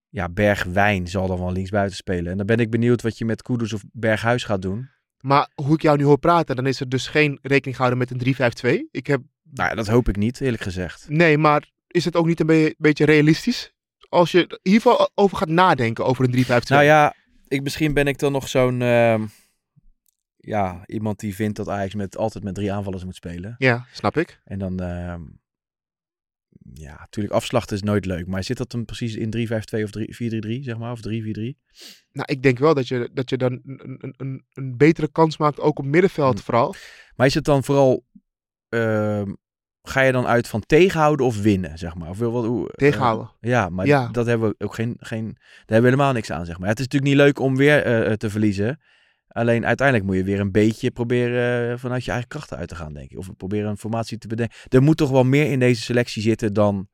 ja, 0.09 0.29
Bergwijn 0.29 1.07
zal 1.07 1.27
dan 1.27 1.39
wel 1.39 1.51
linksbuiten 1.51 1.95
spelen. 1.95 2.31
En 2.31 2.37
dan 2.37 2.45
ben 2.45 2.57
ik 2.59 2.69
benieuwd 2.69 3.01
wat 3.01 3.17
je 3.17 3.25
met 3.25 3.41
Kudus 3.41 3.73
of 3.73 3.83
Berghuis 3.91 4.43
gaat 4.43 4.61
doen. 4.61 4.89
Maar 5.19 5.49
hoe 5.55 5.73
ik 5.73 5.81
jou 5.81 5.97
nu 5.97 6.03
hoor 6.03 6.19
praten, 6.19 6.55
dan 6.55 6.67
is 6.67 6.79
er 6.79 6.89
dus 6.89 7.07
geen 7.07 7.39
rekening 7.41 7.75
gehouden 7.75 8.07
met 8.07 8.11
een 8.11 8.81
3-5-2. 8.85 8.87
Ik 8.91 9.07
heb, 9.07 9.21
Nou 9.51 9.69
ja, 9.69 9.75
dat 9.75 9.87
hoop 9.87 10.09
ik 10.09 10.15
niet, 10.15 10.41
eerlijk 10.41 10.63
gezegd. 10.63 11.05
nee, 11.09 11.37
maar 11.37 11.69
is 11.87 12.05
het 12.05 12.15
ook 12.15 12.25
niet 12.25 12.39
een 12.39 12.45
be- 12.45 12.75
beetje 12.77 13.05
realistisch? 13.05 13.73
Als 14.09 14.31
je 14.31 14.59
geval 14.63 15.09
over 15.15 15.37
gaat 15.37 15.47
nadenken 15.49 16.05
over 16.05 16.25
een 16.25 16.31
3-5-2. 16.45 16.47
Nou 16.67 16.83
ja, 16.83 17.13
ik, 17.47 17.63
misschien 17.63 17.93
ben 17.93 18.07
ik 18.07 18.19
dan 18.19 18.31
nog 18.31 18.47
zo'n... 18.47 18.81
ehm, 18.81 19.25
ja, 20.37 20.83
iemand 20.85 21.19
die 21.19 21.35
vindt 21.35 21.57
dat 21.57 21.69
Ajax 21.69 21.95
met, 21.95 22.17
altijd 22.17 22.43
met 22.43 22.55
drie 22.55 22.73
aanvallers 22.73 23.03
moet 23.05 23.15
spelen. 23.15 23.55
Ja, 23.57 23.85
snap 23.91 24.17
ik. 24.17 24.39
En 24.43 24.59
dan, 24.59 24.79
ehm, 24.79 25.21
ja, 26.73 26.97
natuurlijk 26.99 27.35
afslachten 27.35 27.75
is 27.75 27.81
nooit 27.83 28.05
leuk. 28.05 28.27
Maar 28.27 28.43
zit 28.43 28.57
dat 28.57 28.71
dan 28.71 28.85
precies 28.85 29.15
in 29.15 29.47
3-5-2 29.47 29.83
of 29.83 29.89
3-4-3-3, 29.89 30.63
zeg 30.63 30.77
maar? 30.77 30.91
Of 30.91 30.99
3-4-3? 30.99 31.57
Nou, 32.11 32.25
ik 32.31 32.43
denk 32.43 32.59
wel 32.59 32.73
dat 32.73 32.87
je, 32.87 33.09
dat 33.13 33.29
je 33.29 33.37
dan 33.37 33.61
een, 33.65 34.13
een, 34.17 34.43
een, 34.53 34.77
betere 34.77 35.11
kans 35.11 35.37
maakt, 35.37 35.59
ook 35.59 35.79
op 35.79 35.85
middenveld 35.85 36.37
Hm. 36.37 36.43
vooral. 36.43 36.75
Maar 37.15 37.27
is 37.27 37.33
het 37.33 37.43
dan 37.45 37.63
vooral, 37.63 38.05
ehm, 38.69 39.33
ga 39.81 40.01
je 40.01 40.11
dan 40.11 40.27
uit 40.27 40.47
van 40.47 40.61
tegenhouden 40.65 41.25
of 41.25 41.41
winnen, 41.41 41.77
zeg 41.77 41.95
maar? 41.95 42.09
Of 42.09 42.17
wil 42.17 42.31
wat, 42.31 42.45
hoe, 42.45 42.67
eh, 42.67 42.73
Tegenhouden. 42.73 43.31
ja, 43.39 43.69
maar 43.69 43.85
Ja. 43.85 44.07
dat 44.11 44.25
hebben 44.25 44.49
we 44.49 44.55
ook 44.65 44.73
geen, 44.73 44.95
geen, 44.99 45.23
daar 45.25 45.35
hebben 45.57 45.81
we 45.81 45.89
helemaal 45.89 46.13
niks 46.13 46.31
aan, 46.31 46.45
zeg 46.45 46.59
maar. 46.59 46.69
Het 46.69 46.79
is 46.79 46.85
natuurlijk 46.85 47.11
niet 47.11 47.21
leuk 47.25 47.39
om 47.39 47.55
weer 47.55 47.83
eh, 47.83 48.13
te 48.13 48.29
verliezen. 48.29 48.79
Alleen 49.29 49.65
uiteindelijk 49.65 50.07
moet 50.07 50.15
je 50.15 50.23
weer 50.23 50.39
een 50.39 50.51
beetje 50.51 50.91
proberen 50.91 51.71
eh, 51.71 51.77
vanuit 51.77 52.05
je 52.05 52.11
eigen 52.11 52.29
krachten 52.29 52.57
uit 52.57 52.67
te 52.67 52.75
gaan, 52.75 52.93
denk 52.93 53.11
ik. 53.11 53.17
Of 53.17 53.35
proberen 53.37 53.69
een 53.69 53.77
formatie 53.77 54.17
te 54.17 54.27
bedenken. 54.27 54.57
Er 54.67 54.81
moet 54.81 54.97
toch 54.97 55.09
wel 55.09 55.23
meer 55.23 55.51
in 55.51 55.59
deze 55.59 55.81
selectie 55.81 56.21
zitten 56.21 56.53
dan 56.53 56.87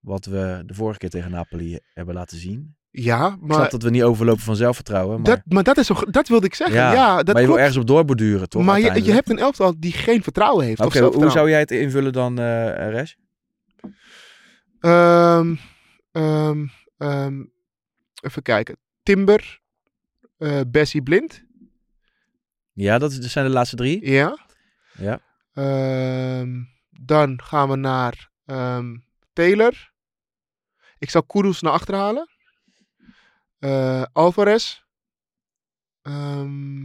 wat 0.00 0.24
we 0.24 0.62
de 0.66 0.74
vorige 0.74 0.98
keer 0.98 1.10
tegen 1.10 1.30
Napoli 1.30 1.78
hebben 1.94 2.14
laten 2.14 2.38
zien. 2.38 2.76
Ja, 2.90 3.26
Ik 3.26 3.32
snap 3.36 3.40
maar 3.40 3.70
dat 3.70 3.82
we 3.82 3.90
niet 3.90 4.02
overlopen 4.02 4.42
van 4.42 4.56
zelfvertrouwen. 4.56 5.20
Maar, 5.20 5.30
dat, 5.30 5.42
maar 5.48 5.62
dat, 5.62 5.76
is, 5.76 5.90
dat 6.10 6.28
wilde 6.28 6.46
ik 6.46 6.54
zeggen. 6.54 6.76
Ja, 6.76 6.92
ja, 6.92 7.22
dat 7.22 7.34
maar 7.34 7.42
je 7.42 7.48
wil 7.48 7.58
ergens 7.58 7.76
op 7.76 7.86
doorborduren, 7.86 8.48
toch? 8.48 8.64
maar 8.64 8.80
je, 8.80 9.04
je 9.04 9.12
hebt 9.12 9.30
een 9.30 9.38
elftal 9.38 9.74
die 9.78 9.92
geen 9.92 10.22
vertrouwen 10.22 10.64
heeft. 10.64 10.80
Oké, 10.80 11.00
hoe 11.00 11.30
zou 11.30 11.50
jij 11.50 11.58
het 11.58 11.70
invullen 11.70 12.12
dan, 12.12 12.38
eh 12.38 12.90
Resh? 12.90 13.12
Ehm, 14.80 15.54
ehm, 16.12 16.66
ehm, 16.98 17.42
even 18.20 18.42
kijken. 18.42 18.76
Timber, 19.02 19.60
eh 20.38 20.60
Bessie 20.66 21.02
Blind. 21.02 21.43
Ja, 22.74 22.98
dat 22.98 23.10
is- 23.10 23.20
dat 23.20 23.30
zijn 23.30 23.44
de 23.46 23.50
laatste 23.52 23.76
drie. 23.76 24.10
Ja. 24.10 24.38
Ja. 24.98 25.20
Ehm, 25.52 26.62
dan 26.90 27.42
gaan 27.42 27.68
we 27.68 27.76
naar 27.76 28.30
ehm, 28.44 28.96
Taylor. 29.32 29.92
Ik 30.98 31.10
zou 31.10 31.24
Kudus 31.26 31.60
naar 31.60 31.72
achter 31.72 31.94
halen. 31.94 32.28
Eh, 33.58 34.02
Alvarez. 34.12 34.82
Ehm, 36.02 36.82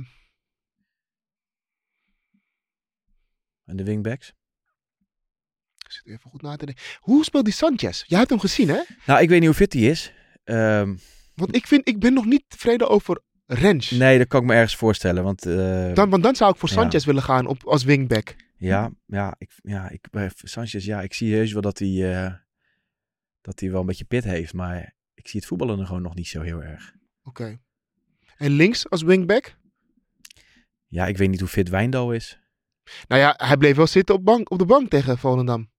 En 3.65 3.75
de 3.77 3.83
wingbacks. 3.83 4.27
ik 5.85 5.91
zit 5.91 6.05
even 6.07 6.29
goed 6.29 6.41
na 6.41 6.55
te 6.55 6.65
denken. 6.65 6.83
Hoe 6.99 7.23
speelt 7.23 7.45
die 7.45 7.53
Sanchez? 7.53 8.03
Jij 8.07 8.17
hebt 8.17 8.29
hem 8.29 8.39
gezien, 8.39 8.67
hè? 8.69 8.81
Nou, 9.05 9.21
ik 9.21 9.29
weet 9.29 9.39
niet 9.39 9.49
hoe 9.49 9.57
fit 9.57 9.73
hij 9.73 9.81
is. 9.81 10.11
Want 11.35 11.55
ik, 11.55 11.67
vind, 11.67 11.87
ik 11.87 11.99
ben 11.99 12.13
nog 12.13 12.25
niet 12.25 12.43
tevreden 12.47 12.89
over 12.89 13.21
Rens. 13.51 13.91
nee, 13.91 14.17
dat 14.17 14.27
kan 14.27 14.41
ik 14.41 14.47
me 14.47 14.53
ergens 14.53 14.75
voorstellen. 14.75 15.23
Want 15.23 15.45
eh, 15.45 15.93
Dan, 15.93 16.09
want 16.09 16.23
dan 16.23 16.35
zou 16.35 16.51
ik 16.51 16.57
voor 16.57 16.69
Ja. 16.69 16.75
Sanchez 16.75 17.05
willen 17.05 17.23
gaan 17.23 17.45
op, 17.47 17.63
als 17.63 17.83
wingback. 17.83 18.35
ja, 18.57 18.91
ja, 19.05 19.35
ik, 19.37 19.51
ja, 19.63 19.89
ik, 19.89 20.07
bij 20.11 20.31
Sanchez, 20.35 20.85
ja, 20.85 21.01
ik 21.01 21.13
zie 21.13 21.35
heus 21.35 21.51
wel 21.53 21.61
dat 21.61 21.79
hij, 21.79 22.15
eh, 22.25 22.33
dat 23.41 23.59
hij 23.59 23.71
wel 23.71 23.79
een 23.79 23.85
beetje 23.85 24.05
pit 24.05 24.23
heeft. 24.23 24.53
Maar 24.53 24.95
ik 25.13 25.27
zie 25.27 25.39
het 25.39 25.49
voetballen 25.49 25.79
er 25.79 25.85
gewoon 25.85 26.01
nog 26.01 26.15
niet 26.15 26.27
zo 26.27 26.41
heel 26.41 26.63
erg. 26.63 26.93
Oké. 27.23 27.59
En 28.37 28.51
links 28.51 28.89
als 28.89 29.01
wingback? 29.01 29.57
Ja, 30.87 31.05
ik 31.07 31.17
weet 31.17 31.29
niet 31.29 31.39
hoe 31.39 31.49
fit 31.49 31.69
Wijndal 31.69 32.11
is. 32.13 32.39
Nou 33.07 33.21
ja, 33.21 33.33
hij 33.37 33.57
bleef 33.57 33.75
wel 33.75 33.87
zitten 33.87 34.15
op, 34.15 34.25
bank, 34.25 34.51
op 34.51 34.57
de 34.59 34.65
bank 34.65 34.89
tegen 34.89 35.17
Volendam. 35.17 35.69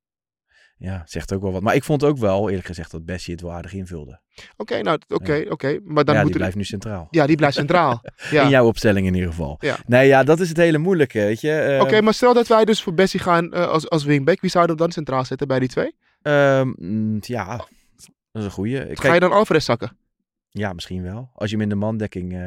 Ja, 0.80 1.02
zegt 1.06 1.32
ook 1.32 1.42
wel 1.42 1.52
wat. 1.52 1.62
Maar 1.62 1.74
ik 1.74 1.84
vond 1.84 2.04
ook 2.04 2.16
wel, 2.18 2.48
eerlijk 2.48 2.66
gezegd, 2.66 2.90
dat 2.90 3.04
Bessie 3.04 3.34
het 3.34 3.42
wel 3.42 3.52
aardig 3.52 3.72
invulde. 3.72 4.20
Oké, 4.56 4.82
nou, 4.82 5.00
oké, 5.08 5.44
oké. 5.48 5.80
Maar 5.84 6.04
dan 6.04 6.14
ja, 6.14 6.20
moet 6.20 6.30
die 6.30 6.38
blijft 6.38 6.56
nu 6.56 6.64
centraal. 6.64 7.08
Ja, 7.10 7.26
die 7.26 7.36
blijft 7.36 7.56
centraal. 7.56 8.02
ja. 8.30 8.42
In 8.42 8.48
jouw 8.48 8.66
opstelling 8.66 9.06
in 9.06 9.14
ieder 9.14 9.28
geval. 9.28 9.56
Ja. 9.60 9.76
Nee, 9.86 10.06
ja, 10.06 10.22
dat 10.22 10.40
is 10.40 10.48
het 10.48 10.56
hele 10.56 10.78
moeilijke, 10.78 11.18
weet 11.18 11.40
je. 11.40 11.78
Oké, 11.80 12.00
maar 12.00 12.14
stel 12.14 12.34
dat 12.34 12.46
wij 12.46 12.64
dus 12.64 12.82
voor 12.82 12.94
Bessie 12.94 13.20
gaan 13.20 13.52
eh, 13.52 13.68
als, 13.68 13.88
als 13.88 14.04
wingback. 14.04 14.40
Wie 14.40 14.50
zouden 14.50 14.76
we 14.76 14.82
dan 14.82 14.92
centraal 14.92 15.24
zetten 15.24 15.48
bij 15.48 15.58
die 15.58 15.68
twee? 15.68 15.94
ehm, 16.22 16.72
mm, 16.76 17.18
ja, 17.20 17.56
dat 17.56 18.42
is 18.42 18.44
een 18.44 18.50
goeie. 18.50 18.78
Kijk, 18.86 19.00
Ga 19.00 19.14
je 19.14 19.20
dan 19.20 19.32
Alvarez 19.32 19.64
zakken? 19.64 19.96
Ja, 20.48 20.72
misschien 20.72 21.02
wel. 21.02 21.30
Als 21.34 21.50
je 21.50 21.56
hem 21.56 21.64
in 21.64 21.70
de 21.70 21.74
mandekking 21.74 22.32
eh, 22.32 22.40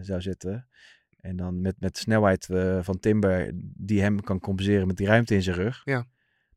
zou 0.00 0.20
zetten. 0.20 0.66
En 1.20 1.36
dan 1.36 1.60
met, 1.60 1.74
met 1.78 1.98
snelheid 1.98 2.48
eh, 2.48 2.78
van 2.80 2.98
Timber 2.98 3.50
die 3.76 4.00
hem 4.00 4.20
kan 4.20 4.40
compenseren 4.40 4.86
met 4.86 4.96
die 4.96 5.06
ruimte 5.06 5.34
in 5.34 5.42
zijn 5.42 5.56
rug. 5.56 5.82
Ja. 5.84 6.06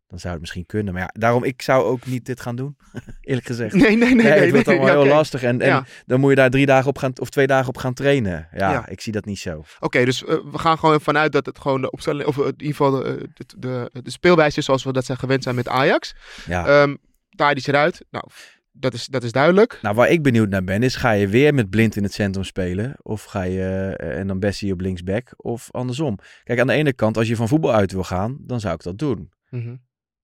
Dan 0.08 0.20
zou 0.20 0.32
het 0.32 0.42
misschien 0.42 0.66
kunnen. 0.66 0.94
Maar 0.94 1.02
ja, 1.02 1.10
daarom, 1.14 1.44
ik 1.44 1.62
zou 1.62 1.84
ook 1.86 2.06
niet 2.06 2.26
dit 2.26 2.42
gaan 2.42 2.56
doen. 2.56 2.78
Eerlijk 3.22 3.46
gezegd. 3.48 3.74
Nee, 3.74 3.98
nee, 3.98 3.98
nee. 3.98 4.08
Nee, 4.16 4.24
nee, 4.24 4.40
het 4.42 4.52
wordt 4.52 4.68
nee, 4.68 4.78
allemaal 4.80 5.04
heel 5.04 5.14
lastig. 5.14 5.44
En, 5.44 5.62
en 5.62 5.68
Ja. 5.68 5.86
dan 6.06 6.20
moet 6.20 6.30
je 6.30 6.36
daar 6.36 6.50
drie 6.50 6.66
dagen 6.66 6.90
op 6.90 6.98
gaan, 6.98 7.12
of 7.20 7.30
twee 7.30 7.48
dagen 7.48 7.68
op 7.68 7.78
gaan 7.78 7.94
trainen. 7.94 8.48
Ja, 8.52 8.72
Ja. 8.72 8.88
ik 8.88 9.02
zie 9.02 9.12
dat 9.12 9.26
niet 9.26 9.40
zo. 9.40 9.64
Oké, 9.80 10.06
dus 10.06 10.24
eh, 10.26 10.36
we 10.52 10.58
gaan 10.58 10.78
gewoon 10.78 11.02
vanuit 11.02 11.32
dat 11.32 11.46
het 11.46 11.60
gewoon 11.60 11.82
de 11.82 11.92
opstelling, 11.92 12.28
of 12.28 12.38
eh, 12.38 12.46
in 12.46 12.52
ieder 12.58 12.68
geval 12.76 12.92
de, 12.92 13.30
de, 13.34 13.46
de, 13.58 14.02
de 14.02 14.12
speelwijze 14.12 14.58
is 14.60 14.66
zoals 14.66 14.84
we 14.84 14.92
dat 14.94 15.06
zijn 15.06 15.18
gewend 15.18 15.44
zijn 15.44 15.56
met 15.56 15.68
Ajax. 15.68 16.16
Ja. 16.48 16.66
Ehm 16.68 16.96
Tadic 17.36 17.68
eruit. 17.68 18.06
Nou, 18.10 18.26
dat 18.72 18.94
is, 18.94 19.06
dat 19.06 19.24
is 19.24 19.32
duidelijk. 19.32 19.80
Nou, 19.82 19.96
waar 19.96 20.10
ik 20.10 20.24
benieuwd 20.24 20.50
naar 20.50 20.64
ben, 20.64 20.84
is 20.84 20.96
ga 20.96 21.12
je 21.12 21.28
weer 21.28 21.54
met 21.54 21.70
Blind 21.70 21.96
in 21.96 22.04
het 22.04 22.14
centrum 22.14 22.44
spelen? 22.44 22.96
Of 23.02 23.24
ga 23.24 23.42
je 23.42 23.94
eh, 23.98 24.20
en 24.20 24.28
dan 24.28 24.40
Bessie 24.40 24.74
op 24.74 24.80
linksback? 24.82 25.34
Of 25.38 25.68
andersom? 25.72 26.18
Kijk, 26.44 26.60
aan 26.60 26.68
de 26.68 26.74
ene 26.74 26.94
kant, 26.94 27.18
als 27.18 27.28
je 27.28 27.36
van 27.36 27.48
voetbal 27.48 27.74
uit 27.74 27.92
wil 27.92 28.04
gaan, 28.04 28.38
dan 28.42 28.60
zou 28.60 28.74
ik 28.74 28.84
dat 28.84 28.98
doen. 28.98 29.30
Mhm. 29.50 29.76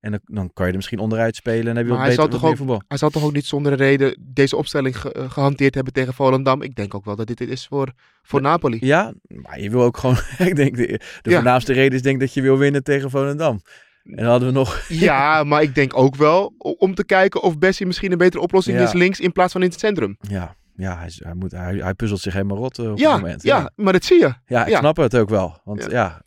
En 0.03 0.11
dan, 0.11 0.19
dan 0.25 0.53
kan 0.53 0.63
je 0.65 0.69
er 0.71 0.77
misschien 0.77 0.99
onderuit 0.99 1.35
spelen 1.35 1.67
en 1.67 1.75
heb 1.75 1.85
je 1.85 1.91
Maar 1.91 1.97
wat 1.99 2.07
hij 2.07 2.15
beter 2.15 2.31
zal 2.31 2.39
toch 2.39 2.49
ook- 2.49 2.57
voetbal. 2.57 2.81
Hij 2.87 2.97
zal 2.97 3.09
toch 3.09 3.23
ook 3.23 3.33
niet 3.33 3.45
zonder 3.45 3.73
reden 3.73 4.17
deze 4.19 4.55
opstelling 4.55 4.99
ge- 4.99 5.11
eh, 5.13 5.31
gehanteerd 5.31 5.75
hebben 5.75 5.93
tegen 5.93 6.13
Volendam. 6.13 6.61
Ik 6.61 6.75
denk 6.75 6.93
ook 6.93 7.05
wel 7.05 7.15
dat 7.15 7.27
dit 7.27 7.39
het 7.39 7.49
is 7.49 7.67
voor, 7.67 7.91
voor 8.23 8.41
Napoli. 8.41 8.77
Ja, 8.81 9.13
maar 9.27 9.59
je 9.61 9.69
wil 9.69 9.81
ook 9.81 9.97
gewoon... 9.97 10.17
ik 10.49 10.55
denk, 10.55 10.75
de, 10.75 10.87
de 11.21 11.29
Ja. 11.29 11.35
voornaamste 11.35 11.73
reden 11.73 11.93
is 11.93 12.01
denk 12.01 12.19
dat 12.19 12.33
je 12.33 12.41
wil 12.41 12.57
winnen 12.57 12.83
tegen 12.83 13.09
Volendam. 13.09 13.61
En 14.03 14.15
dan 14.15 14.25
hadden 14.25 14.47
we 14.47 14.53
nog... 14.53 14.81
Ja, 15.07 15.43
maar 15.43 15.61
ik 15.61 15.75
denk 15.75 15.97
ook 15.97 16.15
wel 16.15 16.53
om 16.77 16.95
te 16.95 17.05
kijken 17.05 17.41
of 17.41 17.57
Bessie 17.57 17.85
misschien 17.85 18.11
een 18.11 18.17
betere 18.17 18.43
oplossing 18.43 18.77
Ja. 18.77 18.83
is 18.83 18.93
links 18.93 19.19
in 19.19 19.31
plaats 19.31 19.51
van 19.51 19.61
in 19.63 19.69
het 19.69 19.79
centrum. 19.79 20.17
Ja, 20.19 20.55
ja 20.75 20.97
hij, 20.97 21.11
hij, 21.15 21.33
moet, 21.33 21.51
hij, 21.51 21.75
hij 21.75 21.93
puzzelt 21.93 22.19
zich 22.19 22.33
helemaal 22.33 22.57
rot 22.57 22.79
eh, 22.79 22.91
op 22.91 22.97
Ja, 22.97 23.11
het 23.11 23.21
moment. 23.21 23.43
ja, 23.43 23.71
maar 23.75 23.93
dat 23.93 24.03
zie 24.03 24.19
je. 24.19 24.33
Ja, 24.45 24.61
ik 24.65 24.69
ja. 24.71 24.79
snap 24.79 24.97
het 24.97 25.15
ook 25.15 25.29
wel. 25.29 25.61
Want 25.63 25.83
Ja. 25.83 25.89
ja. 25.89 26.23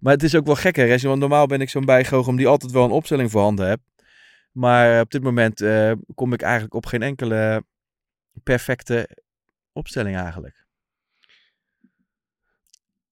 Maar 0.00 0.12
het 0.12 0.22
is 0.22 0.34
ook 0.34 0.46
wel 0.46 0.54
gek, 0.54 0.76
hè, 0.76 0.98
Want 0.98 1.20
normaal 1.20 1.46
ben 1.46 1.60
ik 1.60 1.68
zo'n 1.70 1.84
bijgoochem 1.84 2.36
die 2.36 2.46
altijd 2.46 2.72
wel 2.72 2.84
een 2.84 2.90
opstelling 2.90 3.30
voorhanden 3.30 3.68
heb. 3.68 3.80
Maar 4.52 5.00
op 5.00 5.10
dit 5.10 5.22
moment 5.22 5.60
eh, 5.60 5.92
kom 6.14 6.32
ik 6.32 6.42
eigenlijk 6.42 6.74
op 6.74 6.86
geen 6.86 7.02
enkele 7.02 7.64
perfecte 8.42 9.08
opstelling 9.72 10.16
eigenlijk. 10.16 10.66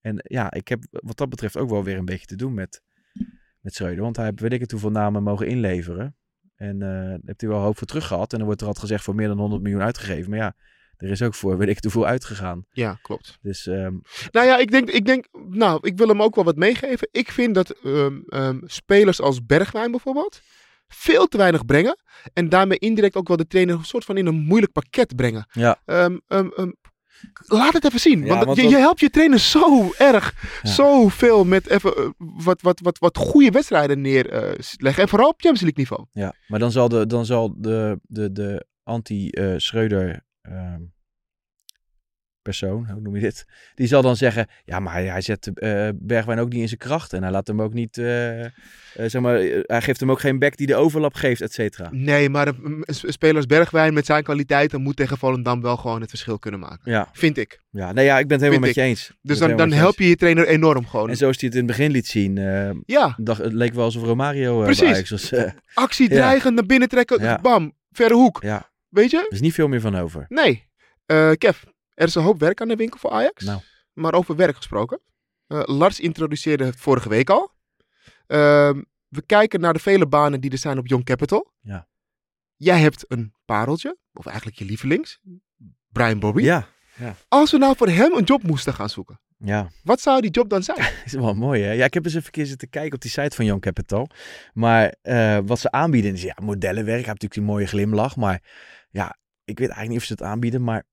En 0.01 0.21
ja, 0.23 0.53
ik 0.53 0.69
heb 0.69 0.83
wat 0.91 1.17
dat 1.17 1.29
betreft 1.29 1.57
ook 1.57 1.71
wel 1.71 1.85
weer 1.85 1.99
een 1.99 2.05
beetje 2.05 2.27
te 2.27 2.37
doen 2.37 2.55
met, 2.55 2.83
met 3.61 3.75
Schreuder. 3.75 4.03
Want 4.03 4.17
hij 4.17 4.25
heeft 4.25 4.41
weet 4.41 4.53
ik 4.53 4.61
het 4.61 4.71
hoeveel 4.71 4.91
namen 4.91 5.23
mogen 5.23 5.47
inleveren. 5.47 6.17
En 6.69 6.83
eh 6.83 6.89
daar 6.89 7.19
heeft 7.25 7.41
hij 7.41 7.51
wel 7.51 7.61
hoop 7.61 7.79
voor 7.79 7.87
terug 7.87 8.07
gehad. 8.07 8.33
En 8.33 8.39
dan 8.39 8.47
wordt 8.47 8.61
er 8.61 8.67
altijd 8.67 8.87
gezegd 8.87 9.05
voor 9.05 9.15
meer 9.15 9.29
dan 9.29 9.39
100 9.39 9.63
miljoen 9.63 9.83
uitgegeven. 9.83 10.31
Maar 10.31 10.39
ja, 10.39 10.55
er 10.97 11.11
is 11.11 11.23
ook 11.23 11.35
voor 11.35 11.59
weet 11.59 11.69
ik 11.69 11.75
het 11.75 11.85
hoeveel 11.85 12.07
uitgegaan. 12.07 12.65
Ja, 12.73 12.99
klopt. 13.03 13.39
Dus 13.43 13.67
ehm, 13.67 13.95
Nou 14.31 14.47
ja, 14.47 14.59
ik 14.59 14.71
denk, 14.71 14.91
ik 14.91 15.07
denk, 15.07 15.27
nou, 15.49 15.79
ik 15.83 15.97
wil 15.99 16.09
hem 16.09 16.23
ook 16.23 16.35
wel 16.35 16.45
wat 16.45 16.57
meegeven. 16.57 17.09
Ik 17.11 17.31
vind 17.31 17.55
dat 17.55 17.71
ehm, 17.71 18.21
ehm, 18.29 18.59
spelers 18.65 19.21
als 19.21 19.47
Bergwijn 19.47 19.91
bijvoorbeeld 19.91 20.41
veel 20.89 21.27
te 21.27 21.37
weinig 21.37 21.65
brengen. 21.65 21.97
En 22.33 22.49
daarmee 22.49 22.79
indirect 22.79 23.17
ook 23.17 23.29
wel 23.29 23.37
de 23.37 23.47
trainer 23.47 23.75
een 23.75 23.85
soort 23.85 24.05
van 24.05 24.17
in 24.17 24.27
een 24.27 24.35
moeilijk 24.35 24.73
pakket 24.73 25.17
brengen. 25.17 25.47
ja, 25.53 25.81
laat 27.47 27.73
het 27.73 27.85
even 27.85 28.01
zien. 28.01 28.25
Ja, 28.25 28.45
want 28.45 28.57
je, 28.57 28.63
dat- 28.63 28.71
je 28.71 28.77
helpt 28.77 29.01
je 29.01 29.11
trainer 29.11 29.39
zo 29.39 29.93
erg. 29.99 30.35
Ja. 30.63 30.71
Zoveel 30.71 31.45
met 31.45 31.69
even 31.69 31.97
eh, 31.97 32.09
wat, 32.19 32.61
wat, 32.63 32.81
wat, 32.81 32.99
wat 32.99 33.17
goede 33.17 33.51
wedstrijden 33.51 34.01
neerleggen. 34.01 35.03
en 35.03 35.09
vooral 35.09 35.29
op 35.29 35.41
Champions 35.41 35.61
League 35.61 35.79
niveau. 35.79 36.05
ja. 36.13 36.35
Maar 36.49 36.59
dan 36.59 36.71
zal 36.73 36.89
de, 36.89 37.07
dan 37.07 37.27
zal 37.27 37.55
de, 37.57 37.99
de, 38.03 38.33
de 38.33 38.67
anti-Schreuder 38.83 40.25
ehm, 40.43 40.81
persoon, 42.45 42.87
hoe 42.93 43.01
noem 43.01 43.15
je 43.15 43.21
dit? 43.21 43.45
Die 43.75 43.87
zal 43.87 44.03
dan 44.03 44.17
zeggen, 44.17 44.47
ja, 44.65 44.81
maar 44.81 44.93
hij, 44.93 45.05
hij 45.07 45.21
zet 45.21 45.47
eh, 45.55 45.89
Bergwijn 45.95 46.39
ook 46.39 46.53
niet 46.53 46.61
in 46.61 46.69
zijn 46.69 46.81
kracht. 46.81 47.13
En 47.13 47.23
hij 47.23 47.31
laat 47.33 47.47
hem 47.47 47.63
ook 47.63 47.73
niet, 47.73 47.99
eh, 47.99 48.45
eh, 48.45 48.51
zeg 48.95 49.21
maar, 49.23 49.35
hij 49.63 49.83
geeft 49.83 50.01
hem 50.01 50.11
ook 50.11 50.21
geen 50.21 50.39
back 50.39 50.57
die 50.57 50.67
de 50.67 50.75
overlap 50.77 51.15
geeft, 51.15 51.41
et 51.41 51.53
cetera. 51.53 51.89
Nee, 51.93 52.29
maar 52.29 52.49
een, 52.49 52.83
een 52.87 53.13
speler 53.13 53.37
als 53.37 53.47
Bergwijn 53.47 53.95
met 53.95 54.07
zijn 54.07 54.23
kwaliteiten 54.23 54.81
moet 54.83 54.97
tegen 54.97 55.19
Volendam 55.19 55.61
wel 55.63 55.77
gewoon 55.77 56.01
het 56.01 56.11
verschil 56.11 56.39
kunnen 56.39 56.61
maken. 56.61 56.91
Ja, 56.93 57.09
Vind 57.13 57.39
ik. 57.39 57.61
ja. 57.71 57.93
Nee, 57.93 58.05
ja, 58.05 58.19
ik 58.19 58.27
ben 58.29 58.39
het 58.41 58.47
helemaal 58.47 58.65
Vind 58.73 58.77
met 58.77 58.85
je 58.85 58.91
eens. 58.91 59.13
Dus 59.23 59.39
dan, 59.39 59.57
dan 59.57 59.73
help 59.73 59.99
je 59.99 60.09
je 60.09 60.17
trainer 60.17 60.47
enorm 60.47 60.87
gewoon. 60.87 61.09
En 61.11 61.17
zoals 61.17 61.37
hij 61.41 61.49
het 61.49 61.59
in 61.59 61.67
het 61.67 61.77
begin 61.77 61.91
liet 61.91 62.07
zien, 62.07 62.35
Ja, 62.87 63.15
dacht, 63.17 63.43
het 63.43 63.53
leek 63.53 63.75
wel 63.75 63.85
alsof 63.85 64.03
Romario 64.03 64.59
uh, 64.59 64.65
Precies. 64.65 65.11
Was. 65.11 65.33
actie 65.75 66.09
Ja. 66.09 66.15
dreigend 66.17 66.55
naar 66.55 66.67
binnen 66.67 66.89
trekken. 66.89 67.23
Ja. 67.23 67.39
Bam, 67.43 67.73
verre 67.93 68.15
hoek. 68.15 68.39
ja, 68.43 68.71
Weet 68.89 69.11
je? 69.11 69.17
er 69.17 69.27
is 69.33 69.41
niet 69.41 69.55
veel 69.55 69.69
meer 69.69 69.81
van 69.81 69.97
over. 69.97 70.25
Nee. 70.29 70.67
Kev, 71.39 71.63
er 71.95 72.07
is 72.07 72.15
een 72.15 72.23
hoop 72.23 72.39
werk 72.39 72.61
aan 72.61 72.69
de 72.69 72.77
winkel 72.77 72.99
voor 72.99 73.11
Ajax. 73.11 73.45
Nou. 73.45 73.61
Maar 73.93 74.15
over 74.15 74.37
werk 74.37 74.57
gesproken. 74.57 75.01
Eh, 75.47 75.63
Lars 75.65 76.01
introduceerde 76.01 76.65
het 76.65 76.77
vorige 76.77 77.09
week 77.09 77.31
al. 77.31 77.53
Ehm, 78.27 78.83
we 79.09 79.23
kijken 79.27 79.61
naar 79.61 79.73
de 79.73 79.79
vele 79.79 80.07
banen 80.07 80.41
die 80.41 80.51
er 80.51 80.59
zijn 80.59 80.79
op 80.79 80.87
Young 80.87 81.05
Capital. 81.05 81.53
Ja. 81.61 81.89
Jij 82.57 82.81
hebt 82.81 83.05
een 83.09 83.35
pareltje, 83.45 83.97
of 84.13 84.27
eigenlijk 84.27 84.59
je 84.59 84.65
lievelings, 84.65 85.21
Brian 85.89 86.19
Bobby. 86.19 86.43
Ja, 86.43 86.69
Als 87.29 87.51
we 87.51 87.59
nou 87.59 87.77
voor 87.77 87.89
hem 87.89 88.13
een 88.13 88.25
job 88.25 88.43
moesten 88.43 88.75
gaan 88.75 88.89
zoeken, 88.89 89.21
ja. 89.39 89.71
wat 89.83 90.01
zou 90.01 90.21
die 90.21 90.31
job 90.31 90.49
dan 90.49 90.63
zijn? 90.63 90.79
is 91.05 91.13
wel 91.13 91.35
mooi, 91.35 91.63
hè? 91.63 91.73
Ja, 91.73 91.85
ik 91.85 91.95
heb 91.95 92.05
eens 92.05 92.15
even 92.15 92.27
een 92.27 92.33
keer 92.33 92.47
zitten 92.47 92.69
kijken 92.69 92.95
op 92.95 93.01
die 93.01 93.11
site 93.11 93.37
van 93.37 93.45
Young 93.45 93.61
Capital. 93.61 94.09
Maar 94.53 94.95
eh, 95.03 95.39
wat 95.45 95.59
ze 95.59 95.71
aanbieden 95.71 96.13
is 96.13 96.23
ja, 96.23 96.37
modellenwerk. 96.43 96.87
Hij 96.87 96.95
heeft 96.95 97.07
natuurlijk 97.07 97.35
die 97.35 97.43
mooie 97.43 97.67
glimlach. 97.67 98.17
Maar 98.17 98.43
ja, 98.91 99.17
ik 99.45 99.59
weet 99.59 99.69
eigenlijk 99.69 99.89
niet 99.89 99.99
of 99.99 100.05
ze 100.05 100.13
het 100.13 100.23
aanbieden. 100.23 100.65
Maar 100.65 100.85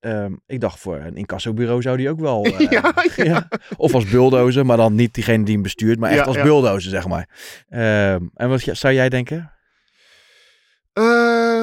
ehm, 0.00 0.34
ik 0.46 0.60
dacht 0.60 0.78
voor 0.78 0.96
een 0.96 1.16
incassobureau 1.16 1.82
zou 1.82 1.96
die 1.96 2.10
ook 2.10 2.20
wel... 2.20 2.44
eh, 2.44 2.70
Ja, 2.70 2.94
ja. 3.16 3.48
Of 3.76 3.94
als 3.94 4.10
bulldozer, 4.10 4.66
maar 4.66 4.76
dan 4.76 4.94
niet 4.94 5.14
diegene 5.14 5.44
die 5.44 5.54
hem 5.54 5.62
bestuurt. 5.62 5.98
Maar 5.98 6.10
echt 6.10 6.18
Ja, 6.18 6.24
als 6.24 6.42
bulldozer, 6.42 6.90
zeg 6.90 7.06
maar. 7.06 7.28
Ehm, 7.68 8.26
en 8.34 8.48
wat 8.48 8.60
zou 8.60 8.94
jij 8.94 9.08
denken? 9.08 9.52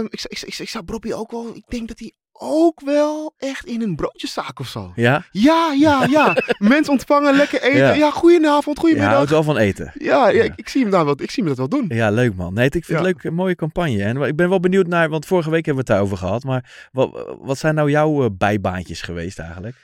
Ik, 0.10 0.24
ik, 0.28 0.42
ik, 0.42 0.58
ik 0.58 0.70
zou 0.70 0.84
Bobby 0.84 1.14
ook 1.14 1.32
wel, 1.32 1.56
ik 1.56 1.64
denk 1.68 1.88
dat 1.88 2.00
hij 2.00 2.14
ook 2.40 2.82
wel 2.82 3.34
echt 3.38 3.66
in 3.66 3.82
een 3.82 3.96
broodjeszaak 3.96 4.60
of 4.60 4.68
zo. 4.68 4.92
Ja? 4.96 5.26
Ja, 5.32 5.74
ja, 5.80 6.06
ja. 6.10 6.36
Mensen 6.58 6.94
ontvangen, 6.94 7.36
lekker 7.36 7.62
eten. 7.62 7.78
Ja. 7.78 7.94
Ja, 7.94 8.12
goedenavond, 8.12 8.80
goedemiddag. 8.80 9.14
houdt 9.14 9.30
wel 9.30 9.44
van 9.44 9.58
eten. 9.58 9.92
Ja, 9.98 10.28
ja, 10.30 10.36
Ja. 10.36 10.44
Ik, 10.44 10.54
ik 10.56 10.70
zie 10.70 10.82
hem 10.82 10.92
daar 10.92 11.06
wel, 11.06 11.22
ik 11.22 11.32
zie 11.32 11.44
hem 11.44 11.56
dat 11.56 11.70
wel 11.70 11.80
doen. 11.80 11.98
Ja, 11.98 12.10
leuk 12.10 12.36
man. 12.36 12.54
Nee, 12.54 12.66
ik 12.66 12.72
vind 12.72 12.88
het 12.88 12.98
Ja. 12.98 13.04
leuk, 13.04 13.24
een 13.24 13.34
mooie 13.34 13.56
campagne. 13.56 14.04
En 14.04 14.22
ik 14.22 14.36
ben 14.36 14.50
wel 14.50 14.60
benieuwd 14.60 14.88
naar, 14.88 15.10
want 15.10 15.26
vorige 15.26 15.50
week 15.50 15.66
hebben 15.66 15.86
we 15.86 15.92
het 15.92 16.00
daarover 16.00 16.18
gehad. 16.28 16.44
Maar 16.44 16.90
wat, 16.92 17.36
wat 17.42 17.58
zijn 17.58 17.76
nou 17.76 17.90
jouw 17.92 18.24
eh, 18.24 18.30
bijbaantjes 18.38 19.02
geweest 19.02 19.40
eigenlijk? 19.40 19.76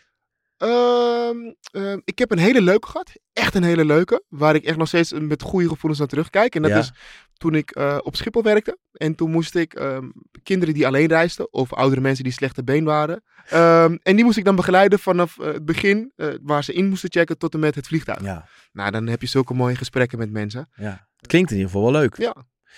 Ehm, 0.57 1.37
ehm, 1.71 1.99
ik 2.05 2.19
heb 2.19 2.31
een 2.31 2.37
hele 2.37 2.61
leuke 2.61 2.87
gehad. 2.87 3.11
Echt 3.33 3.55
een 3.55 3.63
hele 3.63 3.85
leuke. 3.85 4.23
Waar 4.29 4.55
ik 4.55 4.63
echt 4.63 4.77
nog 4.77 4.87
steeds 4.87 5.13
met 5.19 5.41
goede 5.41 5.67
gevoelens 5.67 6.01
aan 6.01 6.07
terugkijk. 6.07 6.55
En 6.55 6.61
dat 6.61 6.71
Ja. 6.71 6.77
is 6.77 6.91
toen 7.37 7.55
ik 7.55 7.71
eh, 7.71 7.97
op 8.01 8.15
Schiphol 8.15 8.43
werkte. 8.43 8.77
En 8.91 9.15
toen 9.15 9.31
moest 9.31 9.55
ik 9.55 9.73
ehm, 9.73 10.09
kinderen 10.43 10.73
die 10.73 10.87
alleen 10.87 11.07
reisden. 11.07 11.53
Of 11.53 11.73
oudere 11.73 12.01
mensen 12.01 12.23
die 12.23 12.33
slechte 12.33 12.63
been 12.63 12.83
waren. 12.83 13.23
ehm, 13.49 13.97
en 14.03 14.15
die 14.15 14.25
moest 14.25 14.37
ik 14.37 14.45
dan 14.45 14.55
begeleiden 14.55 14.99
vanaf 14.99 15.39
eh, 15.39 15.53
het 15.53 15.65
begin. 15.65 16.11
eh, 16.15 16.27
waar 16.41 16.63
ze 16.63 16.73
in 16.73 16.87
moesten 16.89 17.11
checken 17.11 17.37
tot 17.37 17.53
en 17.53 17.59
met 17.59 17.75
het 17.75 17.87
vliegtuig. 17.87 18.21
Ja, 18.21 18.47
Nou, 18.71 18.91
dan 18.91 19.07
heb 19.07 19.21
je 19.21 19.27
zulke 19.27 19.53
mooie 19.53 19.75
gesprekken 19.75 20.17
met 20.17 20.31
mensen. 20.31 20.69
ja. 20.75 21.07
Het 21.17 21.31
klinkt 21.31 21.51
in 21.51 21.57
ieder 21.57 21.71
geval 21.71 21.91
wel 21.91 22.01
leuk. 22.01 22.17
Ja. 22.17 22.35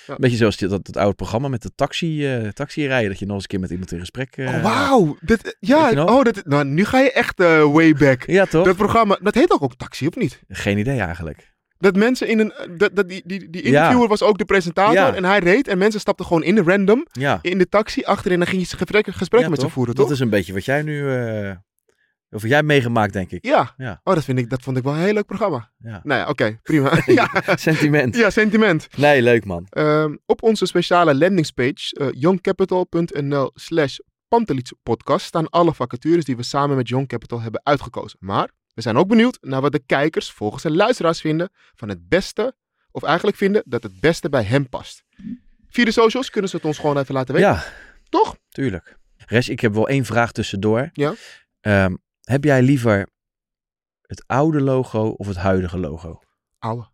Een 0.08 0.15
beetje 0.18 0.38
zoals 0.38 0.58
die, 0.58 0.68
dat, 0.68 0.86
dat 0.86 0.98
oude 0.98 1.15
programma 1.15 1.48
met 1.48 1.62
de 1.62 1.72
taxi, 1.76 2.28
taxi 2.54 2.88
rijden. 2.88 3.10
Dat 3.10 3.20
je 3.20 3.26
nog 3.26 3.34
eens 3.34 3.44
een 3.44 3.50
keer 3.50 3.60
met 3.60 3.70
iemand 3.70 3.91
in 3.91 4.00
gesprek... 4.00 4.36
oh, 4.39 4.63
wauw. 4.63 5.18
Ja, 5.60 6.06
oh, 6.06 6.24
dat, 6.24 6.46
nou, 6.46 6.65
nu 6.65 6.86
ga 6.86 7.00
je 7.00 7.12
echt 7.12 7.38
way 7.72 7.94
back. 7.94 8.26
Ja, 8.26 8.46
toch? 8.46 8.65
Dat 8.65 8.76
programma, 8.76 9.20
dat 9.22 9.34
heet 9.36 9.52
ook, 9.52 9.63
ook 9.63 9.76
Taxi, 9.76 10.08
of 10.08 10.15
niet? 10.15 10.41
Geen 10.48 10.78
idee 10.78 11.00
eigenlijk. 11.00 11.55
Dat 11.78 11.96
mensen 11.96 12.28
in 12.28 12.40
een. 12.40 12.54
Dat, 12.78 12.96
dat 12.96 13.10
die, 13.10 13.22
die, 13.26 13.50
die 13.50 13.64
Ja. 13.64 13.68
interviewer 13.78 14.08
was 14.08 14.22
ook 14.22 14.38
de 14.38 14.46
presentator. 14.46 14.94
Ja. 14.94 15.16
En 15.16 15.26
hij 15.26 15.40
reed. 15.40 15.68
En 15.68 15.78
mensen 15.78 16.00
stapten 16.00 16.26
gewoon 16.26 16.44
in 16.44 16.56
de 16.56 16.62
random. 16.64 17.06
Ja. 17.12 17.40
In 17.42 17.58
de 17.58 17.70
taxi 17.70 18.04
achterin. 18.04 18.34
En 18.34 18.40
dan 18.40 18.48
ging 18.48 18.62
je 18.62 18.68
gesprekken, 18.78 19.50
met 19.50 19.60
ze 19.60 19.66
toch? 19.66 19.74
voeren, 19.74 19.96
Dat 19.96 20.04
toch? 20.06 20.14
is 20.14 20.20
een 20.20 20.30
beetje 20.30 20.54
wat 20.54 20.66
jij 20.66 20.82
nu... 20.82 21.10
eh 21.12 21.52
of 22.30 22.42
wat 22.42 22.50
jij 22.52 22.64
meegemaakt, 22.64 23.14
denk 23.14 23.32
ik. 23.32 23.46
Ja. 23.46 23.74
Ja. 23.78 24.02
Oh, 24.04 24.14
dat, 24.14 24.24
vind 24.24 24.40
ik, 24.40 24.50
dat 24.50 24.62
vond 24.62 24.78
ik 24.78 24.84
wel 24.84 24.94
een 24.94 25.00
heel 25.00 25.14
leuk 25.14 25.26
programma. 25.26 25.72
Ja. 25.78 26.02
Nou 26.04 26.20
ja, 26.22 26.30
oké. 26.30 26.60
prima. 26.64 26.98
ja. 27.06 27.30
Sentiment. 27.56 28.16
ja, 28.16 28.30
sentiment. 28.30 28.88
Nee, 28.98 29.22
leuk 29.22 29.46
man. 29.46 29.66
Ehm, 29.70 30.16
op 30.26 30.44
onze 30.44 30.66
speciale 30.66 31.16
landingspage. 31.16 31.96
eh 32.00 32.08
youngcapital.nl 32.12 33.52
slash 33.54 33.98
podcast 34.84 35.26
staan 35.26 35.50
alle 35.50 35.74
vacatures 35.74 36.26
die 36.26 36.36
we 36.38 36.44
samen 36.44 36.76
met 36.76 36.88
Young 36.88 37.08
Capital 37.08 37.42
hebben 37.42 37.62
uitgekozen. 37.64 38.18
Maar 38.22 38.50
we 38.76 38.82
zijn 38.82 38.98
ook 38.98 39.08
benieuwd 39.08 39.38
naar 39.42 39.62
wat 39.62 39.72
de 39.72 39.84
kijkers 39.86 40.32
volgens 40.32 40.64
de 40.64 40.72
luisteraars 40.72 41.22
vinden 41.22 41.50
van 41.76 41.90
het 41.90 42.08
beste, 42.08 42.56
of 42.92 43.04
eigenlijk 43.04 43.38
vinden 43.38 43.64
dat 43.66 43.84
het 43.84 44.00
beste 44.00 44.30
bij 44.30 44.44
hem 44.44 44.70
past. 44.70 45.04
Via 45.68 45.86
de 45.86 45.92
socials 45.92 46.30
kunnen 46.30 46.50
ze 46.50 46.56
het 46.56 46.66
ons 46.66 46.78
gewoon 46.78 46.98
even 46.98 47.14
laten 47.14 47.34
weten. 47.34 47.50
Ja, 47.50 47.64
Toch? 48.10 48.38
tuurlijk. 48.50 48.98
Res, 49.18 49.50
ik 49.50 49.60
heb 49.60 49.74
wel 49.74 49.88
één 49.88 50.06
vraag 50.06 50.32
tussendoor. 50.32 50.90
Ja. 50.94 51.14
Ehm, 51.62 51.96
heb 52.22 52.44
jij 52.44 52.62
liever 52.62 53.10
het 54.02 54.24
oude 54.28 54.62
logo 54.62 55.08
of 55.08 55.28
het 55.28 55.38
huidige 55.38 55.78
logo? 55.78 56.22
Ouwe. 56.60 56.88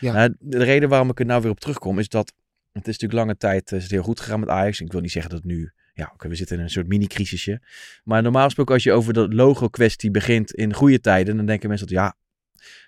Ja. 0.00 0.12
Nou, 0.12 0.36
de 0.38 0.64
reden 0.64 0.88
waarom 0.88 1.10
ik 1.10 1.18
er 1.18 1.26
nou 1.26 1.42
weer 1.42 1.50
op 1.50 1.60
terugkom 1.60 1.98
is 1.98 2.08
dat 2.08 2.32
het 2.72 2.88
is 2.88 2.98
natuurlijk 2.98 3.20
lange 3.20 3.36
tijd 3.36 3.70
eh, 3.70 3.76
is 3.76 3.82
het 3.82 3.92
heel 3.92 4.02
goed 4.02 4.20
gegaan 4.20 4.40
met 4.40 4.48
Ajax. 4.48 4.80
Ik 4.80 4.92
wil 4.92 5.00
niet 5.00 5.10
zeggen 5.10 5.30
dat 5.30 5.40
het 5.42 5.50
nu, 5.50 5.72
ja, 6.00 6.10
oké, 6.14 6.28
we 6.28 6.34
zitten 6.34 6.56
in 6.56 6.62
een 6.62 6.70
soort 6.70 6.88
mini-crisisje. 6.88 7.60
Maar 8.04 8.22
normaal 8.22 8.44
gesproken 8.44 8.74
als 8.74 8.82
je 8.82 8.92
over 8.92 9.12
de 9.12 9.28
logo-kwestie 9.28 10.10
begint 10.10 10.52
in 10.52 10.74
goede 10.74 11.00
tijden, 11.00 11.36
dan 11.36 11.46
denken 11.46 11.68
mensen 11.68 11.86
dat 11.86 11.96
ja, 11.96 12.16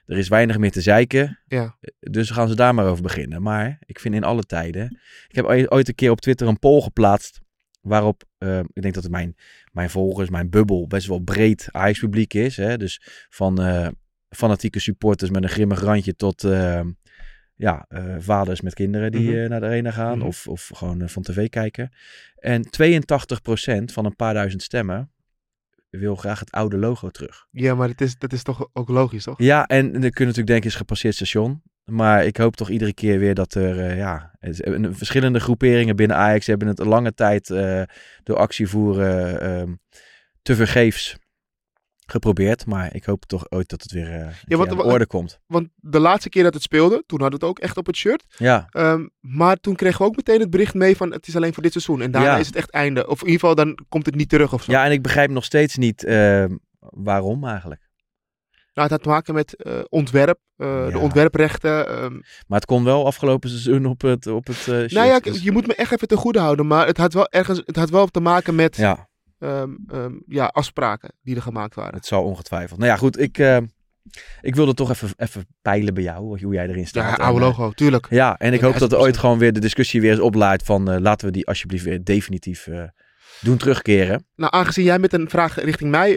er 0.06 0.18
is 0.18 0.28
weinig 0.28 0.58
meer 0.58 0.70
te 0.70 0.80
zeiken. 0.80 1.38
Ja. 1.46 1.76
Dus 2.00 2.30
gaan 2.30 2.48
ze 2.48 2.54
daar 2.54 2.74
maar 2.74 2.86
over 2.86 3.02
beginnen. 3.02 3.42
Maar 3.42 3.78
ik 3.86 3.98
vind 3.98 4.14
in 4.14 4.24
alle 4.24 4.42
tijden. 4.42 5.00
Ik 5.28 5.34
heb 5.34 5.44
ooit 5.44 5.70
ooit 5.70 5.88
een 5.88 5.94
keer 5.94 6.10
op 6.10 6.20
Twitter 6.20 6.46
een 6.48 6.58
poll 6.58 6.80
geplaatst. 6.80 7.40
Waarop 7.80 8.24
eh, 8.38 8.58
ik 8.58 8.82
denk 8.82 8.94
dat 8.94 9.08
mijn, 9.08 9.36
mijn 9.72 9.90
volgers, 9.90 10.30
mijn 10.30 10.50
bubbel, 10.50 10.86
best 10.86 11.06
wel 11.06 11.18
breed 11.18 11.68
Ajax-publiek 11.70 12.34
is. 12.34 12.56
Hè? 12.56 12.76
Dus 12.76 13.00
van 13.28 13.62
eh, 13.62 13.88
fanatieke 14.28 14.80
supporters 14.80 15.30
met 15.30 15.42
een 15.42 15.48
grimmig 15.48 15.80
randje 15.80 16.16
tot 16.16 16.44
eh, 16.44 16.80
ja, 17.54 17.84
eh, 17.88 18.14
vaders 18.18 18.60
met 18.60 18.74
kinderen 18.74 19.12
die 19.12 19.30
Mhm. 19.30 19.38
eh, 19.38 19.48
naar 19.48 19.60
de 19.60 19.66
arena 19.66 19.90
gaan. 19.90 20.18
Mhm. 20.18 20.26
Of, 20.26 20.48
of 20.48 20.70
gewoon 20.74 21.02
eh, 21.02 21.08
van 21.08 21.22
tv 21.22 21.48
kijken. 21.48 21.92
En 22.36 22.62
82% 22.70 23.92
van 23.92 24.04
een 24.04 24.16
paar 24.16 24.34
duizend 24.34 24.62
stemmen 24.62 25.10
wil 25.90 26.16
graag 26.16 26.38
het 26.40 26.50
oude 26.50 26.76
logo 26.76 27.08
terug. 27.08 27.46
Ja, 27.50 27.74
maar 27.74 27.88
dat 27.88 28.00
is, 28.00 28.18
dat 28.18 28.32
is 28.32 28.42
toch 28.42 28.68
ook 28.72 28.88
logisch, 28.88 29.24
toch? 29.24 29.38
Ja, 29.38 29.66
en 29.66 29.82
dan 29.92 30.00
kun 30.00 30.10
je 30.10 30.20
natuurlijk 30.20 30.46
denken, 30.46 30.68
is 30.70 30.74
gepasseerd 30.74 31.14
station. 31.14 31.62
Maar 31.84 32.24
ik 32.24 32.36
hoop 32.36 32.56
toch 32.56 32.70
iedere 32.70 32.94
keer 32.94 33.18
weer 33.18 33.34
dat 33.34 33.54
er, 33.54 33.96
ja, 33.96 34.34
verschillende 34.90 35.40
groeperingen 35.40 35.96
binnen 35.96 36.16
Ajax 36.16 36.46
hebben 36.46 36.68
het 36.68 36.80
een 36.80 36.88
lange 36.88 37.14
tijd 37.14 37.46
door 38.22 38.36
actie 38.36 38.68
voeren 38.68 39.40
ehm, 39.40 39.74
te 40.42 40.56
vergeefs 40.56 41.16
geprobeerd. 42.12 42.66
Maar 42.66 42.94
ik 42.94 43.04
hoop 43.04 43.24
toch 43.24 43.44
ooit 43.50 43.68
dat 43.68 43.82
het 43.82 43.92
weer 43.92 44.36
want- 44.46 44.70
aan 44.70 44.76
de 44.76 44.82
wa- 44.82 44.90
orde 44.90 45.06
komt. 45.06 45.40
Want 45.46 45.68
de 45.76 45.98
laatste 45.98 46.28
keer 46.28 46.42
dat 46.42 46.54
het 46.54 46.62
speelde, 46.62 47.02
toen 47.06 47.20
hadden 47.20 47.38
we 47.40 47.46
het 47.46 47.54
ook 47.56 47.62
echt 47.64 47.76
op 47.76 47.86
het 47.86 47.96
shirt. 47.96 48.24
Ja, 48.38 48.66
Ehm, 48.70 49.06
maar 49.20 49.56
toen 49.56 49.74
kregen 49.74 49.98
we 49.98 50.04
ook 50.04 50.16
meteen 50.16 50.40
het 50.40 50.50
bericht 50.50 50.74
mee 50.74 50.96
van 50.96 51.12
het 51.12 51.26
is 51.26 51.36
alleen 51.36 51.54
voor 51.54 51.62
dit 51.62 51.72
seizoen. 51.72 52.00
En 52.02 52.10
daarna 52.10 52.32
Ja. 52.32 52.38
is 52.38 52.46
het 52.46 52.56
echt 52.56 52.70
einde. 52.70 53.06
Of 53.08 53.20
in 53.20 53.26
ieder 53.26 53.40
geval, 53.40 53.54
dan 53.54 53.78
komt 53.88 54.06
het 54.06 54.14
niet 54.14 54.28
terug 54.28 54.52
of 54.52 54.62
zo. 54.62 54.72
ja, 54.72 54.84
en 54.84 54.92
ik 54.92 55.02
begrijp 55.02 55.30
nog 55.30 55.44
steeds 55.44 55.76
niet 55.76 56.04
ehm, 56.04 56.56
waarom 56.78 57.44
eigenlijk. 57.46 57.90
Nou, 58.74 58.88
het 58.88 58.90
had 58.96 59.02
te 59.02 59.08
maken 59.08 59.34
met 59.34 59.54
eh, 59.56 59.78
ontwerp, 59.88 60.38
eh, 60.56 60.66
Ja. 60.66 60.90
de 60.90 60.98
ontwerprechten. 60.98 61.88
ehm. 61.88 62.12
Maar 62.46 62.58
het 62.58 62.64
kon 62.64 62.84
wel 62.84 63.06
afgelopen 63.06 63.48
seizoen 63.50 63.86
op 63.86 64.00
het, 64.00 64.26
op 64.26 64.46
het 64.46 64.56
shirt, 64.56 64.92
nou 64.92 65.06
ja, 65.06 65.20
dus- 65.20 65.42
je 65.42 65.52
moet 65.52 65.66
me 65.66 65.74
echt 65.74 65.92
even 65.92 66.08
te 66.08 66.16
goede 66.16 66.38
houden, 66.38 66.66
maar 66.66 66.86
het 66.86 66.96
had 66.96 67.12
wel 67.12 67.28
ergens, 67.30 67.62
het 67.64 67.76
had 67.76 67.90
wel 67.90 68.06
te 68.06 68.20
maken 68.20 68.54
met 68.54 68.76
ja, 68.76 69.08
ehm, 69.42 69.70
ehm, 69.88 70.12
ja, 70.26 70.46
afspraken 70.46 71.12
die 71.22 71.36
er 71.36 71.42
gemaakt 71.42 71.74
waren. 71.74 71.94
het 71.94 72.06
zal 72.06 72.24
ongetwijfeld. 72.24 72.78
Nou 72.78 72.90
ja, 72.90 72.96
goed. 72.96 73.18
Ik, 73.20 73.38
eh, 73.38 73.58
ik 74.40 74.54
wilde 74.54 74.74
toch 74.74 74.90
even, 74.90 75.08
even 75.16 75.46
peilen 75.62 75.94
bij 75.94 76.02
jou, 76.02 76.42
hoe 76.44 76.54
jij 76.54 76.68
erin 76.68 76.86
staat. 76.86 77.04
Ja, 77.04 77.18
En, 77.18 77.24
oude 77.24 77.40
eh, 77.40 77.46
logo, 77.46 77.70
tuurlijk. 77.70 78.06
Ja, 78.10 78.38
en 78.38 78.52
ik 78.52 78.60
hoop 78.60 78.78
dat 78.78 78.92
er 78.92 78.98
100%. 78.98 79.00
ooit 79.00 79.16
gewoon 79.16 79.38
weer 79.38 79.52
de 79.52 79.60
discussie 79.60 80.00
weer 80.00 80.10
eens 80.10 80.20
oplaait 80.20 80.62
van 80.62 80.90
eh, 80.90 81.00
laten 81.00 81.26
we 81.26 81.32
die 81.32 81.46
alsjeblieft 81.46 81.84
weer 81.84 82.04
definitief 82.04 82.66
eh, 82.66 82.84
doen 83.40 83.56
terugkeren. 83.56 84.26
Nou, 84.36 84.52
aangezien 84.52 84.84
jij 84.84 84.98
met 84.98 85.12
een 85.12 85.28
vraag 85.30 85.54
richting 85.54 85.90
mij 85.90 86.16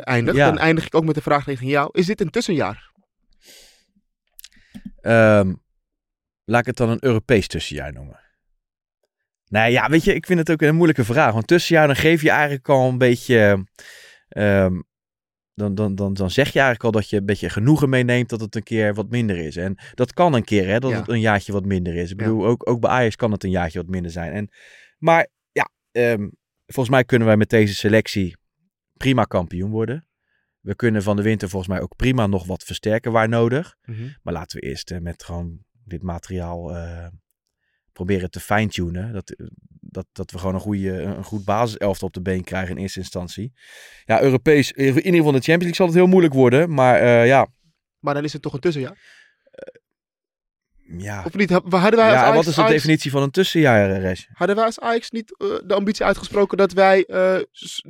eindigt, 0.00 0.36
Ja. 0.36 0.46
dan 0.46 0.58
eindig 0.58 0.86
ik 0.86 0.94
ook 0.94 1.04
met 1.04 1.16
een 1.16 1.22
vraag 1.22 1.46
richting 1.46 1.70
jou. 1.70 1.88
Is 1.92 2.06
dit 2.06 2.20
een 2.20 2.30
tussenjaar? 2.30 2.90
Laat 6.44 6.60
ik 6.60 6.66
het 6.66 6.76
dan 6.76 6.88
een 6.88 7.04
Europees 7.04 7.46
tussenjaar 7.46 7.92
noemen. 7.92 8.20
Nou 9.48 9.70
ja, 9.70 9.88
weet 9.88 10.04
je, 10.04 10.14
ik 10.14 10.26
vind 10.26 10.38
het 10.38 10.50
ook 10.50 10.62
een 10.62 10.74
moeilijke 10.74 11.04
vraag. 11.04 11.32
Want 11.32 11.46
tussenjaar, 11.46 11.86
dan 11.86 11.96
geef 11.96 12.22
je 12.22 12.30
eigenlijk 12.30 12.68
al 12.68 12.88
een 12.88 12.98
beetje... 12.98 13.64
ehm, 14.28 14.80
dan, 15.54 15.74
dan, 15.74 15.94
dan, 15.94 16.14
dan 16.14 16.30
zeg 16.30 16.46
je 16.46 16.52
eigenlijk 16.60 16.84
al 16.84 16.90
dat 17.00 17.10
je 17.10 17.16
een 17.16 17.26
beetje 17.26 17.48
genoegen 17.50 17.88
meeneemt 17.88 18.28
dat 18.28 18.40
het 18.40 18.54
een 18.54 18.62
keer 18.62 18.94
wat 18.94 19.10
minder 19.10 19.36
is. 19.36 19.56
En 19.56 19.76
dat 19.94 20.12
kan 20.12 20.34
een 20.34 20.44
keer, 20.44 20.66
hè, 20.68 20.78
dat 20.78 20.90
Ja. 20.90 20.96
het 20.98 21.08
een 21.08 21.20
jaartje 21.20 21.52
wat 21.52 21.64
minder 21.64 21.94
is. 21.96 22.10
Ik 22.10 22.20
Ja. 22.20 22.26
bedoel, 22.26 22.46
ook, 22.46 22.68
ook 22.70 22.80
bij 22.80 22.90
Ajax 22.90 23.16
kan 23.16 23.32
het 23.32 23.44
een 23.44 23.50
jaartje 23.50 23.78
wat 23.78 23.88
minder 23.88 24.10
zijn. 24.10 24.32
En, 24.32 24.50
maar 24.98 25.26
ja, 25.52 25.68
ehm, 25.92 26.28
volgens 26.66 26.88
mij 26.94 27.04
kunnen 27.04 27.26
wij 27.28 27.36
met 27.36 27.50
deze 27.50 27.74
selectie 27.74 28.36
prima 28.92 29.24
kampioen 29.24 29.70
worden. 29.70 30.06
We 30.60 30.74
kunnen 30.74 31.02
van 31.02 31.16
de 31.16 31.22
winter 31.22 31.48
volgens 31.48 31.72
mij 31.72 31.80
ook 31.80 31.96
prima 31.96 32.26
nog 32.26 32.46
wat 32.46 32.62
versterken 32.62 33.12
waar 33.12 33.28
nodig. 33.28 33.76
Maar 34.22 34.34
laten 34.34 34.60
we 34.60 34.66
eerst 34.66 34.90
eh, 34.90 34.98
met 34.98 35.22
gewoon 35.24 35.58
dit 35.84 36.02
materiaal 36.02 36.74
eh, 36.76 37.06
proberen 37.96 38.30
te 38.30 38.40
fine-tunen. 38.40 39.12
Dat, 39.12 39.30
eh, 39.30 39.46
dat, 39.80 40.06
dat 40.12 40.30
we 40.30 40.38
gewoon 40.38 40.54
een, 40.54 40.60
goede, 40.60 41.02
een 41.02 41.24
goed 41.24 41.44
basiselftal 41.44 42.08
op 42.08 42.14
de 42.14 42.20
been 42.20 42.44
krijgen 42.44 42.76
in 42.76 42.82
eerste 42.82 42.98
instantie. 42.98 43.52
Ja, 44.04 44.22
Europees, 44.22 44.72
in 44.72 44.84
ieder 44.96 45.14
geval 45.14 45.32
de 45.32 45.38
Champions 45.38 45.62
League 45.62 45.74
zal 45.74 45.86
het 45.86 45.94
heel 45.94 46.06
moeilijk 46.06 46.34
worden. 46.34 46.74
Maar 46.74 47.00
eh, 47.00 47.26
ja, 47.26 47.46
Maar 47.98 48.14
dan 48.14 48.24
is 48.24 48.32
het 48.32 48.42
toch 48.42 48.52
een 48.52 48.60
tussenjaar? 48.60 48.96
ja. 50.98 51.22
Of 51.26 51.34
niet? 51.34 51.50
Hadden 51.50 51.70
wij 51.70 51.80
als 51.82 52.14
ja 52.14 52.22
Ajax, 52.22 52.36
wat 52.36 52.46
is 52.46 52.54
de 52.54 52.60
Ajax- 52.60 52.74
definitie 52.74 53.10
van 53.10 53.22
een 53.22 53.30
tussenjaar, 53.30 53.90
eh, 53.90 54.00
Res? 54.00 54.28
Hadden 54.32 54.56
wij 54.56 54.64
als 54.64 54.80
Ajax 54.80 55.10
niet 55.10 55.36
eh, 55.38 55.48
de 55.66 55.74
ambitie 55.74 56.04
uitgesproken 56.04 56.58
dat 56.58 56.72
wij 56.72 57.04
eh, 57.04 57.38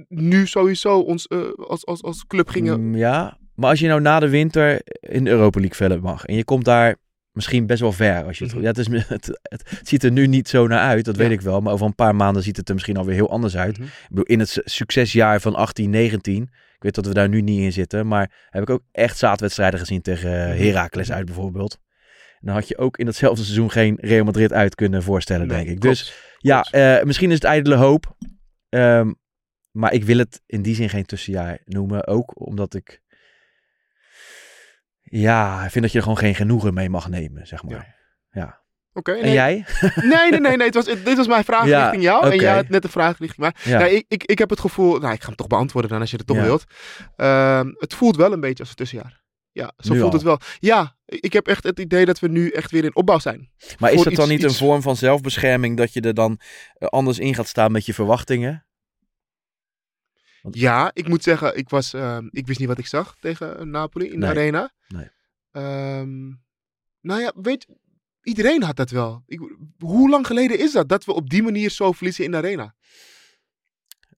nu 0.09 0.47
sowieso 0.47 0.99
ons 0.99 1.27
eh, 1.27 1.53
als, 1.57 1.87
als, 1.87 2.03
als 2.03 2.27
club 2.27 2.49
gingen... 2.49 2.81
Mm, 2.81 2.97
ja, 2.97 3.39
maar 3.55 3.71
als 3.71 3.81
je 3.81 3.89
nou 3.89 4.01
na 4.01 4.21
de 4.21 4.29
winter 4.29 4.81
in 5.01 5.25
de 5.25 5.31
Europa 5.31 5.59
League 5.59 5.77
verder 5.77 6.03
mag 6.03 6.25
en 6.25 6.35
je 6.35 6.45
komt 6.45 6.65
daar 6.65 6.97
misschien 7.37 7.67
best 7.67 7.81
wel 7.81 7.93
ver. 7.93 8.25
Als 8.25 8.39
je 8.39 8.45
het, 8.45 8.53
Mhm. 8.55 8.63
ja, 8.63 8.69
het, 8.69 8.79
is, 8.79 8.87
het, 9.09 9.39
het, 9.43 9.81
ziet 9.83 10.05
er 10.05 10.13
nu 10.13 10.27
niet 10.27 10.49
zo 10.49 10.67
naar 10.67 10.81
uit, 10.81 11.05
dat 11.05 11.17
Ja. 11.17 11.23
weet 11.23 11.31
ik 11.31 11.41
wel. 11.41 11.61
Maar 11.61 11.73
over 11.73 11.87
een 11.87 11.95
paar 11.95 12.15
maanden 12.17 12.43
ziet 12.43 12.57
het 12.57 12.69
er 12.69 12.75
misschien 12.75 12.97
alweer 12.97 13.15
heel 13.15 13.31
anders 13.31 13.57
uit. 13.57 13.79
Mhm. 13.79 13.87
Ik 13.87 14.07
bedoel, 14.09 14.25
in 14.25 14.39
het 14.39 14.49
su- 14.49 14.61
succesjaar 14.65 15.41
van 15.41 15.55
18, 15.55 15.91
19, 15.91 16.43
ik 16.77 16.83
weet 16.83 16.95
dat 16.95 17.07
we 17.07 17.15
daar 17.15 17.29
nu 17.29 17.41
niet 17.41 17.61
in 17.61 17.73
zitten, 17.73 18.07
maar 18.07 18.47
heb 18.51 18.63
ik 18.63 18.71
ook 18.71 18.83
echt 18.93 19.19
zaadwedstrijden 19.19 19.81
gezien 19.81 20.03
tegen 20.03 20.43
eh, 20.49 20.55
Mhm. 20.55 20.63
Heracles 20.65 21.13
uit 21.13 21.25
bijvoorbeeld. 21.27 21.79
Dan 22.41 22.55
had 22.55 22.69
je 22.69 22.79
ook 22.79 22.97
in 22.99 23.05
datzelfde 23.05 23.43
seizoen 23.43 23.71
geen 23.71 23.99
Real 24.01 24.25
Madrid 24.25 24.53
uit 24.53 24.75
kunnen 24.75 25.03
voorstellen, 25.03 25.47
Nee, 25.47 25.57
denk 25.57 25.69
ik. 25.69 25.81
klopt. 25.81 25.97
Dus 25.99 26.15
ja, 26.39 26.63
eh, 26.71 27.05
misschien 27.05 27.29
is 27.29 27.35
het 27.35 27.45
ijdele 27.45 27.75
hoop. 27.75 28.17
Ehm, 28.69 29.13
maar 29.71 29.93
ik 29.93 30.05
wil 30.05 30.19
het 30.19 30.43
in 30.47 30.63
die 30.63 30.75
zin 30.75 30.89
geen 30.89 31.05
tussenjaar 31.07 31.59
noemen. 31.65 32.07
Ook 32.07 32.47
omdat 32.47 32.75
ik... 32.75 33.03
Ja, 35.11 35.65
ik 35.65 35.71
vind 35.71 35.83
dat 35.85 35.93
je 35.93 35.99
er 35.99 36.05
gewoon 36.05 36.19
geen 36.19 36.35
genoegen 36.35 36.75
mee 36.75 36.89
mag 36.91 37.09
nemen, 37.09 37.47
zeg 37.47 37.63
maar. 37.63 37.95
Ja. 38.31 38.65
Oké, 38.93 39.13
En 39.13 39.23
nee. 39.23 39.33
jij? 39.33 39.65
Nee, 39.95 40.31
nee, 40.31 40.41
nee, 40.41 40.57
nee. 40.57 40.67
Het 40.67 40.75
was, 40.75 40.87
het- 40.87 41.05
dit 41.05 41.17
was 41.17 41.27
mijn 41.27 41.45
vraag 41.45 41.67
Ja, 41.75 41.81
richting 41.83 42.03
jou. 42.03 42.31
En 42.31 42.39
jij 42.39 42.55
had 42.55 42.69
net 42.69 42.85
een 42.85 42.91
vraag 42.91 43.19
richting 43.19 43.41
mij. 43.41 43.53
Ja. 43.73 43.79
Nou, 43.79 43.91
ik, 43.91 44.05
ik, 44.09 44.25
ik 44.25 44.39
heb 44.39 44.51
het 44.51 44.61
gevoel... 44.61 44.99
Nou, 44.99 45.13
ik 45.15 45.21
ga 45.21 45.27
hem 45.27 45.37
toch 45.37 45.47
beantwoorden 45.47 45.91
dan 45.91 46.01
als 46.01 46.11
je 46.11 46.17
het 46.17 46.27
toch 46.27 46.37
Ja. 46.37 46.43
wilt. 46.43 46.65
Ehm, 47.17 47.67
het 47.79 47.95
voelt 47.95 48.17
wel 48.17 48.33
een 48.33 48.41
beetje 48.41 48.59
als 48.61 48.69
een 48.69 48.75
tussenjaar. 48.77 49.25
Ja, 49.53 49.73
zo 49.79 49.93
Nu 49.93 49.99
voelt 49.99 50.11
al? 50.13 50.19
het 50.19 50.27
wel. 50.27 50.39
Ja, 50.59 50.97
ik 51.05 51.33
heb 51.33 51.47
echt 51.47 51.65
het 51.65 51.79
idee 51.79 52.05
dat 52.05 52.19
we 52.19 52.29
nu 52.29 52.49
echt 52.51 52.71
weer 52.71 52.85
in 52.85 52.97
opbouw 52.97 53.19
zijn. 53.19 53.51
Maar 53.79 53.93
is 53.93 53.97
dat 54.03 54.05
dan 54.05 54.13
iets- 54.25 54.27
niet 54.33 54.43
iets- 54.43 54.61
een 54.61 54.67
vorm 54.67 54.83
van 54.83 54.97
zelfbescherming 54.97 55.77
dat 55.77 55.93
je 55.93 56.01
er 56.01 56.15
dan 56.15 56.41
eh, 56.75 56.89
anders 56.89 57.19
in 57.19 57.35
gaat 57.35 57.47
staan 57.49 57.73
met 57.73 57.87
je 57.87 57.95
verwachtingen? 57.95 58.66
Ja, 60.51 60.91
ik 60.95 61.09
moet 61.09 61.23
zeggen, 61.23 61.57
ik, 61.59 61.69
was, 61.69 61.93
ehm, 61.95 62.27
ik 62.31 62.47
wist 62.47 62.59
niet 62.59 62.69
wat 62.69 62.79
ik 62.79 62.87
zag 62.87 63.17
tegen 63.21 63.59
eh, 63.59 63.65
Napoli 63.65 64.05
in 64.05 64.19
Nee. 64.19 64.21
de 64.33 64.41
arena. 64.41 64.73
Nee. 64.89 65.09
Ehm, 65.51 66.27
nou 67.01 67.21
ja, 67.21 67.33
weet 67.37 67.67
iedereen 68.23 68.63
had 68.63 68.77
dat 68.77 68.91
wel. 68.91 69.23
Ik, 69.27 69.41
hoe 69.79 70.09
lang 70.11 70.27
geleden 70.27 70.59
is 70.59 70.73
dat, 70.73 70.89
dat 70.89 71.05
we 71.05 71.13
op 71.15 71.31
die 71.31 71.43
manier 71.43 71.71
zo 71.71 71.93
verliezen 71.93 72.25
in 72.25 72.31
de 72.31 72.37
arena? 72.37 72.75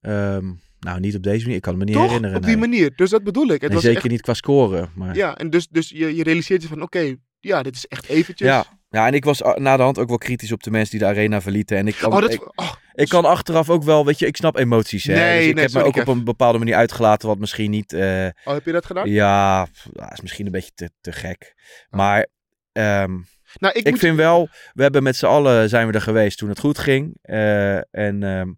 Ehm, 0.00 0.52
nou, 0.78 1.00
niet 1.00 1.14
op 1.16 1.22
deze 1.22 1.40
manier. 1.40 1.56
Ik 1.56 1.62
kan 1.62 1.72
het 1.72 1.82
me 1.82 1.88
niet 1.88 1.94
Toch? 1.98 2.06
herinneren. 2.06 2.36
op 2.36 2.42
die 2.42 2.56
nee. 2.56 2.68
manier. 2.68 2.96
Dus 2.96 3.10
dat 3.10 3.22
bedoel 3.24 3.44
ik. 3.46 3.50
Het 3.50 3.60
Nee, 3.60 3.70
was 3.70 3.82
zeker 3.82 3.98
echt, 4.00 4.08
niet 4.10 4.20
qua 4.20 4.34
scoren. 4.34 4.90
Maar... 4.94 5.16
Ja, 5.16 5.36
en 5.36 5.50
dus, 5.50 5.68
dus 5.68 5.88
je, 5.88 6.14
je 6.16 6.22
realiseert 6.22 6.62
je 6.62 6.68
van, 6.68 6.82
oké, 6.82 7.16
ja, 7.40 7.62
dit 7.62 7.74
is 7.74 7.86
echt 7.86 8.06
eventjes. 8.08 8.48
Ja. 8.48 8.77
Ja, 8.90 9.06
en 9.06 9.14
ik 9.14 9.24
was 9.24 9.42
ah, 9.42 9.56
na 9.56 9.76
de 9.76 9.82
hand 9.82 9.98
ook 9.98 10.08
wel 10.08 10.18
kritisch 10.18 10.52
op 10.52 10.62
de 10.62 10.70
mensen 10.70 10.90
die 10.90 11.00
de 11.00 11.14
arena 11.14 11.40
verlieten. 11.40 11.76
En 11.76 11.86
ik 11.86 11.94
kan, 11.96 12.12
Oh, 12.12 12.20
dat, 12.20 12.32
ik, 12.32 12.60
oh, 12.60 12.72
ik 12.94 13.08
kan 13.08 13.24
achteraf 13.24 13.70
ook 13.70 13.82
wel, 13.82 14.04
weet 14.04 14.18
je, 14.18 14.26
ik 14.26 14.36
snap 14.36 14.56
emoties. 14.56 15.04
Hè? 15.04 15.14
Nee, 15.14 15.38
dus 15.38 15.46
ik 15.48 15.54
nee, 15.54 15.64
heb 15.64 15.72
me 15.72 15.82
ook 15.82 15.96
op 15.96 16.08
een 16.08 16.24
bepaalde 16.24 16.58
manier 16.58 16.74
uitgelaten, 16.74 17.28
wat 17.28 17.38
misschien 17.38 17.70
niet. 17.70 17.92
eh, 17.92 18.26
oh, 18.44 18.54
heb 18.54 18.64
je 18.64 18.72
dat 18.72 18.86
gedaan? 18.86 19.10
ja, 19.10 19.66
is 20.12 20.20
misschien 20.20 20.46
een 20.46 20.52
beetje 20.52 20.72
te, 20.74 20.90
te 21.00 21.12
gek. 21.12 21.54
Maar 21.90 22.26
ehm, 22.72 23.12
Nou, 23.58 23.74
ik, 23.74 23.84
ik 23.84 23.90
moet, 23.90 23.98
vind 23.98 24.16
wel, 24.16 24.48
we 24.72 24.82
hebben 24.82 25.02
met 25.02 25.16
z'n 25.16 25.26
allen 25.26 25.68
zijn 25.68 25.86
we 25.86 25.92
er 25.92 26.00
geweest 26.00 26.38
toen 26.38 26.48
het 26.48 26.58
goed 26.58 26.78
ging. 26.78 27.18
Eh, 27.22 27.76
en 27.76 28.22
ehm, 28.22 28.48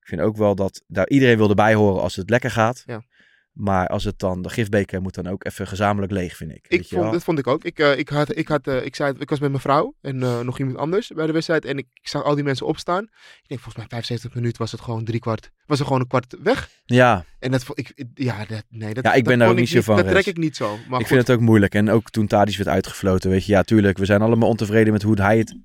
ik 0.00 0.06
vind 0.12 0.20
ook 0.20 0.36
wel 0.36 0.54
dat 0.54 0.82
daar 0.86 1.08
iedereen 1.08 1.36
wil 1.36 1.48
erbij 1.48 1.74
horen 1.74 2.02
als 2.02 2.16
het 2.16 2.30
lekker 2.30 2.50
gaat. 2.50 2.82
Ja. 2.86 3.02
Maar 3.56 3.86
als 3.86 4.04
het 4.04 4.18
dan, 4.18 4.42
de 4.42 4.48
gifbeker 4.48 5.02
moet 5.02 5.14
dan 5.14 5.26
ook 5.26 5.44
even 5.44 5.66
gezamenlijk 5.66 6.12
leeg, 6.12 6.36
vind 6.36 6.50
ik. 6.50 6.56
Ik 6.56 6.70
weet 6.70 6.88
je 6.88 6.96
vond, 6.96 7.12
dat 7.12 7.24
vond 7.24 7.38
ik 7.38 7.46
ook. 7.46 7.64
Ik, 7.64 7.78
eh, 7.78 7.98
ik, 7.98 8.08
had, 8.08 8.36
ik, 8.36 8.48
had, 8.48 8.66
eh, 8.66 8.84
ik, 8.84 8.96
zei, 8.96 9.14
ik 9.18 9.30
was 9.30 9.38
met 9.38 9.50
mijn 9.50 9.62
vrouw 9.62 9.94
en 10.00 10.22
eh, 10.22 10.40
nog 10.40 10.58
iemand 10.58 10.76
anders 10.78 11.08
bij 11.14 11.26
de 11.26 11.32
wedstrijd. 11.32 11.64
En 11.64 11.78
ik, 11.78 11.86
ik 11.92 12.08
zag 12.08 12.24
al 12.24 12.34
die 12.34 12.44
mensen 12.44 12.66
opstaan. 12.66 13.02
Ik 13.02 13.48
denk, 13.48 13.60
volgens 13.60 13.76
mij 13.76 13.86
75 13.88 14.34
minuten 14.34 14.58
was 14.58 14.72
het 14.72 14.80
gewoon 14.80 15.04
drie 15.04 15.20
kwart. 15.20 15.50
Was 15.66 15.78
er 15.78 15.84
gewoon 15.84 16.00
een 16.00 16.06
kwart 16.06 16.36
weg. 16.42 16.68
Ja, 16.84 17.24
En 17.38 17.50
dat 17.50 17.64
vond 17.64 17.78
ik, 17.78 18.04
ja, 18.14 18.44
dat, 18.44 18.62
nee, 18.68 18.94
dat, 18.94 19.04
Ja, 19.04 19.12
ik 19.12 19.24
ben 19.24 19.38
daar 19.38 19.48
ook 19.48 19.56
niet 19.56 19.68
zo 19.68 19.80
van, 19.80 19.96
Dat 19.96 20.08
trek 20.08 20.26
ik 20.26 20.36
niet 20.36 20.56
zo. 20.56 20.78
Maar 20.88 21.00
ik 21.00 21.06
vind 21.06 21.20
het 21.20 21.30
ook 21.30 21.42
moeilijk. 21.42 21.74
En 21.74 21.90
ook 21.90 22.10
toen 22.10 22.26
Tadic 22.26 22.56
werd 22.56 22.68
uitgefloten, 22.68 23.30
weet 23.30 23.46
je, 23.46 23.52
ja, 23.52 23.62
tuurlijk, 23.62 23.98
we 23.98 24.04
zijn 24.04 24.22
allemaal 24.22 24.48
ontevreden 24.48 24.92
met 24.92 25.02
hoe 25.02 25.20
hij 25.20 25.38
het, 25.38 25.56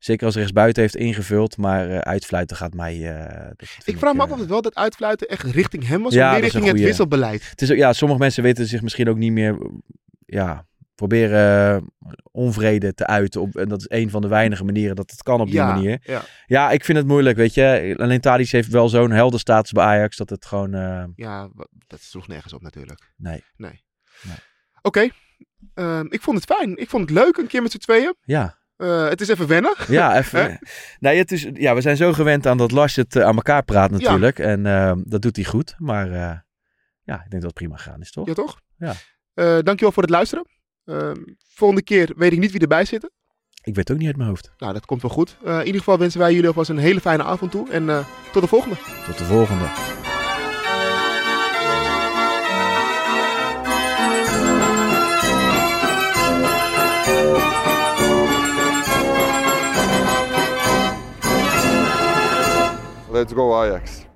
zeker 0.00 0.26
als 0.26 0.34
rechtsbuiten, 0.34 0.82
heeft 0.82 0.96
ingevuld. 0.96 1.56
Maar 1.56 1.90
eh, 1.90 1.98
uitfluiten 1.98 2.56
gaat 2.56 2.74
mij... 2.74 2.94
eh, 3.16 3.50
ik 3.84 3.98
vraag 3.98 4.12
me 4.12 4.18
eh, 4.18 4.24
af 4.24 4.32
of 4.32 4.38
het 4.38 4.48
wel 4.48 4.62
dat 4.62 4.74
uitfluiten 4.74 5.28
echt 5.28 5.42
richting 5.42 5.86
hem 5.86 6.02
was. 6.02 6.14
Ja, 6.14 6.26
of 6.26 6.32
meer 6.32 6.42
richting 6.42 6.66
het 6.66 6.80
wisselbeleid. 6.80 7.50
Het 7.50 7.62
is 7.62 7.68
ja, 7.68 7.92
sommige 7.92 8.20
mensen 8.20 8.42
weten 8.42 8.66
zich 8.66 8.82
misschien 8.82 9.08
ook 9.08 9.16
niet 9.16 9.32
meer, 9.32 9.70
ja, 10.26 10.66
proberen 10.94 11.76
eh, 11.76 12.12
onvrede 12.30 12.94
te 12.94 13.06
uiten. 13.06 13.40
Op, 13.40 13.56
en 13.56 13.68
dat 13.68 13.80
is 13.80 13.86
een 13.88 14.10
van 14.10 14.22
de 14.22 14.28
weinige 14.28 14.64
manieren 14.64 14.96
dat 14.96 15.10
het 15.10 15.22
kan 15.22 15.40
op 15.40 15.46
die 15.46 15.54
ja, 15.54 15.72
manier. 15.74 15.98
Ja, 16.02 16.22
Ja, 16.46 16.70
ik 16.70 16.84
vind 16.84 16.98
het 16.98 17.06
moeilijk, 17.06 17.36
weet 17.36 17.54
je. 17.54 17.94
Alleen 17.98 18.20
Tadic 18.20 18.50
heeft 18.50 18.68
wel 18.68 18.88
zo'n 18.88 19.10
heldenstatus 19.10 19.72
bij 19.72 19.84
Ajax 19.84 20.16
dat 20.16 20.30
het 20.30 20.46
gewoon... 20.46 20.74
eh, 20.74 21.04
ja, 21.14 21.48
dat 21.86 22.00
sloeg 22.00 22.28
nergens 22.28 22.52
op 22.52 22.62
natuurlijk. 22.62 23.12
nee, 23.16 23.42
Oké, 24.82 25.08
ehm, 25.74 26.06
ik 26.08 26.20
vond 26.20 26.36
het 26.36 26.56
fijn. 26.56 26.76
Ik 26.76 26.88
vond 26.88 27.08
het 27.08 27.18
leuk, 27.18 27.36
een 27.36 27.46
keer 27.46 27.62
met 27.62 27.70
z'n 27.70 27.78
tweeën. 27.78 28.14
ja. 28.24 28.58
Eh, 28.80 29.08
het 29.08 29.20
is 29.20 29.28
even 29.28 29.46
wennen. 29.46 29.74
Ja, 29.88 30.16
even. 30.18 30.58
nee, 30.98 31.18
het 31.18 31.32
is, 31.32 31.46
ja, 31.52 31.74
we 31.74 31.80
zijn 31.80 31.96
zo 31.96 32.12
gewend 32.12 32.46
aan 32.46 32.56
dat 32.56 32.70
Lars 32.70 32.96
het 32.96 33.16
eh, 33.16 33.24
aan 33.24 33.36
elkaar 33.36 33.62
praat 33.62 33.90
natuurlijk. 33.90 34.38
En 34.38 34.66
eh, 34.66 34.92
dat 35.04 35.22
doet 35.22 35.36
hij 35.36 35.44
goed. 35.44 35.74
Maar 35.78 36.10
eh, 36.10 36.38
ja, 37.02 37.14
ik 37.14 37.30
denk 37.30 37.30
dat 37.30 37.42
het 37.42 37.54
prima 37.54 37.76
gegaan 37.76 38.00
is, 38.00 38.10
toch? 38.10 38.26
Ja, 38.26 38.34
toch? 38.34 38.60
Ja. 38.76 38.94
Dankjewel 39.62 39.92
voor 39.92 40.02
het 40.02 40.12
luisteren. 40.12 40.46
Ehm, 40.84 41.16
volgende 41.48 41.82
keer 41.82 42.12
weet 42.16 42.32
ik 42.32 42.38
niet 42.38 42.50
wie 42.50 42.60
erbij 42.60 42.84
zitten. 42.84 43.10
Ik 43.62 43.74
weet 43.74 43.90
ook 43.90 43.98
niet 43.98 44.06
uit 44.06 44.16
mijn 44.16 44.28
hoofd. 44.28 44.52
Nou, 44.58 44.72
dat 44.72 44.86
komt 44.86 45.02
wel 45.02 45.10
goed. 45.10 45.36
In 45.44 45.64
ieder 45.64 45.78
geval 45.78 45.98
wensen 45.98 46.20
wij 46.20 46.32
jullie 46.32 46.48
alvast 46.48 46.70
een 46.70 46.78
hele 46.78 47.00
fijne 47.00 47.22
avond 47.22 47.50
toe. 47.50 47.70
En 47.70 48.06
tot 48.32 48.42
de 48.42 48.48
volgende. 48.48 48.76
Tot 49.06 49.18
de 49.18 49.24
volgende. 49.24 49.64
Let's 63.10 63.32
go 63.32 63.64
Ajax. 63.64 64.06